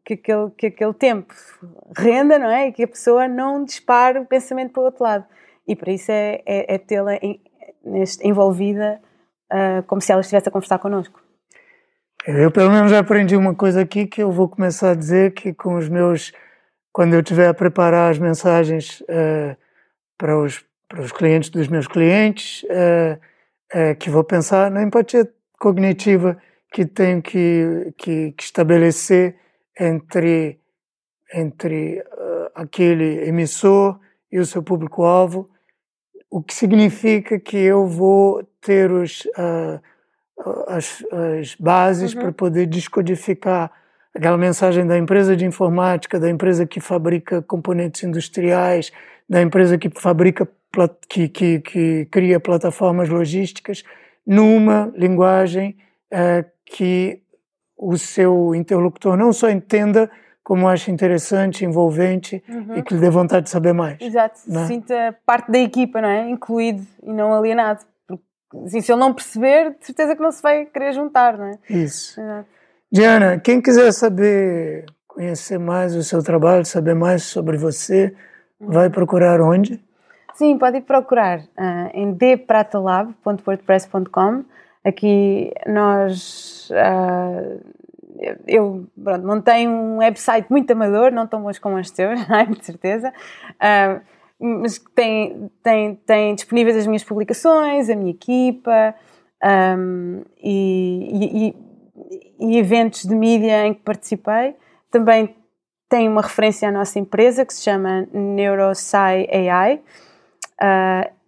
que 0.04 0.14
aquele, 0.14 0.50
que 0.56 0.66
aquele 0.66 0.94
tempo 0.94 1.34
renda, 1.96 2.38
não 2.38 2.50
é? 2.50 2.68
E 2.68 2.72
que 2.72 2.84
a 2.84 2.88
pessoa 2.88 3.28
não 3.28 3.64
dispare 3.64 4.18
o 4.18 4.24
pensamento 4.24 4.72
para 4.72 4.80
o 4.80 4.84
outro 4.84 5.04
lado. 5.04 5.24
E 5.66 5.76
para 5.76 5.92
isso 5.92 6.10
é, 6.10 6.42
é, 6.46 6.74
é 6.74 6.78
tê-la 6.78 7.12
envolvida 8.22 9.00
uh, 9.52 9.82
como 9.86 10.00
se 10.00 10.10
ela 10.10 10.20
estivesse 10.20 10.48
a 10.48 10.52
conversar 10.52 10.78
connosco. 10.78 11.21
Eu, 12.24 12.52
pelo 12.52 12.70
menos, 12.70 12.92
já 12.92 13.00
aprendi 13.00 13.34
uma 13.34 13.52
coisa 13.52 13.80
aqui 13.80 14.06
que 14.06 14.22
eu 14.22 14.30
vou 14.30 14.48
começar 14.48 14.90
a 14.92 14.94
dizer 14.94 15.34
que 15.34 15.52
com 15.52 15.74
os 15.74 15.88
meus. 15.88 16.32
Quando 16.92 17.14
eu 17.14 17.20
estiver 17.20 17.48
a 17.48 17.54
preparar 17.54 18.10
as 18.10 18.18
mensagens 18.18 19.00
uh, 19.02 19.56
para, 20.16 20.38
os, 20.38 20.62
para 20.86 21.00
os 21.00 21.10
clientes 21.10 21.48
dos 21.48 21.66
meus 21.66 21.88
clientes, 21.88 22.64
uh, 22.64 23.96
que 23.98 24.10
vou 24.10 24.22
pensar 24.22 24.70
na 24.70 24.82
empatia 24.82 25.26
cognitiva 25.58 26.36
que 26.70 26.84
tenho 26.84 27.22
que, 27.22 27.94
que, 27.96 28.32
que 28.32 28.44
estabelecer 28.44 29.36
entre, 29.80 30.60
entre 31.32 32.00
uh, 32.00 32.50
aquele 32.54 33.26
emissor 33.26 33.98
e 34.30 34.38
o 34.38 34.44
seu 34.44 34.62
público-alvo, 34.62 35.48
o 36.30 36.42
que 36.42 36.54
significa 36.54 37.40
que 37.40 37.56
eu 37.56 37.86
vou 37.86 38.44
ter 38.60 38.92
os, 38.92 39.24
uh, 39.38 39.80
as, 40.68 41.04
as, 41.40 41.54
bases 41.54 42.14
uhum. 42.14 42.20
para 42.20 42.32
poder 42.32 42.66
descodificar 42.66 43.70
aquela 44.14 44.36
mensagem 44.36 44.86
da 44.86 44.98
empresa 44.98 45.36
de 45.36 45.44
informática, 45.44 46.20
da 46.20 46.28
empresa 46.28 46.66
que 46.66 46.80
fabrica 46.80 47.40
componentes 47.42 48.02
industriais, 48.02 48.92
da 49.28 49.40
empresa 49.40 49.78
que 49.78 49.90
fabrica 49.90 50.48
que, 51.08 51.28
que, 51.28 51.60
que 51.60 52.08
cria 52.10 52.40
plataformas 52.40 53.08
logísticas 53.08 53.84
numa 54.26 54.92
linguagem 54.96 55.76
uh, 56.12 56.44
que 56.64 57.22
o 57.76 57.96
seu 57.98 58.54
interlocutor 58.54 59.16
não 59.16 59.32
só 59.32 59.50
entenda, 59.50 60.10
como 60.42 60.68
acha 60.68 60.90
interessante, 60.90 61.64
envolvente 61.64 62.42
uhum. 62.48 62.76
e 62.76 62.82
que 62.82 62.94
lhe 62.94 63.00
dê 63.00 63.10
vontade 63.10 63.44
de 63.44 63.50
saber 63.50 63.72
mais. 63.72 64.00
Exato, 64.00 64.40
é? 64.48 64.66
sinta 64.66 65.16
parte 65.26 65.50
da 65.50 65.58
equipa, 65.58 66.00
não 66.00 66.08
é? 66.08 66.28
Incluído 66.30 66.86
e 67.02 67.12
não 67.12 67.34
alienado. 67.34 67.84
Assim, 68.64 68.80
se 68.80 68.92
ele 68.92 69.00
não 69.00 69.14
perceber, 69.14 69.76
de 69.78 69.86
certeza 69.86 70.14
que 70.14 70.22
não 70.22 70.30
se 70.30 70.42
vai 70.42 70.66
querer 70.66 70.92
juntar, 70.92 71.38
não 71.38 71.46
é? 71.46 71.58
Isso. 71.68 72.20
Exato. 72.20 72.48
Diana, 72.90 73.38
quem 73.38 73.60
quiser 73.60 73.92
saber, 73.92 74.86
conhecer 75.06 75.58
mais 75.58 75.94
o 75.94 76.02
seu 76.02 76.22
trabalho, 76.22 76.64
saber 76.64 76.94
mais 76.94 77.22
sobre 77.22 77.56
você, 77.56 78.14
vai 78.60 78.90
procurar 78.90 79.40
onde? 79.40 79.80
Sim, 80.34 80.58
pode 80.58 80.78
ir 80.78 80.82
procurar 80.82 81.40
uh, 81.40 81.90
em 81.94 82.12
dpratalab.wordpress.com 82.12 84.44
Aqui 84.84 85.52
nós. 85.66 86.68
Uh, 86.70 87.60
eu 88.46 88.86
pronto, 89.02 89.26
montei 89.26 89.66
um 89.68 89.98
website 89.98 90.50
muito 90.50 90.70
amador, 90.72 91.12
não 91.12 91.26
tão 91.26 91.42
bons 91.42 91.58
como 91.58 91.76
os 91.76 91.90
teus, 91.94 92.20
de 92.58 92.64
certeza, 92.64 93.10
uh, 93.10 94.00
mas 94.42 94.78
tem, 94.94 95.50
tem, 95.62 95.94
tem 95.94 96.34
disponíveis 96.34 96.76
as 96.76 96.86
minhas 96.86 97.04
publicações, 97.04 97.88
a 97.88 97.94
minha 97.94 98.10
equipa 98.10 98.94
um, 99.78 100.22
e, 100.42 101.54
e, 102.40 102.54
e, 102.54 102.58
eventos 102.58 103.04
de 103.04 103.14
mídia 103.14 103.66
em 103.66 103.74
que 103.74 103.80
participei. 103.80 104.56
Também 104.90 105.34
tem 105.88 106.08
uma 106.08 106.22
referência 106.22 106.68
à 106.68 106.72
nossa 106.72 106.98
empresa 106.98 107.44
que 107.46 107.54
se 107.54 107.62
chama 107.62 108.08
Neurosci 108.12 108.96
AI. 108.96 109.80
Uh, 110.60 111.22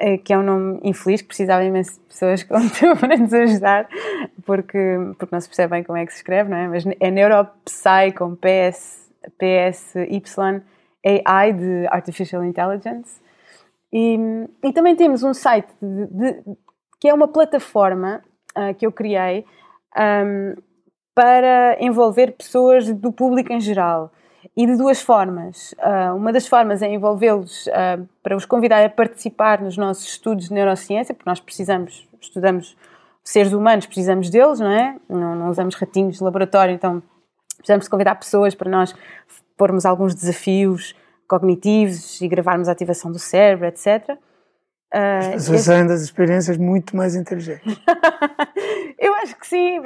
eh, 0.00 0.18
que 0.18 0.32
é 0.32 0.38
um 0.38 0.42
nome 0.42 0.80
infeliz, 0.82 1.22
que 1.22 1.28
precisava 1.28 1.62
imenso 1.62 1.92
de 1.92 2.00
pessoas 2.00 2.42
para 2.98 3.16
nos 3.16 3.32
ajudar, 3.32 3.88
porque, 4.44 4.78
porque 5.18 5.34
não 5.34 5.40
se 5.40 5.48
percebe 5.48 5.70
bem 5.70 5.84
como 5.84 5.98
é 5.98 6.04
que 6.04 6.12
se 6.12 6.18
escreve, 6.18 6.50
não 6.50 6.56
é? 6.56 6.68
Mas 6.68 6.84
é 6.98 7.10
Neuropsy 7.10 8.12
com 8.16 8.34
PS, 8.34 9.08
PSY 9.38 10.62
AI 11.04 11.52
de 11.52 11.86
Artificial 11.88 12.44
Intelligence. 12.44 13.20
E, 13.92 14.18
e 14.62 14.72
também 14.72 14.96
temos 14.96 15.22
um 15.22 15.32
site 15.32 15.68
de, 15.80 16.06
de, 16.06 16.56
que 17.00 17.08
é 17.08 17.14
uma 17.14 17.28
plataforma 17.28 18.22
uh, 18.56 18.74
que 18.74 18.86
eu 18.86 18.90
criei 18.90 19.44
um, 19.96 20.54
para 21.14 21.76
envolver 21.80 22.32
pessoas 22.32 22.92
do 22.92 23.12
público 23.12 23.52
em 23.52 23.60
geral 23.60 24.10
e 24.56 24.66
de 24.66 24.76
duas 24.76 25.00
formas. 25.00 25.72
Uh, 25.78 26.16
uma 26.16 26.32
das 26.32 26.46
formas 26.46 26.82
é 26.82 26.88
envolvê-los 26.88 27.66
uh, 27.68 28.08
para 28.22 28.36
os 28.36 28.44
convidar 28.44 28.84
a 28.84 28.88
participar 28.88 29.60
nos 29.60 29.76
nossos 29.76 30.06
estudos 30.06 30.48
de 30.48 30.54
neurociência, 30.54 31.14
porque 31.14 31.28
nós 31.28 31.40
precisamos, 31.40 32.08
estudamos 32.20 32.76
seres 33.22 33.52
humanos, 33.52 33.86
precisamos 33.86 34.28
deles, 34.28 34.60
não 34.60 34.70
é? 34.70 34.96
Não, 35.08 35.34
não 35.34 35.50
usamos 35.50 35.74
ratinhos 35.76 36.18
de 36.18 36.24
laboratório, 36.24 36.74
então 36.74 37.02
precisamos 37.56 37.88
convidar 37.88 38.16
pessoas 38.16 38.54
para 38.54 38.70
nós 38.70 38.94
pormos 39.56 39.84
alguns 39.84 40.14
desafios 40.14 40.94
cognitivos 41.28 42.20
e 42.20 42.28
gravarmos 42.28 42.68
a 42.68 42.72
ativação 42.72 43.10
do 43.10 43.18
cérebro, 43.18 43.66
etc. 43.66 44.16
As 44.90 45.26
pessoas 45.26 45.60
esse... 45.60 45.64
saem 45.64 45.86
das 45.86 46.02
experiências 46.02 46.56
muito 46.56 46.96
mais 46.96 47.16
inteligentes. 47.16 47.76
Eu 48.98 49.12
acho 49.16 49.36
que 49.36 49.46
sim. 49.46 49.80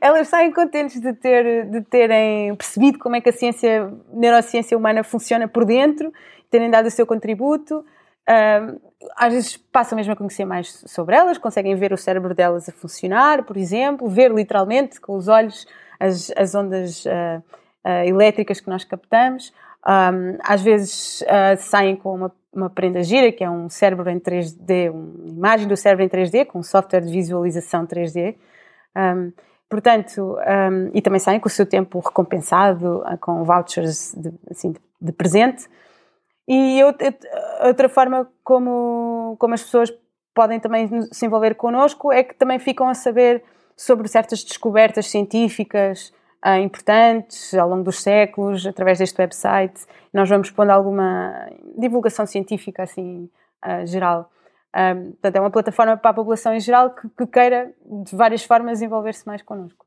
Elas 0.00 0.28
saem 0.28 0.52
contentes 0.52 1.00
de, 1.00 1.12
ter, 1.14 1.66
de 1.70 1.80
terem 1.82 2.54
percebido 2.54 2.98
como 2.98 3.16
é 3.16 3.20
que 3.20 3.30
a 3.30 3.32
ciência, 3.32 3.84
a 3.84 4.16
neurociência 4.16 4.76
humana 4.76 5.02
funciona 5.02 5.48
por 5.48 5.64
dentro, 5.64 6.12
terem 6.50 6.70
dado 6.70 6.86
o 6.86 6.90
seu 6.90 7.06
contributo 7.06 7.84
uh, 8.28 8.80
às 9.16 9.32
vezes 9.32 9.56
passam 9.56 9.96
mesmo 9.96 10.12
a 10.12 10.16
conhecer 10.16 10.44
mais 10.44 10.82
sobre 10.86 11.14
elas, 11.14 11.38
conseguem 11.38 11.74
ver 11.76 11.92
o 11.92 11.96
cérebro 11.96 12.34
delas 12.34 12.68
a 12.68 12.72
funcionar, 12.72 13.44
por 13.44 13.56
exemplo, 13.56 14.08
ver 14.08 14.32
literalmente 14.32 15.00
com 15.00 15.16
os 15.16 15.28
olhos 15.28 15.66
as, 15.98 16.32
as 16.36 16.54
ondas 16.54 17.04
uh, 17.06 17.42
uh, 17.86 18.04
elétricas 18.04 18.60
que 18.60 18.68
nós 18.68 18.84
captamos. 18.84 19.52
Um, 19.86 20.38
às 20.42 20.62
vezes 20.62 21.22
uh, 21.22 21.56
saem 21.56 21.94
com 21.94 22.14
uma, 22.14 22.32
uma 22.52 22.68
prenda 22.68 23.02
gira, 23.04 23.30
que 23.30 23.44
é 23.44 23.48
um 23.50 23.68
cérebro 23.68 24.10
em 24.10 24.18
3D, 24.18 24.90
uma 24.90 25.28
imagem 25.28 25.68
do 25.68 25.76
cérebro 25.76 26.04
em 26.04 26.08
3D, 26.08 26.46
com 26.46 26.58
um 26.58 26.62
software 26.62 27.02
de 27.02 27.12
visualização 27.12 27.86
3D. 27.86 28.34
Um, 28.96 29.32
portanto, 29.68 30.36
um, 30.36 30.90
e 30.92 31.00
também 31.00 31.20
saem 31.20 31.38
com 31.38 31.46
o 31.46 31.50
seu 31.50 31.64
tempo 31.64 32.00
recompensado, 32.00 33.04
com 33.20 33.44
vouchers 33.44 34.12
de, 34.16 34.32
assim, 34.50 34.74
de 35.00 35.12
presente. 35.12 35.68
E 36.48 36.80
outra 37.64 37.88
forma 37.88 38.28
como, 38.42 39.36
como 39.38 39.54
as 39.54 39.62
pessoas 39.62 39.92
podem 40.34 40.60
também 40.60 41.02
se 41.12 41.26
envolver 41.26 41.54
connosco 41.54 42.12
é 42.12 42.22
que 42.22 42.34
também 42.34 42.58
ficam 42.58 42.88
a 42.88 42.94
saber 42.94 43.42
sobre 43.76 44.08
certas 44.08 44.44
descobertas 44.44 45.06
científicas 45.08 46.12
uh, 46.46 46.60
importantes 46.60 47.52
ao 47.54 47.68
longo 47.68 47.82
dos 47.82 48.00
séculos, 48.00 48.64
através 48.66 48.98
deste 48.98 49.20
website. 49.20 49.84
Nós 50.12 50.28
vamos 50.28 50.50
pondo 50.50 50.70
alguma 50.70 51.48
divulgação 51.76 52.24
científica 52.24 52.84
assim 52.84 53.28
uh, 53.64 53.84
geral. 53.86 54.30
Um, 54.74 55.12
portanto, 55.12 55.36
é 55.36 55.40
uma 55.40 55.50
plataforma 55.50 55.96
para 55.96 56.10
a 56.10 56.14
população 56.14 56.54
em 56.54 56.60
geral 56.60 56.90
que, 56.90 57.08
que 57.08 57.26
queira, 57.26 57.72
de 58.04 58.14
várias 58.14 58.44
formas, 58.44 58.82
envolver-se 58.82 59.26
mais 59.26 59.42
connosco. 59.42 59.84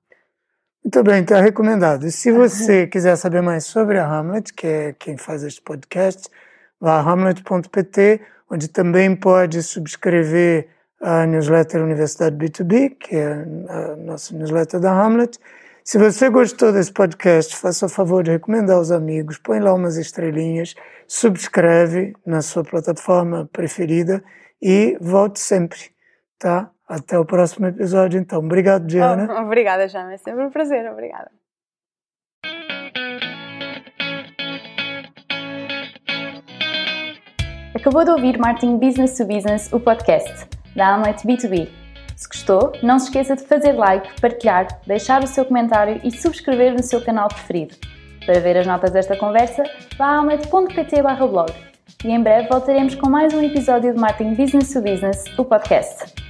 Muito 0.83 1.03
bem, 1.03 1.21
está 1.21 1.39
recomendado. 1.39 2.05
E 2.05 2.11
se 2.11 2.31
você 2.33 2.87
quiser 2.87 3.15
saber 3.15 3.41
mais 3.41 3.65
sobre 3.65 3.99
a 3.99 4.05
Hamlet, 4.05 4.53
que 4.53 4.67
é 4.67 4.93
quem 4.93 5.15
faz 5.15 5.43
este 5.43 5.61
podcast, 5.61 6.27
vá 6.79 6.95
a 6.95 7.01
hamlet.pt, 7.01 8.21
onde 8.49 8.67
também 8.67 9.15
pode 9.15 9.61
subscrever 9.61 10.67
a 10.99 11.25
newsletter 11.25 11.83
Universidade 11.83 12.35
B2B, 12.35 12.97
que 12.99 13.15
é 13.15 13.45
a 13.69 13.95
nossa 13.95 14.35
newsletter 14.35 14.79
da 14.79 14.91
Hamlet. 14.91 15.39
Se 15.89 15.97
você 15.97 16.29
gostou 16.29 16.71
desse 16.71 16.93
podcast, 16.93 17.55
faça 17.55 17.87
o 17.87 17.89
favor 17.89 18.21
de 18.21 18.29
recomendar 18.29 18.77
aos 18.77 18.91
amigos, 18.91 19.39
põe 19.39 19.59
lá 19.59 19.73
umas 19.73 19.97
estrelinhas, 19.97 20.75
subscreve 21.07 22.13
na 22.23 22.43
sua 22.43 22.63
plataforma 22.63 23.49
preferida 23.51 24.23
e 24.61 24.95
volte 25.01 25.39
sempre, 25.39 25.79
tá? 26.37 26.69
Até 26.87 27.17
o 27.17 27.25
próximo 27.25 27.65
episódio, 27.65 28.19
então. 28.19 28.37
Obrigado, 28.37 28.85
Diana. 28.85 29.27
Oh, 29.31 29.41
obrigada, 29.41 29.87
Jana. 29.87 30.13
É 30.13 30.17
sempre 30.17 30.45
um 30.45 30.51
prazer. 30.51 30.87
Obrigada. 30.91 31.31
Acabou 37.73 38.05
de 38.05 38.11
ouvir 38.11 38.37
Martin 38.37 38.77
Business 38.77 39.17
to 39.17 39.25
Business, 39.25 39.73
o 39.73 39.79
podcast 39.79 40.47
da 40.75 40.93
Amlet 40.93 41.25
B2B. 41.25 41.78
Se 42.19 42.27
gostou, 42.27 42.73
não 42.83 42.99
se 42.99 43.05
esqueça 43.05 43.33
de 43.33 43.45
fazer 43.45 43.71
like, 43.71 44.19
partilhar, 44.19 44.67
deixar 44.85 45.23
o 45.23 45.27
seu 45.27 45.45
comentário 45.45 46.01
e 46.03 46.11
subscrever 46.11 46.73
no 46.73 46.83
seu 46.83 46.99
canal 46.99 47.29
preferido. 47.29 47.77
Para 48.25 48.41
ver 48.41 48.57
as 48.57 48.67
notas 48.67 48.91
desta 48.91 49.15
conversa, 49.15 49.63
vá 49.97 50.07
a 50.07 50.17
amlet.pt 50.17 51.01
blog. 51.01 51.53
E 52.03 52.11
em 52.11 52.21
breve 52.21 52.49
voltaremos 52.49 52.93
com 52.95 53.09
mais 53.09 53.33
um 53.33 53.41
episódio 53.41 53.93
de 53.93 53.99
Martin 53.99 54.33
Business 54.33 54.73
to 54.73 54.81
Business, 54.81 55.23
o 55.37 55.45
podcast. 55.45 56.28